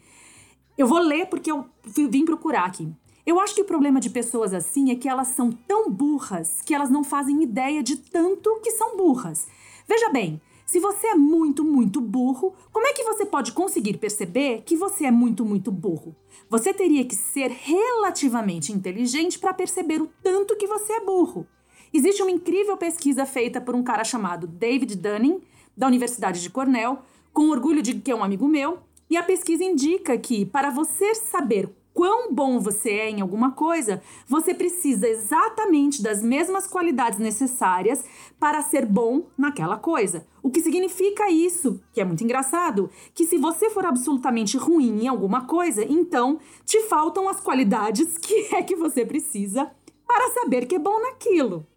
Eu 0.77 0.87
vou 0.87 0.99
ler 0.99 1.25
porque 1.25 1.51
eu 1.51 1.65
vim 2.09 2.23
procurar 2.23 2.65
aqui. 2.65 2.89
Eu 3.29 3.39
acho 3.39 3.53
que 3.53 3.61
o 3.61 3.65
problema 3.65 3.99
de 3.99 4.09
pessoas 4.09 4.55
assim 4.55 4.89
é 4.89 4.95
que 4.95 5.07
elas 5.07 5.27
são 5.27 5.51
tão 5.51 5.87
burras 5.87 6.63
que 6.65 6.73
elas 6.73 6.89
não 6.89 7.03
fazem 7.03 7.43
ideia 7.43 7.83
de 7.83 7.95
tanto 7.95 8.59
que 8.63 8.71
são 8.71 8.97
burras. 8.97 9.47
Veja 9.87 10.09
bem, 10.09 10.41
se 10.65 10.79
você 10.79 11.09
é 11.09 11.13
muito, 11.13 11.63
muito 11.63 12.01
burro, 12.01 12.55
como 12.71 12.87
é 12.87 12.93
que 12.93 13.03
você 13.03 13.27
pode 13.27 13.51
conseguir 13.51 13.99
perceber 13.99 14.63
que 14.65 14.75
você 14.75 15.05
é 15.05 15.11
muito, 15.11 15.45
muito 15.45 15.71
burro? 15.71 16.15
Você 16.49 16.73
teria 16.73 17.05
que 17.05 17.15
ser 17.15 17.51
relativamente 17.51 18.73
inteligente 18.73 19.37
para 19.37 19.53
perceber 19.53 20.01
o 20.01 20.09
tanto 20.23 20.57
que 20.57 20.65
você 20.65 20.93
é 20.93 20.99
burro. 20.99 21.45
Existe 21.93 22.23
uma 22.23 22.31
incrível 22.31 22.77
pesquisa 22.77 23.27
feita 23.27 23.61
por 23.61 23.75
um 23.75 23.83
cara 23.83 24.03
chamado 24.03 24.47
David 24.47 24.95
Dunning, 24.95 25.39
da 25.77 25.85
Universidade 25.85 26.41
de 26.41 26.49
Cornell, 26.49 26.97
com 27.31 27.51
orgulho 27.51 27.83
de 27.83 27.93
que 27.93 28.09
é 28.09 28.15
um 28.15 28.23
amigo 28.23 28.47
meu, 28.47 28.79
e 29.07 29.15
a 29.15 29.21
pesquisa 29.21 29.63
indica 29.63 30.17
que 30.17 30.47
para 30.47 30.71
você 30.71 31.13
saber 31.13 31.69
quão 31.99 32.33
bom 32.33 32.61
você 32.61 32.91
é 32.91 33.09
em 33.09 33.19
alguma 33.19 33.51
coisa, 33.51 34.01
você 34.25 34.53
precisa 34.53 35.05
exatamente 35.05 36.01
das 36.01 36.23
mesmas 36.23 36.65
qualidades 36.65 37.19
necessárias 37.19 38.05
para 38.39 38.61
ser 38.61 38.85
bom 38.85 39.23
naquela 39.37 39.75
coisa. 39.75 40.25
O 40.41 40.49
que 40.49 40.61
significa 40.61 41.29
isso, 41.29 41.83
que 41.91 41.99
é 41.99 42.05
muito 42.05 42.23
engraçado, 42.23 42.89
que 43.13 43.25
se 43.25 43.37
você 43.37 43.69
for 43.69 43.85
absolutamente 43.85 44.55
ruim 44.55 45.03
em 45.03 45.07
alguma 45.09 45.41
coisa, 45.41 45.83
então 45.83 46.39
te 46.63 46.79
faltam 46.83 47.27
as 47.27 47.41
qualidades 47.41 48.17
que 48.17 48.47
é 48.55 48.63
que 48.63 48.77
você 48.77 49.05
precisa 49.05 49.69
para 50.07 50.29
saber 50.29 50.67
que 50.67 50.75
é 50.75 50.79
bom 50.79 51.01
naquilo. 51.01 51.67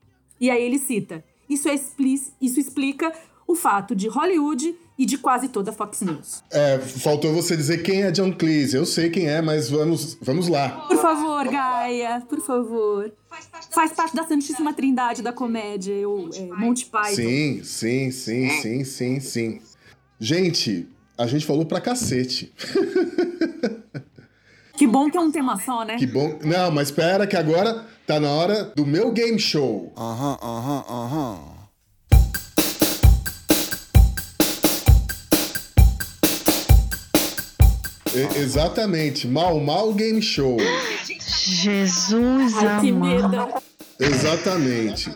E 0.41 0.53
aí 0.53 0.63
ele 0.63 0.79
cita: 0.79 1.25
isso, 1.51 1.69
é 1.69 1.75
isso 1.75 2.61
explica 2.61 3.13
o 3.45 3.57
fato 3.57 3.93
de 3.97 4.07
Hollywood 4.07 4.73
e 5.03 5.07
de 5.07 5.19
quase 5.19 5.49
toda 5.49 5.73
a 5.73 5.75
Fox 5.75 6.01
News. 6.01 6.45
É, 6.49 6.79
faltou 6.79 7.35
você 7.35 7.57
dizer 7.57 7.83
quem 7.83 8.03
é 8.03 8.13
John 8.13 8.33
Cleese. 8.33 8.77
Eu 8.77 8.87
sei 8.87 9.11
quem 9.11 9.29
é, 9.29 9.43
mas 9.43 9.69
vamos, 9.69 10.17
vamos 10.23 10.47
lá. 10.47 10.69
Por 10.87 10.97
favor, 10.97 11.45
Gaia, 11.49 12.23
por 12.29 12.41
favor. 12.41 13.13
Faz 13.73 13.93
parte 13.93 14.15
da 14.15 14.25
Santíssima 14.25 14.73
Trindade 14.73 15.21
da 15.21 15.33
comédia, 15.33 16.09
o 16.09 16.31
é, 16.33 16.41
Monty 16.55 16.87
Python. 16.87 17.17
Sim, 17.17 17.65
sim, 17.65 18.11
sim, 18.13 18.49
sim, 18.49 18.85
sim, 18.85 19.21
sim. 19.21 19.63
Gente, 20.21 20.89
a 21.19 21.27
gente 21.27 21.45
falou 21.45 21.67
pra 21.67 21.81
cacete. 21.81 22.53
Que 24.75 24.87
bom 24.87 25.11
que 25.11 25.19
é 25.19 25.21
um 25.21 25.31
tema 25.31 25.61
só, 25.61 25.85
né? 25.85 25.97
Que 25.97 26.07
bom. 26.07 26.39
Não, 26.43 26.71
mas 26.71 26.89
espera 26.89 27.27
que 27.27 27.37
agora 27.37 27.85
tá 28.07 28.19
na 28.19 28.31
hora 28.31 28.65
do 28.75 28.87
meu 28.87 29.13
game 29.13 29.39
show. 29.39 29.93
Aham, 29.97 30.39
aham, 30.43 30.85
aham. 30.89 31.52
E- 38.15 38.39
exatamente, 38.39 39.27
Mal 39.27 39.59
Mal 39.61 39.93
Game 39.95 40.21
Show. 40.21 40.57
Jesus 41.19 42.55
Ai, 42.59 42.81
que 42.81 42.93
medo. 42.93 43.49
Exatamente. 43.99 45.11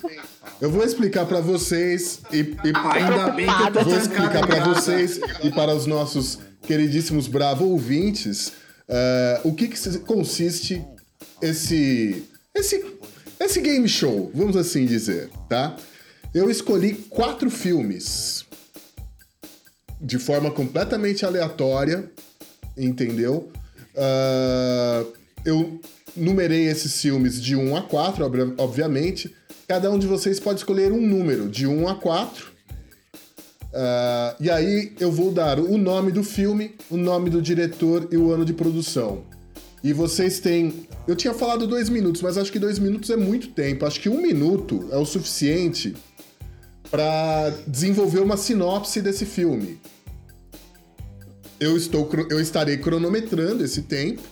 Eu 0.60 0.70
vou 0.70 0.82
explicar 0.84 1.26
pra 1.26 1.40
vocês 1.40 2.20
e, 2.32 2.38
e 2.38 2.72
Ainda 2.74 3.30
bem 3.32 3.46
que 3.46 3.62
eu 3.62 3.72
tô 3.72 3.84
vou 3.90 3.98
explicar 3.98 4.46
casa. 4.46 4.74
vocês 4.74 5.20
e 5.44 5.50
para 5.50 5.74
os 5.74 5.86
nossos 5.86 6.38
queridíssimos 6.62 7.28
bravo 7.28 7.66
ouvintes 7.66 8.52
eh, 8.88 9.40
o 9.44 9.52
que, 9.52 9.68
que 9.68 9.98
consiste 10.00 10.82
esse 11.42 12.24
esse 12.54 12.84
esse 13.38 13.60
game 13.60 13.86
show, 13.88 14.30
vamos 14.34 14.56
assim 14.56 14.86
dizer, 14.86 15.28
tá? 15.48 15.76
Eu 16.32 16.48
escolhi 16.50 16.94
quatro 17.10 17.50
filmes 17.50 18.46
de 20.00 20.18
forma 20.18 20.50
completamente 20.50 21.24
aleatória, 21.26 22.10
entendeu? 22.76 23.50
Ah, 23.96 25.04
eu 25.44 25.80
numerei 26.16 26.66
esses 26.68 27.00
filmes 27.00 27.40
de 27.40 27.54
1 27.56 27.76
a 27.76 27.82
4, 27.82 28.24
obra- 28.24 28.54
obviamente. 28.58 29.34
Cada 29.68 29.90
um 29.90 29.98
de 29.98 30.06
vocês 30.06 30.38
pode 30.38 30.60
escolher 30.60 30.92
um 30.92 31.00
número, 31.00 31.48
de 31.48 31.66
1 31.66 31.88
a 31.88 31.94
4. 31.96 32.46
Ah, 33.74 34.34
e 34.40 34.50
aí 34.50 34.92
eu 35.00 35.10
vou 35.12 35.30
dar 35.32 35.58
o 35.58 35.76
nome 35.76 36.10
do 36.12 36.22
filme, 36.22 36.74
o 36.90 36.96
nome 36.96 37.30
do 37.30 37.42
diretor 37.42 38.08
e 38.10 38.16
o 38.16 38.30
ano 38.32 38.44
de 38.44 38.52
produção. 38.52 39.24
E 39.84 39.92
vocês 39.92 40.40
têm. 40.40 40.86
Eu 41.06 41.14
tinha 41.14 41.32
falado 41.34 41.66
dois 41.66 41.88
minutos, 41.88 42.20
mas 42.22 42.36
acho 42.38 42.50
que 42.50 42.58
dois 42.58 42.78
minutos 42.78 43.10
é 43.10 43.16
muito 43.16 43.48
tempo. 43.48 43.84
Acho 43.86 44.00
que 44.00 44.08
um 44.08 44.20
minuto 44.20 44.88
é 44.90 44.96
o 44.96 45.04
suficiente 45.04 45.94
para 46.90 47.52
desenvolver 47.66 48.20
uma 48.20 48.36
sinopse 48.36 49.00
desse 49.02 49.24
filme. 49.26 49.78
Eu, 51.58 51.76
estou, 51.76 52.08
eu 52.30 52.40
estarei 52.40 52.76
cronometrando 52.76 53.64
esse 53.64 53.82
tempo. 53.82 54.22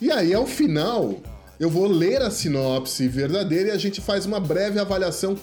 E 0.00 0.10
aí, 0.10 0.34
ao 0.34 0.46
final, 0.46 1.16
eu 1.60 1.70
vou 1.70 1.86
ler 1.86 2.20
a 2.22 2.30
sinopse 2.30 3.06
verdadeira 3.08 3.68
e 3.68 3.70
a 3.72 3.78
gente 3.78 4.00
faz 4.00 4.26
uma 4.26 4.40
breve 4.40 4.78
avaliação. 4.78 5.36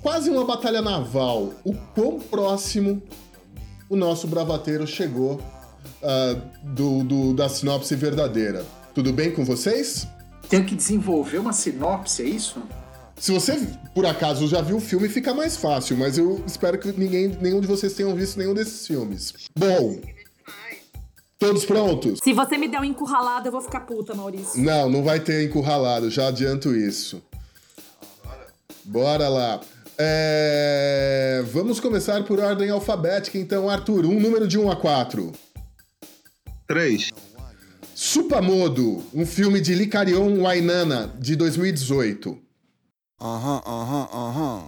Quase 0.00 0.30
uma 0.30 0.44
batalha 0.44 0.80
naval. 0.82 1.52
O 1.64 1.74
quão 1.94 2.18
próximo 2.18 3.02
o 3.88 3.94
nosso 3.96 4.26
bravateiro 4.26 4.86
chegou 4.86 5.40
ah, 6.02 6.36
do, 6.62 7.04
do- 7.04 7.34
da 7.34 7.48
sinopse 7.48 7.94
verdadeira. 7.94 8.64
Tudo 8.94 9.12
bem 9.12 9.30
com 9.32 9.44
vocês? 9.44 10.06
Tenho 10.48 10.64
que 10.64 10.74
desenvolver 10.74 11.38
uma 11.38 11.52
sinopse, 11.52 12.22
é 12.22 12.26
isso? 12.26 12.60
Se 13.22 13.30
você, 13.30 13.56
por 13.94 14.04
acaso, 14.04 14.48
já 14.48 14.60
viu 14.60 14.78
o 14.78 14.80
filme, 14.80 15.08
fica 15.08 15.32
mais 15.32 15.56
fácil, 15.56 15.96
mas 15.96 16.18
eu 16.18 16.42
espero 16.44 16.76
que 16.76 16.90
ninguém, 16.90 17.28
nenhum 17.40 17.60
de 17.60 17.68
vocês 17.68 17.92
tenham 17.92 18.12
visto 18.16 18.36
nenhum 18.36 18.52
desses 18.52 18.84
filmes. 18.84 19.32
Bom, 19.56 20.00
todos 21.38 21.64
prontos? 21.64 22.18
Se 22.20 22.32
você 22.32 22.58
me 22.58 22.66
der 22.66 22.80
um 22.80 22.84
encurralado, 22.84 23.46
eu 23.46 23.52
vou 23.52 23.60
ficar 23.60 23.82
puta, 23.82 24.12
Maurício. 24.12 24.60
Não, 24.60 24.90
não 24.90 25.04
vai 25.04 25.20
ter 25.20 25.44
encurralado, 25.44 26.10
já 26.10 26.26
adianto 26.26 26.74
isso. 26.74 27.22
Bora 28.82 29.28
lá. 29.28 29.60
É, 29.96 31.44
Vamos 31.52 31.78
começar 31.78 32.24
por 32.24 32.40
ordem 32.40 32.70
alfabética, 32.70 33.38
então, 33.38 33.70
Arthur, 33.70 34.04
um 34.04 34.18
número 34.18 34.48
de 34.48 34.58
1 34.58 34.68
a 34.68 34.74
4. 34.74 35.30
Três. 36.66 37.12
Supamodo, 37.94 39.00
um 39.14 39.24
filme 39.24 39.60
de 39.60 39.76
Licarion 39.76 40.42
Wainana, 40.42 41.14
de 41.20 41.36
2018. 41.36 42.50
Aham, 43.24 43.62
aham, 43.64 44.08
aham. 44.12 44.62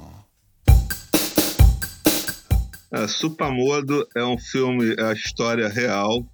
É, 2.92 3.08
Supamodo 3.08 4.06
é 4.14 4.24
um 4.24 4.38
filme, 4.38 4.94
é 4.96 5.06
a 5.06 5.12
história 5.12 5.68
real 5.68 6.24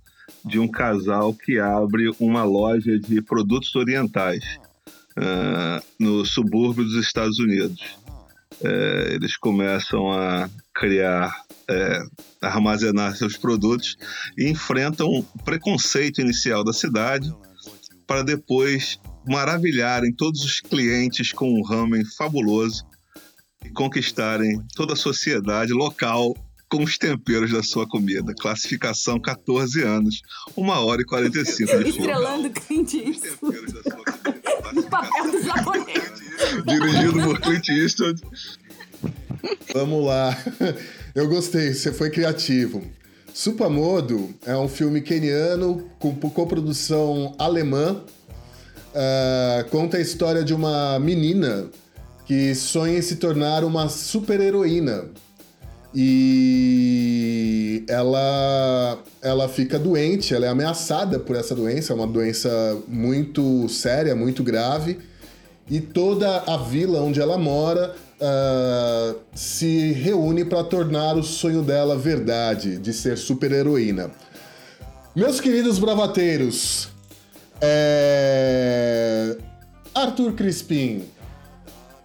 de 0.44 0.58
um 0.58 0.68
casal 0.68 1.32
que 1.32 1.58
abre 1.58 2.10
uma 2.20 2.44
loja 2.44 2.98
de 2.98 3.22
produtos 3.22 3.74
orientais 3.74 4.44
ah, 5.16 5.82
no 5.98 6.26
subúrbio 6.26 6.84
dos 6.84 7.02
Estados 7.02 7.38
Unidos. 7.38 7.98
É, 8.62 9.14
eles 9.14 9.38
começam 9.38 10.12
a 10.12 10.50
criar, 10.74 11.34
é, 11.70 12.02
armazenar 12.42 13.16
seus 13.16 13.38
produtos 13.38 13.96
e 14.36 14.46
enfrentam 14.46 15.08
o 15.08 15.22
preconceito 15.42 16.20
inicial 16.20 16.62
da 16.62 16.74
cidade 16.74 17.34
para 18.06 18.22
depois 18.22 19.00
maravilharem 19.26 20.12
todos 20.12 20.44
os 20.44 20.60
clientes 20.60 21.32
com 21.32 21.52
um 21.52 21.62
ramen 21.62 22.04
fabuloso 22.04 22.84
e 23.64 23.70
conquistarem 23.70 24.60
toda 24.74 24.94
a 24.94 24.96
sociedade 24.96 25.72
local 25.72 26.34
com 26.68 26.84
os 26.84 26.96
temperos 26.96 27.50
da 27.50 27.62
sua 27.62 27.86
comida. 27.86 28.32
Classificação 28.34 29.20
14 29.20 29.82
anos, 29.82 30.22
1 30.56 30.68
hora 30.68 31.02
e 31.02 31.04
45 31.04 31.66
de 31.66 31.66
filme. 31.66 31.88
Estrelando 31.90 32.50
Clint 32.50 32.94
Eastwood 32.94 33.40
Temperos 33.40 33.72
da 33.72 33.82
sua 33.82 34.04
comida. 34.04 34.72
no 34.72 34.82
papel 34.84 35.30
do 35.32 35.42
japonês. 35.42 36.12
Dirigido 36.66 37.24
por 37.24 37.40
Clint 37.40 37.68
Eastwood. 37.68 38.22
Vamos 39.74 40.06
lá. 40.06 40.36
Eu 41.14 41.28
gostei, 41.28 41.74
você 41.74 41.92
foi 41.92 42.10
criativo. 42.10 42.84
Supamodo 43.34 44.32
é 44.44 44.56
um 44.56 44.68
filme 44.68 45.00
keniano 45.00 45.90
com 45.98 46.14
coprodução 46.14 47.34
alemã. 47.38 48.04
Ah, 48.94 49.64
conta 49.70 49.96
a 49.96 50.00
história 50.00 50.42
de 50.42 50.54
uma 50.54 50.98
menina 50.98 51.66
que 52.26 52.54
sonha 52.54 52.98
em 52.98 53.02
se 53.02 53.16
tornar 53.16 53.64
uma 53.64 53.88
super-heroína. 53.88 55.04
E 55.92 57.84
ela, 57.88 58.98
ela 59.20 59.48
fica 59.48 59.78
doente, 59.78 60.32
ela 60.32 60.46
é 60.46 60.48
ameaçada 60.48 61.18
por 61.18 61.34
essa 61.34 61.54
doença, 61.54 61.92
é 61.92 61.96
uma 61.96 62.06
doença 62.06 62.78
muito 62.86 63.68
séria, 63.68 64.14
muito 64.14 64.44
grave 64.44 64.98
e 65.68 65.80
toda 65.80 66.38
a 66.46 66.56
vila 66.56 67.00
onde 67.00 67.20
ela 67.20 67.36
mora 67.36 67.94
ah, 68.20 69.14
se 69.34 69.92
reúne 69.92 70.44
para 70.44 70.62
tornar 70.62 71.16
o 71.16 71.22
sonho 71.22 71.62
dela 71.62 71.96
verdade, 71.96 72.78
de 72.78 72.92
ser 72.92 73.18
super-heroína. 73.18 74.10
Meus 75.16 75.40
queridos 75.40 75.78
bravateiros, 75.80 76.88
é... 77.62 79.36
Arthur 79.94 80.32
Crispim 80.32 81.08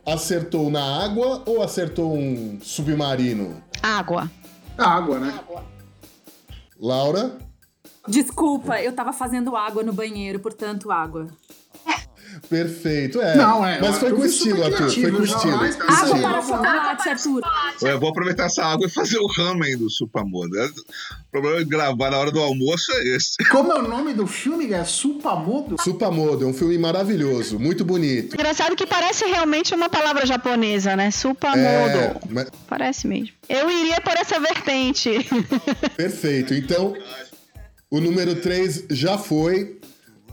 acertou 0.05 0.69
na 0.69 1.03
água 1.03 1.43
ou 1.45 1.61
acertou 1.61 2.15
um 2.15 2.59
submarino? 2.61 3.61
Água. 3.81 4.29
Água, 4.77 5.19
né? 5.19 5.39
Laura? 6.79 7.37
Desculpa, 8.07 8.81
eu 8.81 8.93
tava 8.93 9.13
fazendo 9.13 9.55
água 9.55 9.81
no 9.81 9.93
banheiro, 9.93 10.39
portanto, 10.39 10.91
água. 10.91 11.27
Perfeito, 12.49 13.21
é. 13.21 13.35
Não, 13.35 13.65
é, 13.65 13.79
Mas 13.79 13.97
foi 13.97 14.11
com 14.13 14.25
estilo, 14.25 14.63
Arthur. 14.63 14.89
Foi 14.91 15.11
com 15.11 15.23
estilo. 15.23 15.53
Água 15.55 15.65
aí. 16.15 16.21
para 16.21 16.41
chocolate, 16.41 17.09
Arthur. 17.09 17.41
Eu 17.81 17.99
vou 17.99 18.09
aproveitar 18.09 18.45
essa 18.45 18.63
água 18.65 18.85
e 18.87 18.89
fazer 18.89 19.17
o 19.17 19.27
ramen 19.27 19.77
do 19.77 19.89
Supamodo. 19.89 20.57
É- 20.59 20.65
O 20.67 21.31
problema 21.31 21.57
de 21.59 21.65
gravar 21.69 22.11
na 22.11 22.17
hora 22.17 22.31
do 22.31 22.39
almoço 22.39 22.91
é 22.93 23.15
esse. 23.15 23.35
Como 23.49 23.71
é 23.71 23.79
o 23.79 23.87
nome 23.87 24.13
do 24.13 24.25
filme, 24.25 24.71
é 24.71 24.83
Supamodo? 24.85 25.75
Supamodo 25.83 26.45
é 26.45 26.47
um 26.47 26.53
filme 26.53 26.77
maravilhoso, 26.77 27.59
muito 27.59 27.83
bonito. 27.83 28.33
Engraçado 28.35 28.75
que 28.75 28.85
parece 28.87 29.25
realmente 29.25 29.73
uma 29.75 29.89
palavra 29.89 30.25
japonesa, 30.25 30.95
né? 30.95 31.11
Supamodo. 31.11 31.59
É, 31.67 32.15
mas- 32.29 32.49
Parece 32.67 33.07
mesmo. 33.07 33.29
Eu 33.49 33.69
iria 33.69 33.99
por 34.01 34.13
essa 34.13 34.39
vertente. 34.39 35.09
perfeito. 35.97 36.53
Então, 36.53 36.93
O 37.91 38.01
número 38.01 38.35
3 38.41 38.85
já 38.89 39.17
foi. 39.17 39.79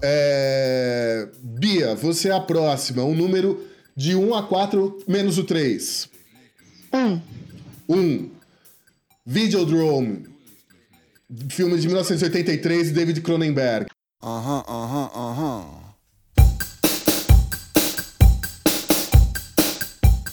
É... 0.03 1.28
Bia, 1.40 1.94
você 1.94 2.28
é 2.28 2.32
a 2.32 2.40
próxima. 2.40 3.05
Um 3.05 3.14
número 3.14 3.64
de 3.96 4.16
1 4.16 4.34
a 4.34 4.42
4 4.42 5.05
menos 5.07 5.38
o 5.38 5.44
3. 5.44 6.09
Um. 6.92 7.20
1. 7.88 8.30
Videodrome. 9.24 10.26
Filme 11.48 11.78
de 11.78 11.86
1983 11.86 12.88
de 12.88 12.92
David 12.92 13.20
Cronenberg. 13.20 13.86
Uh-huh, 14.22 14.62
uh-huh, 14.68 15.11
uh-huh. 15.14 15.81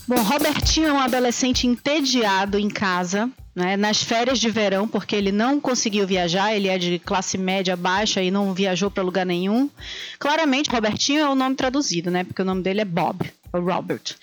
Bom, 0.10 0.24
Robertinho 0.24 0.88
é 0.88 0.91
um 0.91 0.99
adolescente 0.99 1.68
entediado 1.68 2.57
em 2.57 2.68
casa, 2.68 3.30
né, 3.53 3.78
nas 3.78 4.01
férias 4.01 4.39
de 4.39 4.49
verão, 4.49 4.88
porque 4.88 5.16
ele 5.16 5.32
não 5.32 5.62
conseguiu 5.62 6.07
viajar, 6.07 6.51
ele 6.51 6.68
é 6.68 6.80
de 6.80 6.97
classe 6.97 7.38
média 7.38 7.76
baixa 7.76 8.20
e 8.20 8.32
não 8.32 8.51
viajou 8.51 8.89
para 8.89 9.03
lugar 9.03 9.24
nenhum. 9.24 9.70
Claramente, 10.18 10.72
Robertinho 10.72 11.22
é 11.22 11.30
o 11.30 11.36
nome 11.36 11.55
traduzido, 11.55 12.10
né, 12.10 12.24
porque 12.24 12.41
o 12.41 12.45
nome 12.45 12.64
dele 12.64 12.82
é 12.82 12.86
Bob. 12.86 13.32
Robert. 13.53 14.15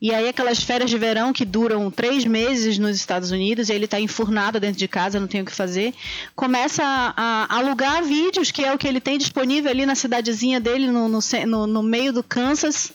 E 0.00 0.14
aí 0.14 0.28
aquelas 0.28 0.62
férias 0.62 0.88
de 0.90 0.96
verão 0.98 1.32
que 1.32 1.44
duram 1.44 1.90
três 1.90 2.24
meses 2.24 2.78
nos 2.78 2.96
Estados 2.96 3.30
Unidos, 3.30 3.68
e 3.68 3.72
ele 3.72 3.86
está 3.86 4.00
enfurnado 4.00 4.60
dentro 4.60 4.78
de 4.78 4.86
casa, 4.88 5.18
não 5.18 5.26
tem 5.26 5.40
o 5.40 5.44
que 5.44 5.52
fazer, 5.52 5.92
começa 6.36 6.82
a, 6.84 7.46
a 7.50 7.56
alugar 7.58 8.02
vídeos, 8.04 8.50
que 8.50 8.64
é 8.64 8.72
o 8.72 8.78
que 8.78 8.86
ele 8.86 9.00
tem 9.00 9.18
disponível 9.18 9.70
ali 9.70 9.84
na 9.84 9.94
cidadezinha 9.94 10.60
dele, 10.60 10.86
no, 10.88 11.08
no, 11.08 11.66
no- 11.66 11.82
meio 11.82 12.12
do 12.12 12.22
Kansas. 12.22 12.92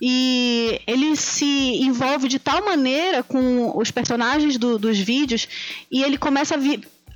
E 0.00 0.80
ele 0.86 1.16
se 1.16 1.44
envolve 1.82 2.28
de 2.28 2.38
tal 2.38 2.64
maneira 2.64 3.22
com 3.22 3.76
os 3.76 3.90
personagens 3.90 4.56
do- 4.56 4.78
dos 4.78 4.98
vídeos, 4.98 5.48
e 5.90 6.02
ele 6.02 6.16
começa 6.18 6.54
a 6.54 6.58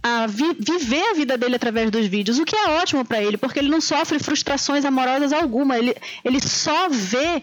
a 0.04 0.26
vi- 0.26 0.56
viver 0.58 1.10
a 1.10 1.14
vida 1.14 1.38
dele 1.38 1.54
através 1.54 1.88
dos 1.88 2.06
vídeos, 2.06 2.36
o 2.36 2.44
que 2.44 2.56
é 2.56 2.70
ótimo 2.70 3.04
para 3.04 3.22
ele, 3.22 3.36
porque 3.36 3.60
ele 3.60 3.68
não 3.68 3.80
sofre 3.80 4.18
frustrações 4.18 4.84
amorosas 4.84 5.32
alguma, 5.32 5.78
ele, 5.78 5.94
ele 6.24 6.40
só 6.40 6.88
vê 6.88 7.40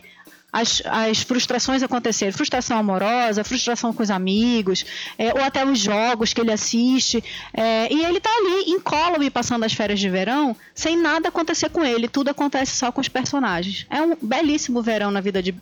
as, 0.51 0.81
as 0.85 1.21
frustrações 1.21 1.83
acontecerem, 1.83 2.31
frustração 2.31 2.77
amorosa, 2.77 3.43
frustração 3.43 3.93
com 3.93 4.03
os 4.03 4.09
amigos, 4.09 4.85
é, 5.17 5.33
ou 5.33 5.41
até 5.41 5.65
os 5.65 5.79
jogos 5.79 6.33
que 6.33 6.41
ele 6.41 6.51
assiste, 6.51 7.23
é, 7.53 7.91
e 7.93 8.03
ele 8.03 8.19
tá 8.19 8.29
ali 8.29 8.71
incólume 8.71 9.29
passando 9.29 9.63
as 9.63 9.73
férias 9.73 9.99
de 9.99 10.09
verão, 10.09 10.55
sem 10.73 10.97
nada 10.97 11.29
acontecer 11.29 11.69
com 11.69 11.83
ele, 11.83 12.07
tudo 12.07 12.29
acontece 12.29 12.75
só 12.75 12.91
com 12.91 13.01
os 13.01 13.09
personagens. 13.09 13.85
É 13.89 14.01
um 14.01 14.15
belíssimo 14.21 14.81
verão 14.81 15.11
na 15.11 15.21
vida 15.21 15.41
de 15.41 15.53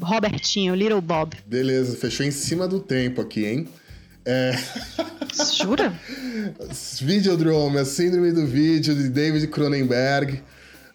Robertinho, 0.00 0.74
Little 0.74 1.00
Bob. 1.00 1.36
Beleza, 1.46 1.96
fechou 1.96 2.24
em 2.24 2.30
cima 2.30 2.68
do 2.68 2.80
tempo 2.80 3.20
aqui, 3.20 3.46
hein? 3.46 3.68
É, 4.24 4.58
Jura? 5.56 5.94
Videodrome, 7.00 7.78
a 7.78 7.84
síndrome 7.84 8.32
do 8.32 8.44
vídeo 8.44 8.94
de 8.94 9.08
David 9.08 9.46
Cronenberg. 9.46 10.42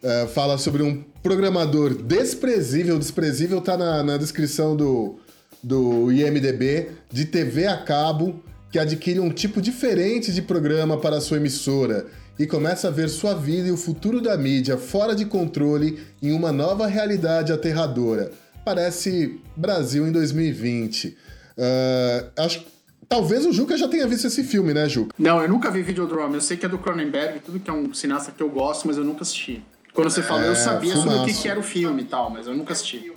É, 0.03 0.27
fala 0.27 0.57
sobre 0.57 0.83
um 0.83 1.03
programador 1.21 1.93
desprezível. 1.93 2.97
Desprezível 2.97 3.61
tá 3.61 3.77
na, 3.77 4.03
na 4.03 4.17
descrição 4.17 4.75
do, 4.75 5.19
do 5.61 6.11
IMDB, 6.11 6.89
de 7.11 7.25
TV 7.25 7.67
a 7.67 7.77
cabo, 7.77 8.43
que 8.71 8.79
adquire 8.79 9.19
um 9.19 9.29
tipo 9.29 9.61
diferente 9.61 10.31
de 10.31 10.41
programa 10.41 10.97
para 10.97 11.21
sua 11.21 11.37
emissora 11.37 12.07
e 12.39 12.47
começa 12.47 12.87
a 12.87 12.91
ver 12.91 13.09
sua 13.09 13.35
vida 13.35 13.67
e 13.67 13.71
o 13.71 13.77
futuro 13.77 14.21
da 14.21 14.35
mídia 14.37 14.77
fora 14.77 15.13
de 15.13 15.25
controle 15.25 15.99
em 16.21 16.31
uma 16.31 16.51
nova 16.51 16.87
realidade 16.87 17.51
aterradora. 17.51 18.31
Parece 18.65 19.39
Brasil 19.55 20.07
em 20.07 20.11
2020. 20.11 21.17
Ah, 21.57 22.43
acho 22.43 22.65
Talvez 23.11 23.45
o 23.45 23.51
Juca 23.51 23.75
já 23.75 23.89
tenha 23.89 24.07
visto 24.07 24.25
esse 24.25 24.41
filme, 24.41 24.73
né, 24.73 24.87
Juca? 24.87 25.13
Não, 25.19 25.41
eu 25.41 25.49
nunca 25.49 25.69
vi 25.69 25.81
Videodrome. 25.81 26.35
Eu 26.35 26.39
sei 26.39 26.55
que 26.55 26.65
é 26.65 26.69
do 26.69 26.77
Cronenberg, 26.77 27.41
tudo 27.41 27.59
que 27.59 27.69
é 27.69 27.73
um 27.73 27.93
cineasta 27.93 28.31
que 28.31 28.41
eu 28.41 28.49
gosto, 28.49 28.87
mas 28.87 28.95
eu 28.95 29.03
nunca 29.03 29.23
assisti. 29.23 29.61
Quando 29.93 30.09
você 30.09 30.23
falou, 30.23 30.43
eu 30.45 30.55
sabia 30.55 30.95
sobre 30.95 31.09
o 31.09 31.11
que, 31.11 31.17
filmaço. 31.19 31.41
que 31.41 31.47
era 31.49 31.59
o 31.59 31.63
filme 31.63 32.01
e 32.01 32.05
tal, 32.05 32.29
mas 32.29 32.47
eu 32.47 32.55
nunca 32.55 32.73
assisti. 32.73 33.11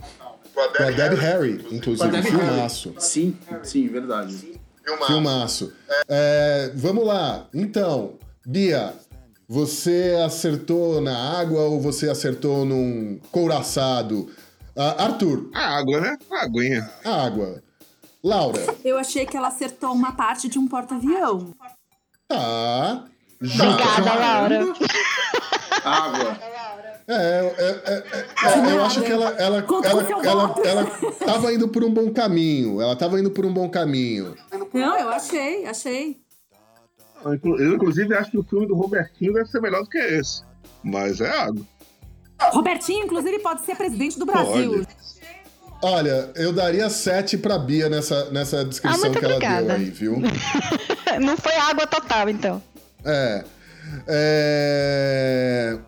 Com 0.54 0.60
a 0.60 0.90
Debbie 0.90 1.16
Harry, 1.20 1.66
inclusive. 1.70 1.98
Com 1.98 2.04
a 2.04 2.20
Debbie 2.20 2.28
filmaço. 2.30 2.88
Harry. 2.90 3.02
Sim, 3.02 3.38
sim, 3.62 3.88
verdade. 3.88 4.60
Filmaço. 5.06 5.72
É, 6.08 6.70
vamos 6.74 7.06
lá. 7.06 7.46
Então, 7.54 8.14
Bia, 8.46 8.92
você 9.48 10.14
acertou 10.24 11.00
na 11.00 11.38
água 11.40 11.60
ou 11.62 11.80
você 11.80 12.08
acertou 12.10 12.64
num 12.64 13.18
couraçado? 13.30 14.30
Ah, 14.76 15.04
Arthur, 15.04 15.48
A 15.54 15.76
água, 15.78 16.00
né? 16.00 16.18
A 16.30 16.42
aguinha. 16.44 16.90
água. 17.04 17.62
Laura, 18.22 18.60
Eu 18.84 18.96
achei 18.98 19.26
que 19.26 19.36
ela 19.36 19.48
acertou 19.48 19.92
uma 19.92 20.12
parte 20.12 20.48
de 20.48 20.58
um 20.58 20.66
porta-avião. 20.66 21.52
tá. 22.26 23.04
Juca, 23.40 23.64
Obrigada, 23.74 24.14
Laura. 24.14 24.64
Água. 25.84 26.38
É, 27.06 27.14
é, 27.14 27.82
é, 27.84 28.16
é, 28.16 28.72
eu 28.72 28.84
acho 28.84 29.02
que 29.02 29.12
ela, 29.12 29.28
ela, 29.32 29.58
ela, 29.84 30.24
ela, 30.24 30.54
ela 30.64 30.90
tava 31.26 31.52
indo 31.52 31.68
por 31.68 31.84
um 31.84 31.92
bom 31.92 32.10
caminho. 32.10 32.80
Ela 32.80 32.96
tava 32.96 33.20
indo 33.20 33.30
por 33.30 33.44
um 33.44 33.52
bom 33.52 33.68
caminho. 33.68 34.34
Não, 34.72 34.96
eu 34.98 35.10
achei, 35.10 35.66
achei. 35.66 36.16
Eu, 37.42 37.74
inclusive, 37.74 38.14
acho 38.14 38.30
que 38.30 38.38
o 38.38 38.42
filme 38.42 38.66
do 38.66 38.74
Robertinho 38.74 39.32
deve 39.34 39.48
ser 39.48 39.60
melhor 39.60 39.82
do 39.82 39.88
que 39.88 39.98
esse. 39.98 40.42
Mas 40.82 41.20
é 41.20 41.30
água. 41.30 41.64
Robertinho, 42.52 43.04
inclusive, 43.04 43.38
pode 43.38 43.64
ser 43.64 43.76
presidente 43.76 44.18
do 44.18 44.26
Brasil. 44.26 44.84
Pode. 44.84 45.04
Olha, 45.82 46.30
eu 46.34 46.52
daria 46.52 46.88
sete 46.88 47.36
pra 47.36 47.58
Bia 47.58 47.90
nessa, 47.90 48.30
nessa 48.30 48.64
descrição 48.64 48.98
Ah, 48.98 49.10
muito 49.10 49.18
que 49.18 49.24
ela 49.24 49.62
deu 49.62 49.74
aí, 49.74 49.90
viu? 49.90 50.16
Não 51.20 51.36
foi 51.36 51.54
água 51.56 51.86
total, 51.86 52.30
então. 52.30 52.62
É. 53.04 53.44
é... 54.06 55.78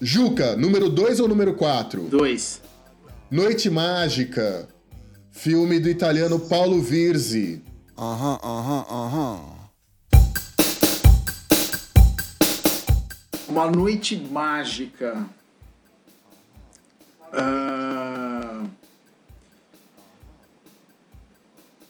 Juca, 0.00 0.56
número 0.56 0.88
2 0.88 1.20
ou 1.20 1.28
número 1.28 1.54
4? 1.54 2.02
Dois. 2.04 2.60
Noite 3.30 3.70
Mágica. 3.70 4.68
Filme 5.30 5.80
do 5.80 5.88
italiano 5.88 6.38
Paulo 6.38 6.80
Virzi. 6.80 7.62
Uh-huh, 7.96 8.38
uh-huh, 8.42 8.84
uh-huh. 8.90 9.54
Uma 13.48 13.70
noite 13.70 14.16
mágica. 14.16 15.26
Ah, 17.32 18.64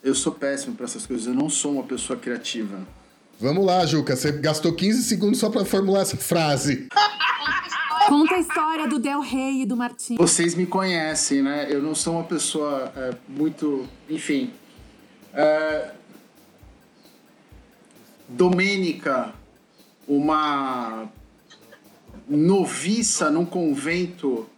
Eu 0.04 0.14
sou 0.14 0.32
péssimo 0.32 0.76
pra 0.76 0.84
essas 0.84 1.06
coisas. 1.06 1.26
Eu 1.26 1.32
não 1.32 1.48
sou 1.48 1.72
uma 1.72 1.82
pessoa 1.82 2.18
criativa. 2.18 2.86
Vamos 3.40 3.64
lá, 3.64 3.84
Juca. 3.84 4.16
Você 4.16 4.32
gastou 4.32 4.72
15 4.72 5.02
segundos 5.02 5.38
só 5.38 5.50
pra 5.50 5.64
formular 5.64 6.00
essa 6.00 6.16
frase. 6.16 6.88
Conta 8.08 8.34
a 8.34 8.38
história 8.38 8.86
do 8.86 8.98
Del 8.98 9.20
Rey 9.20 9.62
e 9.62 9.66
do 9.66 9.76
Martim. 9.76 10.16
Vocês 10.16 10.54
me 10.54 10.66
conhecem, 10.66 11.42
né? 11.42 11.66
Eu 11.70 11.82
não 11.82 11.94
sou 11.94 12.14
uma 12.14 12.24
pessoa 12.24 12.92
é, 12.96 13.14
muito. 13.28 13.88
Enfim. 14.08 14.52
É... 15.32 15.90
Domênica, 18.28 19.32
uma 20.08 21.08
noviça 22.28 23.30
num 23.30 23.44
convento 23.44 24.48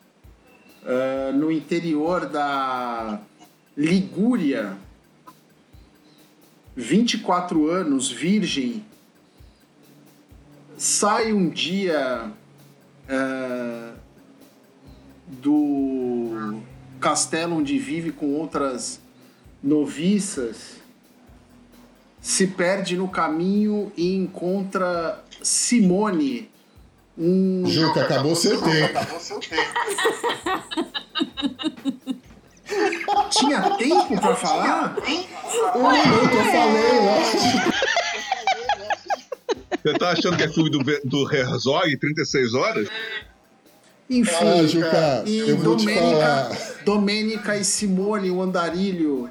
é, 0.84 1.32
no 1.32 1.50
interior 1.50 2.26
da 2.26 3.20
Ligúria, 3.76 4.76
24 6.76 7.70
anos, 7.70 8.10
virgem, 8.10 8.84
sai 10.76 11.32
um 11.32 11.48
dia 11.48 12.30
é, 13.08 13.92
do 15.26 16.60
castelo 17.00 17.56
onde 17.56 17.78
vive 17.78 18.12
com 18.12 18.34
outras 18.34 19.00
noviças, 19.62 20.76
se 22.20 22.46
perde 22.48 22.96
no 22.96 23.08
caminho 23.08 23.90
e 23.96 24.14
encontra 24.14 25.24
Simone, 25.42 26.50
um 27.16 27.64
Juca, 27.64 28.02
acabou 28.02 28.36
seu 28.36 28.60
tempo. 28.60 28.98
tinha 33.30 33.60
tempo 33.76 34.20
pra 34.20 34.34
falar? 34.34 34.96
Um 35.74 35.90
minuto, 35.90 36.34
eu 36.34 36.44
falei, 36.44 37.00
lógico. 37.00 37.86
Você 39.82 39.98
tá 39.98 40.10
achando 40.10 40.36
que 40.36 40.42
é 40.42 40.48
filme 40.48 40.70
do, 40.70 40.80
do 41.04 41.32
Herzog, 41.34 41.96
36 41.96 42.54
horas? 42.54 42.88
Enfim, 44.08 44.34
Ah, 44.34 44.66
Juca, 44.66 45.22
e 45.26 45.38
eu 45.38 45.56
vou 45.58 45.76
te 45.76 45.84
Domênica, 45.84 46.20
falar. 46.20 46.56
Domênica 46.84 47.56
e 47.56 47.64
Simone, 47.64 48.30
o 48.30 48.40
andarilho, 48.40 49.28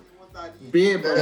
bêbado, 0.62 1.16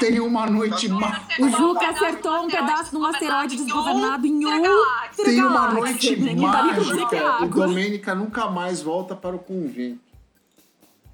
tem 0.00 0.18
uma 0.20 0.46
noite 0.46 0.88
má. 0.88 1.22
O 1.38 1.48
Juca 1.48 1.88
acertou 1.90 2.44
um 2.44 2.48
pedaço 2.48 2.90
de 2.90 2.96
um 2.96 3.04
asteroide 3.06 3.56
desgovernado 3.56 4.26
em 4.26 4.44
outra 4.44 5.24
Tem 5.24 5.42
uma 5.42 5.72
noite 5.72 6.14
é 6.14 6.34
mágica 6.34 7.28
água. 7.28 7.66
Domênica 7.66 8.14
nunca 8.14 8.48
mais 8.48 8.82
volta 8.82 9.14
para 9.14 9.36
o 9.36 9.38
convento. 9.38 10.07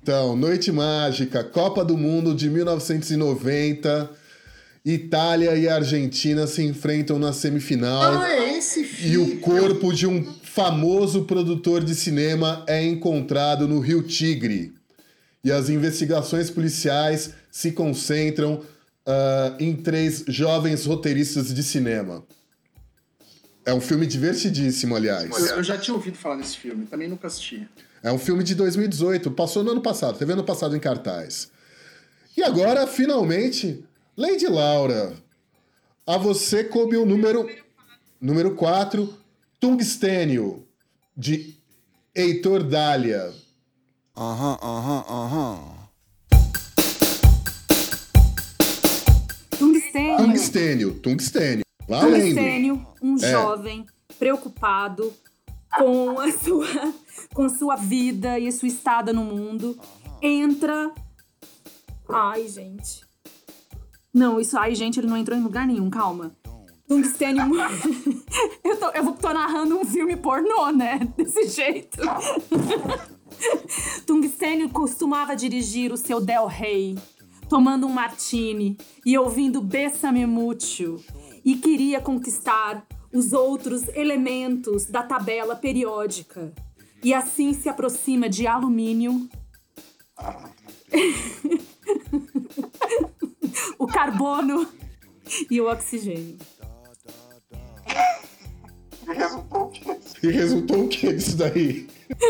Então, 0.05 0.37
Noite 0.37 0.71
Mágica, 0.71 1.43
Copa 1.43 1.83
do 1.83 1.97
Mundo 1.97 2.35
de 2.35 2.51
1990. 2.51 4.11
Itália 4.85 5.57
e 5.57 5.67
Argentina 5.67 6.47
se 6.47 6.63
enfrentam 6.63 7.19
na 7.19 7.33
semifinal. 7.33 8.21
Ah, 8.21 8.31
é 8.31 8.59
esse 8.59 8.81
E 8.83 8.85
filme. 8.85 9.17
o 9.37 9.41
corpo 9.41 9.95
de 9.95 10.07
um 10.07 10.23
famoso 10.43 11.25
produtor 11.25 11.83
de 11.83 11.95
cinema 11.95 12.63
é 12.67 12.85
encontrado 12.85 13.67
no 13.67 13.81
Rio 13.81 14.03
Tigre. 14.03 14.75
E 15.43 15.51
as 15.51 15.71
investigações 15.71 16.51
policiais 16.51 17.31
se 17.51 17.73
concentram 17.73 18.61
ah, 19.07 19.57
em 19.59 19.75
três 19.75 20.23
jovens 20.29 20.85
roteiristas 20.85 21.49
de 21.55 21.63
cinema. 21.63 22.23
É 23.65 23.73
um 23.73 23.81
filme 23.81 24.07
divertidíssimo, 24.07 24.95
aliás. 24.95 25.31
Eu 25.49 25.63
já 25.63 25.79
tinha 25.79 25.95
ouvido 25.95 26.19
falar 26.19 26.37
desse 26.37 26.59
filme, 26.59 26.85
também 26.85 27.09
nunca 27.09 27.27
assisti. 27.27 27.67
É 28.05 28.13
um 28.13 28.19
filme 28.19 28.45
de 28.45 28.55
2018, 28.55 29.31
passou 29.31 29.65
no 29.65 29.71
ano 29.71 29.81
passado, 29.81 30.19
teve 30.19 30.31
ano 30.31 30.45
passado 30.45 30.77
em 30.77 30.79
cartaz. 30.79 31.51
E 32.37 32.43
agora, 32.43 32.87
finalmente, 32.87 33.83
Lady 34.15 34.47
Laura, 34.47 35.15
a 36.07 36.19
você 36.19 36.63
coube 36.65 36.99
o 36.99 37.07
número 37.07 37.49
número 38.21 38.55
4, 38.57 39.09
Tungstênio, 39.59 40.69
de 41.17 41.57
Heitor 42.15 42.63
Dália. 42.63 43.33
Uh-huh, 44.15 44.59
uh-huh, 44.63 45.05
uh-huh. 45.09 45.75
Tungstênio. 49.59 50.17
Tungstênio, 50.19 50.95
tungstênio. 51.01 51.65
Valendo. 51.89 52.23
Tungstênio, 52.23 52.87
um 53.01 53.17
É. 53.17 53.31
jovem 53.31 53.87
preocupado 54.19 55.11
com 55.79 56.19
a 56.21 56.31
sua 56.33 56.95
com 57.33 57.49
sua 57.49 57.77
vida 57.77 58.39
e 58.39 58.47
a 58.47 58.53
sua 58.53 58.69
estada 58.69 59.13
no 59.13 59.25
mundo, 59.25 59.79
entra 60.23 60.93
Ai, 62.09 62.47
gente. 62.49 63.05
Não, 64.13 64.39
isso 64.39 64.57
ai, 64.59 64.75
gente, 64.75 65.01
ele 65.01 65.07
não 65.07 65.17
entrou 65.17 65.37
em 65.37 65.43
lugar 65.43 65.67
nenhum, 65.67 65.91
calma. 65.91 66.37
Tungstênio. 66.87 67.43
eu, 68.63 68.77
tô, 68.79 68.91
eu 68.91 69.13
tô 69.13 69.33
narrando 69.33 69.79
um 69.79 69.85
filme 69.85 70.17
pornô, 70.17 70.71
né? 70.71 71.01
Desse 71.17 71.49
jeito. 71.49 71.99
Tungstênio 74.07 74.69
costumava 74.69 75.35
dirigir 75.35 75.93
o 75.93 75.97
seu 75.97 76.21
Del 76.21 76.47
Rey, 76.47 76.97
tomando 77.49 77.87
um 77.87 77.91
martini 77.91 78.77
e 79.05 79.19
ouvindo 79.19 79.61
Bessame 79.61 80.27
Mucho, 80.27 81.03
e 81.45 81.57
queria 81.57 82.01
conquistar 82.01 82.87
os 83.15 83.33
outros 83.33 83.87
elementos 83.95 84.87
da 84.87 85.03
tabela 85.03 85.55
periódica. 85.55 86.53
E 87.03 87.15
assim 87.15 87.55
se 87.55 87.69
aproxima 87.69 88.29
de 88.29 88.47
alumínio, 88.47 89.29
o 93.79 93.87
carbono 93.87 94.67
e 95.51 95.61
o 95.61 95.71
oxigênio. 95.71 96.39
E 100.23 100.29
resultou 100.29 100.85
o 100.85 100.89
que 100.89 101.13
disso 101.13 101.37
daí? 101.37 101.87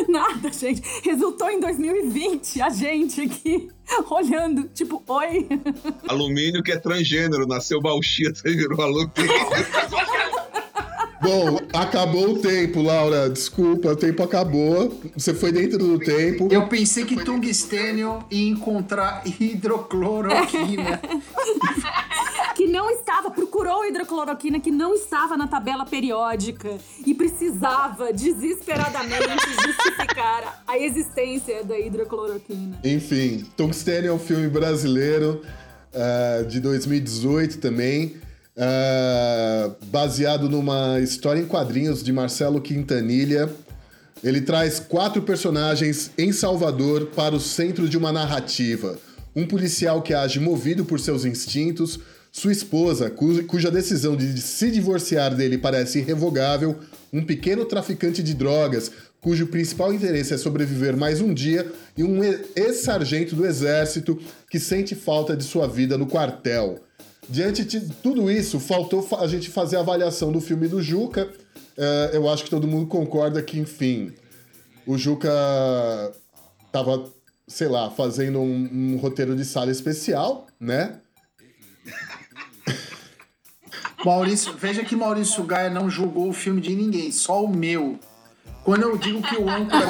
Nada, 0.08 0.52
gente. 0.52 0.82
Resultou 1.02 1.50
em 1.50 1.60
2020 1.60 2.60
a 2.60 2.68
gente 2.68 3.20
aqui 3.20 3.68
olhando, 4.10 4.68
tipo, 4.68 5.02
oi. 5.06 5.48
Alumínio 6.08 6.62
que 6.62 6.72
é 6.72 6.78
transgênero, 6.78 7.46
nasceu 7.46 7.80
bauxita 7.80 8.48
e 8.48 8.56
virou 8.56 8.80
alumínio. 8.80 9.12
Bom, 11.24 11.58
acabou 11.72 12.32
o 12.32 12.38
tempo, 12.38 12.82
Laura. 12.82 13.30
Desculpa, 13.30 13.88
o 13.88 13.96
tempo 13.96 14.22
acabou. 14.22 15.00
Você 15.16 15.32
foi 15.32 15.50
dentro 15.50 15.78
do 15.78 15.98
tempo. 15.98 16.48
Eu 16.50 16.68
pensei 16.68 17.06
que 17.06 17.16
tungstênio 17.24 18.22
ia 18.30 18.50
encontrar 18.50 19.22
hidrocloroquina. 19.40 21.00
que 22.54 22.66
não 22.66 22.90
estava, 22.90 23.30
procurou 23.30 23.86
hidrocloroquina 23.86 24.60
que 24.60 24.70
não 24.70 24.94
estava 24.94 25.36
na 25.36 25.48
tabela 25.48 25.86
periódica 25.86 26.76
e 27.04 27.14
precisava 27.14 28.12
desesperadamente 28.12 29.48
justificar 29.64 30.62
a 30.66 30.78
existência 30.78 31.64
da 31.64 31.78
hidrocloroquina. 31.78 32.78
Enfim, 32.84 33.44
Tungstênio 33.56 34.10
é 34.10 34.12
um 34.12 34.18
filme 34.18 34.48
brasileiro 34.48 35.42
ah, 35.94 36.44
de 36.46 36.60
2018 36.60 37.58
também, 37.58 38.16
ah, 38.56 39.70
baseado 39.86 40.48
numa 40.48 41.00
história 41.00 41.40
em 41.40 41.46
quadrinhos 41.46 42.02
de 42.02 42.12
Marcelo 42.12 42.60
Quintanilha. 42.60 43.48
Ele 44.22 44.40
traz 44.40 44.80
quatro 44.80 45.22
personagens 45.22 46.10
em 46.16 46.32
Salvador 46.32 47.06
para 47.14 47.34
o 47.34 47.40
centro 47.40 47.88
de 47.88 47.98
uma 47.98 48.10
narrativa. 48.10 48.98
Um 49.36 49.46
policial 49.46 50.00
que 50.00 50.14
age 50.14 50.40
movido 50.40 50.84
por 50.84 50.98
seus 50.98 51.24
instintos, 51.24 51.98
sua 52.32 52.52
esposa, 52.52 53.10
cu- 53.10 53.44
cuja 53.44 53.70
decisão 53.70 54.16
de 54.16 54.40
se 54.40 54.70
divorciar 54.70 55.34
dele 55.34 55.58
parece 55.58 55.98
irrevogável, 55.98 56.78
um 57.12 57.24
pequeno 57.24 57.64
traficante 57.64 58.22
de 58.22 58.32
drogas, 58.32 58.90
cujo 59.20 59.46
principal 59.46 59.92
interesse 59.92 60.34
é 60.34 60.38
sobreviver 60.38 60.96
mais 60.96 61.20
um 61.20 61.34
dia, 61.34 61.70
e 61.96 62.02
um 62.02 62.22
ex-sargento 62.56 63.36
do 63.36 63.44
exército 63.44 64.18
que 64.50 64.58
sente 64.58 64.94
falta 64.94 65.36
de 65.36 65.44
sua 65.44 65.66
vida 65.66 65.98
no 65.98 66.06
quartel. 66.06 66.80
Diante 67.28 67.64
de 67.64 67.80
tudo 68.02 68.30
isso, 68.30 68.60
faltou 68.60 69.02
fa- 69.02 69.20
a 69.20 69.26
gente 69.26 69.48
fazer 69.50 69.76
a 69.76 69.80
avaliação 69.80 70.30
do 70.30 70.40
filme 70.40 70.68
do 70.68 70.82
Juca. 70.82 71.28
É, 71.76 72.10
eu 72.12 72.28
acho 72.28 72.44
que 72.44 72.50
todo 72.50 72.68
mundo 72.68 72.86
concorda 72.86 73.42
que, 73.42 73.58
enfim, 73.58 74.12
o 74.86 74.98
Juca 74.98 75.30
tava, 76.70 77.10
sei 77.48 77.68
lá, 77.68 77.90
fazendo 77.90 78.40
um, 78.40 78.92
um 78.94 78.96
roteiro 78.98 79.34
de 79.34 79.44
sala 79.44 79.70
especial, 79.70 80.46
né? 80.60 81.00
Maurício, 84.04 84.52
veja 84.54 84.84
que 84.84 84.94
Maurício 84.94 85.42
Gaia 85.44 85.70
não 85.70 85.88
julgou 85.88 86.28
o 86.28 86.32
filme 86.32 86.60
de 86.60 86.74
ninguém, 86.74 87.10
só 87.10 87.42
o 87.42 87.48
meu. 87.48 87.98
Quando 88.62 88.82
eu 88.82 88.98
digo 88.98 89.22
que 89.22 89.36
o 89.36 89.48
âncora. 89.48 89.86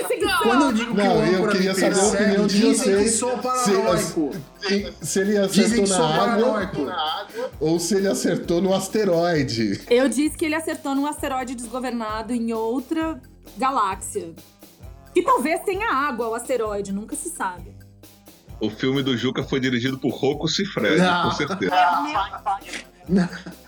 Uma 0.00 0.08
perseguição! 0.08 0.38
Quando 0.42 0.62
eu 0.64 0.72
digo 0.72 0.90
que 0.94 0.96
Não, 1.02 1.16
o 1.16 1.20
âncora 1.20 1.34
eu 1.36 1.48
queria 1.48 1.74
saber 1.74 1.98
a 2.00 2.04
opinião 2.04 2.46
de 2.46 2.60
vocês. 2.62 3.02
que 3.02 3.08
sou 3.10 3.30
Se, 3.36 3.42
paranoico. 3.42 4.30
se 5.02 5.18
ele 5.20 5.38
acertou 5.38 5.84
que 5.84 5.86
sou 5.86 5.98
na 5.98 6.22
água 6.22 6.70
ou 7.60 7.78
se 7.80 7.94
ele 7.96 8.08
acertou 8.08 8.60
no 8.62 8.74
asteroide. 8.74 9.80
Eu 9.90 10.08
disse 10.08 10.36
que 10.36 10.44
ele 10.44 10.54
acertou 10.54 10.94
num 10.94 11.06
asteroide 11.06 11.54
desgovernado 11.54 12.32
em 12.32 12.52
outra 12.52 13.20
galáxia. 13.56 14.32
Que 15.12 15.22
talvez 15.22 15.60
tenha 15.64 15.88
água 15.92 16.28
o 16.28 16.34
asteroide, 16.34 16.92
nunca 16.92 17.14
se 17.14 17.28
sabe. 17.30 17.72
O 18.60 18.68
filme 18.70 19.02
do 19.02 19.16
Juca 19.16 19.42
foi 19.42 19.60
dirigido 19.60 19.98
por 19.98 20.10
Rocco 20.10 20.48
Siffredi, 20.48 21.00
Não. 21.02 21.24
com 21.24 21.30
certeza. 21.36 21.72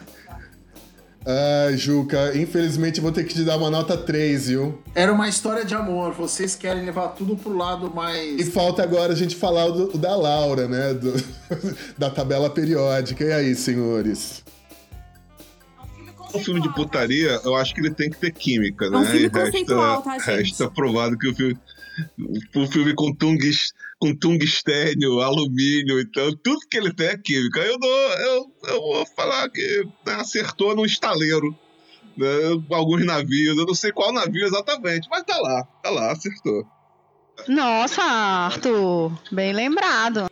Ah, 1.29 1.73
Juca, 1.75 2.37
infelizmente 2.39 3.01
vou 3.01 3.11
ter 3.11 3.25
que 3.25 3.35
te 3.35 3.43
dar 3.43 3.57
uma 3.57 3.69
nota 3.69 3.97
3, 3.97 4.47
viu? 4.47 4.81
Era 4.95 5.13
uma 5.13 5.29
história 5.29 5.65
de 5.65 5.75
amor. 5.75 6.13
Vocês 6.13 6.55
querem 6.55 6.85
levar 6.85 7.09
tudo 7.09 7.37
pro 7.37 7.57
lado 7.57 7.91
E 7.91 7.95
mais. 7.97 8.49
falta 8.51 8.85
agora 8.85 9.13
a 9.13 9.17
gente 9.17 9.35
falar 9.35 9.69
do, 9.71 9.99
da 9.99 10.15
Laura, 10.15 10.69
né? 10.69 10.95
Do- 10.95 11.13
da 11.99 12.11
tabela 12.11 12.49
periódica. 12.49 13.25
E 13.25 13.33
aí, 13.33 13.55
senhores? 13.57 14.45
Um 16.33 16.39
filme 16.39 16.61
de 16.61 16.73
putaria, 16.75 17.41
eu 17.45 17.57
acho 17.57 17.75
que 17.75 17.81
ele 17.81 17.91
tem 17.93 18.09
que 18.11 18.19
ter 18.19 18.31
química, 18.31 18.89
né? 18.91 18.97
É 18.97 19.01
um 19.01 19.05
filme 19.07 19.27
E 19.27 19.31
conceitual, 19.31 20.03
tá, 20.03 20.19
gente? 20.19 20.31
Resta 20.51 20.71
provado 20.71 21.17
que 21.19 21.29
o 21.29 21.35
filme, 21.35 21.59
o 22.55 22.67
filme 22.67 22.95
com, 22.95 23.15
com 23.99 24.17
tungstênio, 24.17 25.21
alumínio, 25.21 26.01
então, 26.01 26.35
tudo 26.43 26.67
que 26.69 26.77
ele 26.77 26.93
tem 26.93 27.09
é 27.09 27.17
química. 27.17 27.61
Eu, 27.61 27.79
dou, 27.79 27.91
eu, 27.91 28.53
eu 28.69 28.81
vou 28.81 29.07
falar 29.15 29.49
que 29.51 29.87
acertou 30.07 30.75
no 30.75 30.85
estaleiro. 30.85 31.57
Né, 32.17 32.27
alguns 32.71 33.05
navios, 33.05 33.59
eu 33.59 33.67
não 33.67 33.75
sei 33.75 33.93
qual 33.93 34.11
navio 34.11 34.47
exatamente, 34.47 35.07
mas 35.11 35.23
tá 35.25 35.37
lá, 35.39 35.65
tá 35.83 35.91
lá, 35.91 36.13
acertou. 36.13 36.67
Nossa, 37.47 38.03
Arthur, 38.03 39.13
bem 39.31 39.53
lembrado. 39.53 40.31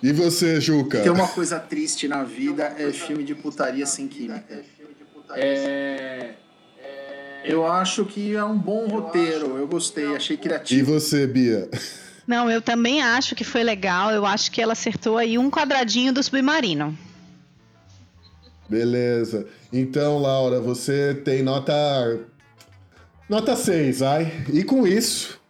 E 0.00 0.12
você, 0.12 0.60
Juca? 0.60 1.00
Tem 1.00 1.10
uma 1.10 1.26
coisa 1.26 1.58
triste 1.58 2.06
na 2.06 2.22
vida, 2.22 2.72
é 2.78 2.92
filme 2.92 3.24
de 3.24 3.34
putaria 3.34 3.84
sem 3.84 4.06
química. 4.06 4.64
É... 5.34 6.34
Eu 7.48 7.66
acho 7.66 8.04
que 8.04 8.36
é 8.36 8.44
um 8.44 8.58
bom 8.58 8.86
roteiro, 8.86 9.56
eu 9.56 9.66
gostei, 9.66 10.14
achei 10.14 10.36
E 10.36 10.38
criativo. 10.38 10.92
você, 10.92 11.26
Bia? 11.26 11.70
Não, 12.26 12.50
eu 12.50 12.60
também 12.60 13.00
acho 13.00 13.34
que 13.34 13.42
foi 13.42 13.64
legal. 13.64 14.10
Eu 14.10 14.26
acho 14.26 14.52
que 14.52 14.60
ela 14.60 14.74
acertou 14.74 15.16
aí 15.16 15.38
um 15.38 15.50
quadradinho 15.50 16.12
do 16.12 16.22
submarino. 16.22 16.96
Beleza. 18.68 19.46
Então, 19.72 20.18
Laura, 20.18 20.60
você 20.60 21.14
tem 21.24 21.42
nota. 21.42 21.72
Nota 23.30 23.56
6, 23.56 24.02
ai. 24.02 24.30
E 24.52 24.62
com 24.62 24.86
isso, 24.86 25.40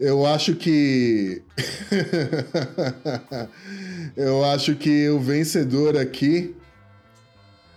eu 0.00 0.24
acho 0.24 0.54
que. 0.54 1.42
eu 4.16 4.42
acho 4.42 4.74
que 4.76 5.10
o 5.10 5.20
vencedor 5.20 5.98
aqui 5.98 6.56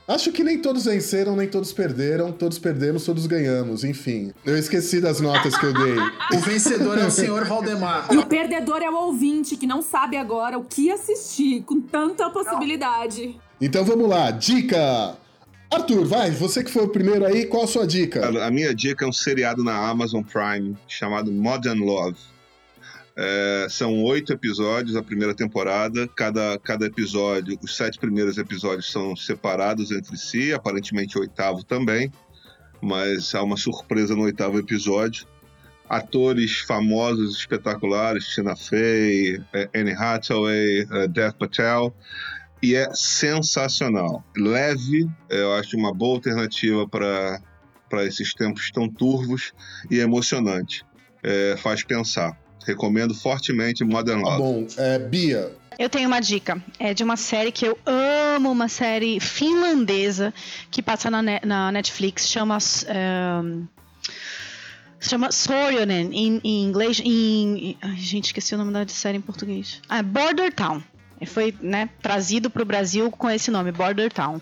Acho 0.07 0.31
que 0.31 0.41
nem 0.41 0.57
todos 0.57 0.85
venceram, 0.85 1.35
nem 1.35 1.49
todos 1.49 1.73
perderam, 1.73 2.31
todos 2.31 2.57
perdemos, 2.57 3.03
todos 3.03 3.27
ganhamos, 3.27 3.83
enfim. 3.83 4.31
Eu 4.45 4.57
esqueci 4.57 5.01
das 5.01 5.19
notas 5.19 5.57
que 5.57 5.65
eu 5.65 5.73
dei. 5.73 5.97
O 6.33 6.39
vencedor 6.39 6.97
é 6.97 7.05
o 7.05 7.11
senhor 7.11 7.45
Valdemar. 7.45 8.07
E 8.11 8.17
o 8.17 8.25
perdedor 8.25 8.81
é 8.81 8.89
o 8.89 8.95
ouvinte 8.95 9.57
que 9.57 9.67
não 9.67 9.81
sabe 9.81 10.15
agora 10.15 10.57
o 10.57 10.63
que 10.63 10.89
assistir 10.89 11.61
com 11.63 11.81
tanta 11.81 12.29
possibilidade. 12.29 13.37
Então 13.59 13.83
vamos 13.83 14.07
lá, 14.07 14.31
dica! 14.31 15.17
Arthur, 15.69 16.05
vai, 16.05 16.31
você 16.31 16.63
que 16.63 16.71
foi 16.71 16.85
o 16.85 16.89
primeiro 16.89 17.25
aí, 17.25 17.45
qual 17.45 17.63
a 17.63 17.67
sua 17.67 17.85
dica? 17.85 18.45
A 18.45 18.49
minha 18.49 18.73
dica 18.73 19.03
é 19.03 19.07
um 19.07 19.11
seriado 19.11 19.61
na 19.63 19.89
Amazon 19.89 20.23
Prime 20.23 20.77
chamado 20.87 21.29
Modern 21.31 21.83
Love. 21.83 22.17
É, 23.19 23.65
são 23.67 24.03
oito 24.03 24.31
episódios 24.31 24.95
a 24.95 25.01
primeira 25.01 25.33
temporada. 25.33 26.07
Cada, 26.09 26.59
cada 26.59 26.85
episódio, 26.85 27.57
os 27.63 27.75
sete 27.75 27.97
primeiros 27.97 28.37
episódios 28.37 28.91
são 28.91 29.15
separados 29.15 29.91
entre 29.91 30.15
si, 30.15 30.53
aparentemente 30.53 31.17
o 31.17 31.21
oitavo 31.21 31.63
também, 31.63 32.11
mas 32.79 33.33
há 33.33 33.41
uma 33.41 33.57
surpresa 33.57 34.15
no 34.15 34.21
oitavo 34.21 34.59
episódio. 34.59 35.25
Atores 35.89 36.59
famosos, 36.59 37.37
espetaculares, 37.37 38.27
Tina 38.27 38.55
Fey, 38.55 39.41
é, 39.51 39.69
Anne 39.73 39.93
Hathaway, 39.93 40.85
é, 40.91 41.07
Dev 41.07 41.33
Patel, 41.33 41.95
e 42.61 42.75
é 42.75 42.93
sensacional. 42.93 44.23
Leve, 44.37 45.09
eu 45.27 45.53
acho 45.53 45.75
uma 45.75 45.91
boa 45.93 46.17
alternativa 46.17 46.87
para 46.87 48.05
esses 48.05 48.33
tempos 48.35 48.69
tão 48.69 48.87
turvos 48.87 49.53
e 49.89 49.97
emocionante. 49.97 50.85
É, 51.23 51.55
faz 51.57 51.83
pensar. 51.83 52.37
Recomendo 52.67 53.15
fortemente 53.15 53.83
Modern 53.83 54.21
Love. 54.21 54.31
Tá 54.31 54.37
bom, 54.37 54.67
é, 54.77 54.99
Bia. 54.99 55.51
Eu 55.79 55.89
tenho 55.89 56.07
uma 56.07 56.19
dica. 56.19 56.61
É 56.77 56.93
de 56.93 57.03
uma 57.03 57.15
série 57.15 57.51
que 57.51 57.65
eu 57.65 57.77
amo, 57.85 58.51
uma 58.51 58.67
série 58.67 59.19
finlandesa 59.19 60.33
que 60.69 60.81
passa 60.81 61.09
na, 61.09 61.21
na 61.21 61.71
Netflix. 61.71 62.27
Chama. 62.27 62.57
Um, 63.41 63.67
chama 64.99 65.31
Sorjonen 65.31 66.09
em, 66.11 66.41
em 66.43 66.63
inglês. 66.63 67.01
Em, 67.03 67.77
ai, 67.81 67.95
gente, 67.95 68.25
esqueci 68.25 68.55
o 68.55 68.57
nome 68.57 68.73
da 68.73 68.87
série 68.87 69.17
em 69.17 69.21
português. 69.21 69.79
Ah, 69.87 70.01
Border 70.01 70.51
Town. 70.53 70.81
Foi 71.25 71.53
né, 71.61 71.89
trazido 72.01 72.49
para 72.49 72.61
o 72.61 72.65
Brasil 72.65 73.09
com 73.09 73.29
esse 73.29 73.49
nome, 73.49 73.71
Border 73.71 74.11
Town. 74.11 74.39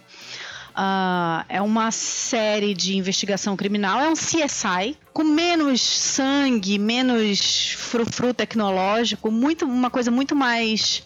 Uh, 0.76 1.46
é 1.48 1.62
uma 1.62 1.90
série 1.90 2.74
de 2.74 2.98
investigação 2.98 3.56
criminal, 3.56 4.02
é 4.02 4.10
um 4.10 4.14
CSI 4.14 4.98
com 5.14 5.24
menos 5.24 5.80
sangue, 5.80 6.78
menos 6.78 7.72
frufru 7.78 8.34
tecnológico, 8.34 9.32
muito, 9.32 9.64
uma 9.64 9.90
coisa 9.90 10.12
muito 10.12 10.36
mais 10.36 11.02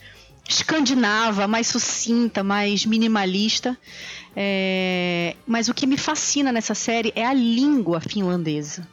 escandinava, 0.50 1.48
mais 1.48 1.68
sucinta, 1.68 2.44
mais 2.44 2.84
minimalista. 2.84 3.78
É, 4.36 5.36
mas 5.46 5.70
o 5.70 5.74
que 5.76 5.86
me 5.86 5.98
fascina 5.98 6.52
nessa 6.52 6.74
série 6.74 7.14
é 7.16 7.24
a 7.24 7.34
língua 7.34 8.00
finlandesa. 8.00 8.88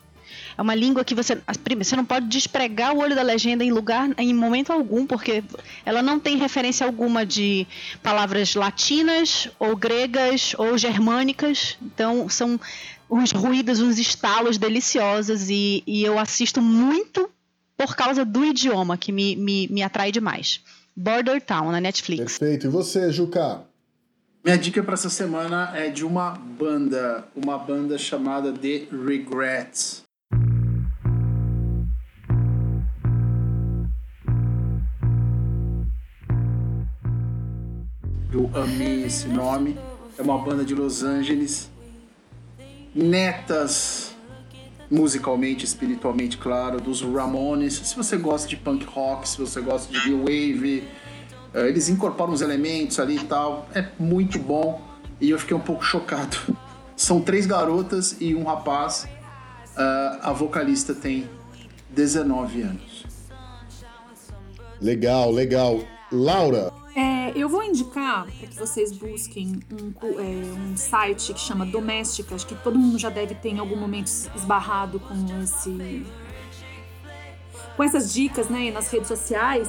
É 0.57 0.63
uma 0.63 0.75
língua 0.75 1.05
que 1.05 1.15
você, 1.15 1.39
você 1.77 1.97
não 1.97 2.05
pode 2.05 2.27
despregar 2.27 2.95
o 2.95 2.99
olho 2.99 3.15
da 3.15 3.23
legenda 3.23 3.63
em 3.63 3.71
lugar, 3.71 4.09
em 4.17 4.33
momento 4.33 4.73
algum, 4.73 5.07
porque 5.07 5.45
ela 5.85 6.03
não 6.03 6.19
tem 6.19 6.37
referência 6.37 6.87
alguma 6.87 7.27
de 7.27 7.67
palavras 8.03 8.55
latinas 8.55 9.49
ou 9.59 9.77
gregas 9.77 10.55
ou 10.57 10.79
germânicas. 10.79 11.77
Então 11.83 12.29
são 12.29 12.59
uns 13.11 13.33
ruídos, 13.33 13.81
uns 13.81 13.99
estalos 13.99 14.57
deliciosos 14.57 15.51
e, 15.51 15.83
e 15.87 16.03
eu 16.03 16.19
assisto 16.19 16.63
muito 16.63 17.31
por 17.77 17.95
causa 17.95 18.25
do 18.25 18.45
idioma 18.45 18.97
que 18.97 19.13
me, 19.13 19.37
me, 19.37 19.69
me 19.69 19.83
atrai 19.83 20.11
demais. 20.11 20.61
Border 20.97 21.43
Town 21.43 21.71
na 21.71 21.81
Netflix. 21.81 22.39
Perfeito. 22.39 22.67
E 22.67 22.71
você, 22.71 23.13
Juca? 23.13 23.63
Minha 24.43 24.57
dica 24.57 24.83
para 24.83 24.95
essa 24.95 25.11
semana 25.11 25.73
é 25.75 25.91
de 25.91 26.05
uma 26.05 26.31
banda, 26.31 27.27
uma 27.35 27.59
banda 27.59 27.99
chamada 27.99 28.53
The 28.53 28.87
Regrets. 28.91 30.06
Eu 38.37 38.51
amei 38.53 39.05
esse 39.05 39.27
nome. 39.29 39.79
É 40.19 40.21
uma 40.21 40.37
banda 40.37 40.63
de 40.63 40.75
Los 40.75 41.03
Angeles. 41.03 41.71
Netas, 42.95 44.15
musicalmente, 44.91 45.65
espiritualmente, 45.65 46.37
claro, 46.37 46.79
dos 46.79 47.01
Ramones. 47.01 47.73
Se 47.73 47.97
você 47.97 48.19
gosta 48.19 48.47
de 48.47 48.55
punk 48.59 48.85
rock, 48.85 49.27
se 49.27 49.39
você 49.39 49.59
gosta 49.63 49.91
de 49.91 50.11
new 50.11 50.19
wave, 50.19 50.87
eh, 51.55 51.69
eles 51.69 51.89
incorporam 51.89 52.35
os 52.35 52.43
elementos 52.43 53.01
ali 53.01 53.17
e 53.17 53.25
tal. 53.25 53.67
É 53.75 53.89
muito 53.99 54.39
bom. 54.39 54.83
E 55.19 55.31
eu 55.31 55.39
fiquei 55.39 55.57
um 55.57 55.61
pouco 55.61 55.83
chocado. 55.83 56.37
São 56.95 57.23
três 57.23 57.47
garotas 57.47 58.19
e 58.21 58.35
um 58.35 58.45
rapaz. 58.45 59.09
Uh, 59.73 60.19
a 60.21 60.33
vocalista 60.35 60.95
tem 60.95 61.29
19 61.89 62.61
anos. 62.61 63.07
Legal, 64.79 65.31
legal. 65.33 65.81
Laura. 66.13 66.76
É, 67.27 67.33
eu 67.35 67.49
vou 67.49 67.65
indicar 67.65 68.25
para 68.25 68.47
que 68.47 68.57
vocês 68.57 68.93
busquem 68.93 69.59
um, 69.73 69.93
é, 70.21 70.73
um, 70.73 70.77
site 70.77 71.35
que 71.35 71.41
chama 71.41 71.67
Doméstica. 71.67 72.37
Acho 72.37 72.47
que 72.47 72.55
todo 72.55 72.79
mundo 72.79 72.99
já 72.99 73.11
deve 73.11 73.35
ter 73.35 73.49
em 73.49 73.59
algum 73.59 73.77
momento 73.77 74.07
esbarrado 74.07 75.01
com 75.01 75.15
esse, 75.43 76.07
com 77.77 77.83
essas 77.83 78.13
dicas, 78.13 78.49
né, 78.49 78.71
nas 78.71 78.89
redes 78.91 79.09
sociais. 79.09 79.69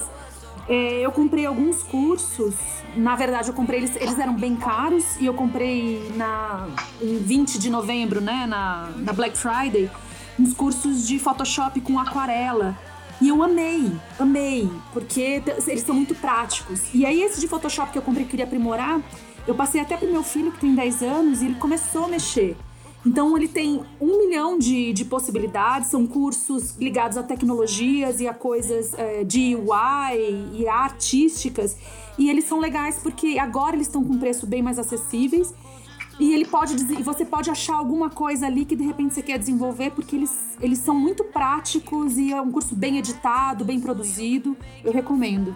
É, 0.68 1.00
eu 1.00 1.10
comprei 1.10 1.46
alguns 1.46 1.82
cursos. 1.82 2.54
Na 2.94 3.16
verdade, 3.16 3.48
eu 3.48 3.54
comprei 3.54 3.80
eles, 3.80 3.96
eles 3.96 4.18
eram 4.18 4.36
bem 4.36 4.54
caros 4.54 5.16
e 5.16 5.26
eu 5.26 5.34
comprei 5.34 6.12
na 6.14 6.68
em 7.02 7.18
20 7.18 7.58
de 7.58 7.70
novembro, 7.70 8.20
né, 8.20 8.46
na, 8.46 8.90
na 8.98 9.12
Black 9.12 9.36
Friday, 9.36 9.90
uns 10.38 10.54
cursos 10.54 11.08
de 11.08 11.18
Photoshop 11.18 11.80
com 11.80 11.98
aquarela. 11.98 12.78
E 13.20 13.28
eu 13.28 13.42
amei, 13.42 13.90
amei, 14.18 14.70
porque 14.92 15.42
eles 15.66 15.82
são 15.82 15.94
muito 15.94 16.14
práticos. 16.14 16.82
E 16.94 17.04
aí, 17.04 17.20
esse 17.22 17.40
de 17.40 17.48
Photoshop 17.48 17.90
que 17.90 17.98
eu 17.98 18.02
comprei 18.02 18.24
e 18.24 18.28
queria 18.28 18.44
aprimorar, 18.44 19.00
eu 19.46 19.54
passei 19.54 19.80
até 19.80 19.96
pro 19.96 20.10
meu 20.10 20.22
filho, 20.22 20.52
que 20.52 20.60
tem 20.60 20.74
10 20.74 21.02
anos, 21.02 21.42
e 21.42 21.46
ele 21.46 21.54
começou 21.56 22.04
a 22.04 22.08
mexer. 22.08 22.56
Então, 23.04 23.36
ele 23.36 23.48
tem 23.48 23.80
um 24.00 24.18
milhão 24.18 24.58
de, 24.58 24.92
de 24.92 25.04
possibilidades, 25.04 25.88
são 25.88 26.06
cursos 26.06 26.76
ligados 26.76 27.16
a 27.16 27.22
tecnologias 27.22 28.20
e 28.20 28.28
a 28.28 28.34
coisas 28.34 28.94
é, 28.94 29.24
de 29.24 29.56
UI 29.56 30.50
e 30.52 30.68
artísticas. 30.68 31.76
E 32.16 32.28
eles 32.30 32.44
são 32.44 32.60
legais 32.60 32.98
porque 33.02 33.38
agora 33.38 33.74
eles 33.74 33.86
estão 33.86 34.04
com 34.04 34.18
preço 34.18 34.46
bem 34.46 34.62
mais 34.62 34.78
acessíveis 34.78 35.54
e 36.18 36.32
ele 36.34 36.44
pode 36.44 36.74
e 36.74 37.02
você 37.02 37.24
pode 37.24 37.48
achar 37.48 37.76
alguma 37.76 38.10
coisa 38.10 38.46
ali 38.46 38.64
que 38.64 38.74
de 38.74 38.84
repente 38.84 39.14
você 39.14 39.22
quer 39.22 39.38
desenvolver, 39.38 39.90
porque 39.92 40.16
eles, 40.16 40.56
eles 40.60 40.78
são 40.78 40.94
muito 40.94 41.22
práticos 41.24 42.16
e 42.16 42.32
é 42.32 42.40
um 42.40 42.50
curso 42.50 42.74
bem 42.74 42.98
editado, 42.98 43.64
bem 43.64 43.78
produzido. 43.78 44.56
Eu 44.84 44.92
recomendo. 44.92 45.54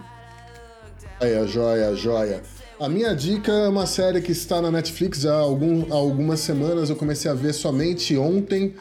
Joia, 1.19 1.47
joia, 1.47 1.95
joia. 1.95 2.43
A 2.79 2.89
minha 2.89 3.13
dica 3.13 3.51
é 3.51 3.67
uma 3.67 3.85
série 3.85 4.21
que 4.21 4.31
está 4.31 4.61
na 4.61 4.71
Netflix 4.71 5.25
há, 5.25 5.35
algum, 5.35 5.91
há 5.91 5.95
algumas 5.95 6.39
semanas. 6.39 6.89
Eu 6.89 6.95
comecei 6.95 7.29
a 7.29 7.33
ver 7.33 7.53
somente 7.53 8.17
ontem. 8.17 8.73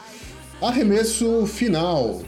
Arremesso 0.61 1.47
final. 1.47 2.23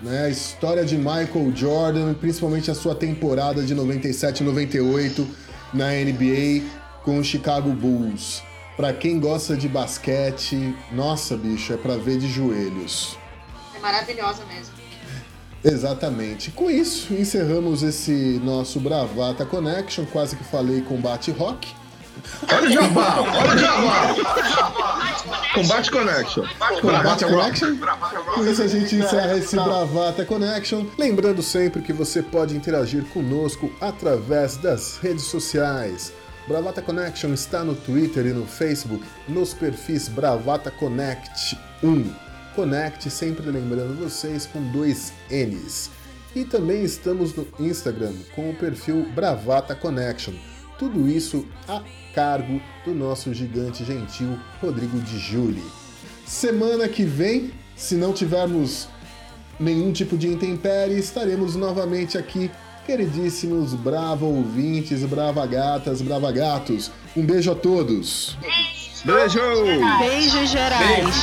Né? 0.00 0.26
A 0.26 0.28
história 0.28 0.84
de 0.84 0.96
Michael 0.96 1.52
Jordan, 1.54 2.14
principalmente 2.14 2.70
a 2.70 2.74
sua 2.74 2.94
temporada 2.94 3.62
de 3.62 3.74
97 3.74 4.42
98 4.42 5.26
na 5.74 5.90
NBA 5.90 6.64
com 7.04 7.18
o 7.18 7.24
Chicago 7.24 7.70
Bulls. 7.72 8.42
Para 8.80 8.94
quem 8.94 9.20
gosta 9.20 9.54
de 9.58 9.68
basquete, 9.68 10.74
nossa, 10.90 11.36
bicho, 11.36 11.70
é 11.70 11.76
para 11.76 11.98
ver 11.98 12.16
de 12.16 12.26
joelhos. 12.26 13.14
É 13.76 13.78
maravilhosa 13.78 14.42
mesmo. 14.46 14.72
Exatamente. 15.62 16.50
Com 16.50 16.70
isso, 16.70 17.12
encerramos 17.12 17.82
esse 17.82 18.40
nosso 18.42 18.80
Bravata 18.80 19.44
Connection. 19.44 20.06
Quase 20.06 20.34
que 20.34 20.42
falei 20.44 20.80
combate 20.80 21.30
rock. 21.30 21.68
Olha 22.50 22.68
o 22.68 22.72
jabá! 22.72 23.16
Olha 23.20 23.54
o 23.54 23.58
jabá! 23.58 24.14
Combate 25.52 25.90
Connection. 25.90 26.46
Combate 26.80 27.24
Connection. 27.26 27.76
Com 28.34 28.46
isso 28.46 28.62
a 28.62 28.66
gente 28.66 28.94
encerra 28.94 29.36
esse 29.36 29.56
Bravata 29.56 30.24
Connection. 30.24 30.86
Lembrando 30.98 31.42
sempre 31.42 31.82
que 31.82 31.92
você 31.92 32.22
pode 32.22 32.56
interagir 32.56 33.04
conosco 33.12 33.70
através 33.78 34.56
das 34.56 34.96
redes 34.96 35.24
sociais. 35.24 36.14
Bravata 36.50 36.82
Connection 36.82 37.32
está 37.32 37.62
no 37.62 37.76
Twitter 37.76 38.26
e 38.26 38.32
no 38.32 38.44
Facebook, 38.44 39.06
nos 39.28 39.54
perfis 39.54 40.08
Bravata 40.08 40.68
Connect 40.68 41.56
1. 41.80 42.12
Connect, 42.56 43.08
sempre 43.08 43.48
lembrando 43.48 43.96
vocês, 43.96 44.46
com 44.46 44.60
dois 44.72 45.12
N's. 45.30 45.90
E 46.34 46.44
também 46.44 46.82
estamos 46.82 47.32
no 47.36 47.46
Instagram 47.60 48.14
com 48.34 48.50
o 48.50 48.56
perfil 48.56 49.06
Bravata 49.14 49.76
Connection. 49.76 50.34
Tudo 50.76 51.08
isso 51.08 51.46
a 51.68 51.84
cargo 52.16 52.60
do 52.84 52.92
nosso 52.96 53.32
gigante 53.32 53.84
gentil 53.84 54.36
Rodrigo 54.60 54.98
de 54.98 55.20
Júli. 55.20 55.62
Semana 56.26 56.88
que 56.88 57.04
vem, 57.04 57.52
se 57.76 57.94
não 57.94 58.12
tivermos 58.12 58.88
nenhum 59.60 59.92
tipo 59.92 60.18
de 60.18 60.26
intempérie, 60.26 60.98
estaremos 60.98 61.54
novamente 61.54 62.18
aqui 62.18 62.50
queridíssimos 62.86 63.74
bravo 63.74 64.26
ouvintes, 64.26 65.04
brava 65.04 65.46
gatas, 65.46 66.02
brava 66.02 66.30
gatos. 66.32 66.90
Um 67.16 67.24
beijo 67.24 67.50
a 67.50 67.54
todos. 67.54 68.36
Beijo. 68.40 68.80
Beijo! 69.04 69.98
Beijos 69.98 70.50
gerais. 70.50 71.16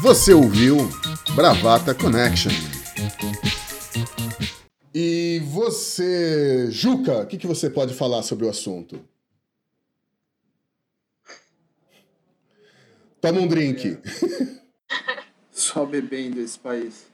Você 0.00 0.32
ouviu 0.32 0.76
Bravata 1.34 1.92
Connection. 1.92 2.52
E 4.94 5.42
você, 5.50 6.68
Juca, 6.70 7.20
o 7.22 7.26
que, 7.26 7.36
que 7.36 7.46
você 7.46 7.68
pode 7.68 7.94
falar 7.94 8.22
sobre 8.22 8.46
o 8.46 8.48
assunto? 8.48 9.00
Toma 13.20 13.40
um 13.40 13.48
drink. 13.48 13.98
Só 15.50 15.84
bebendo 15.84 16.40
esse 16.40 16.58
país. 16.58 17.06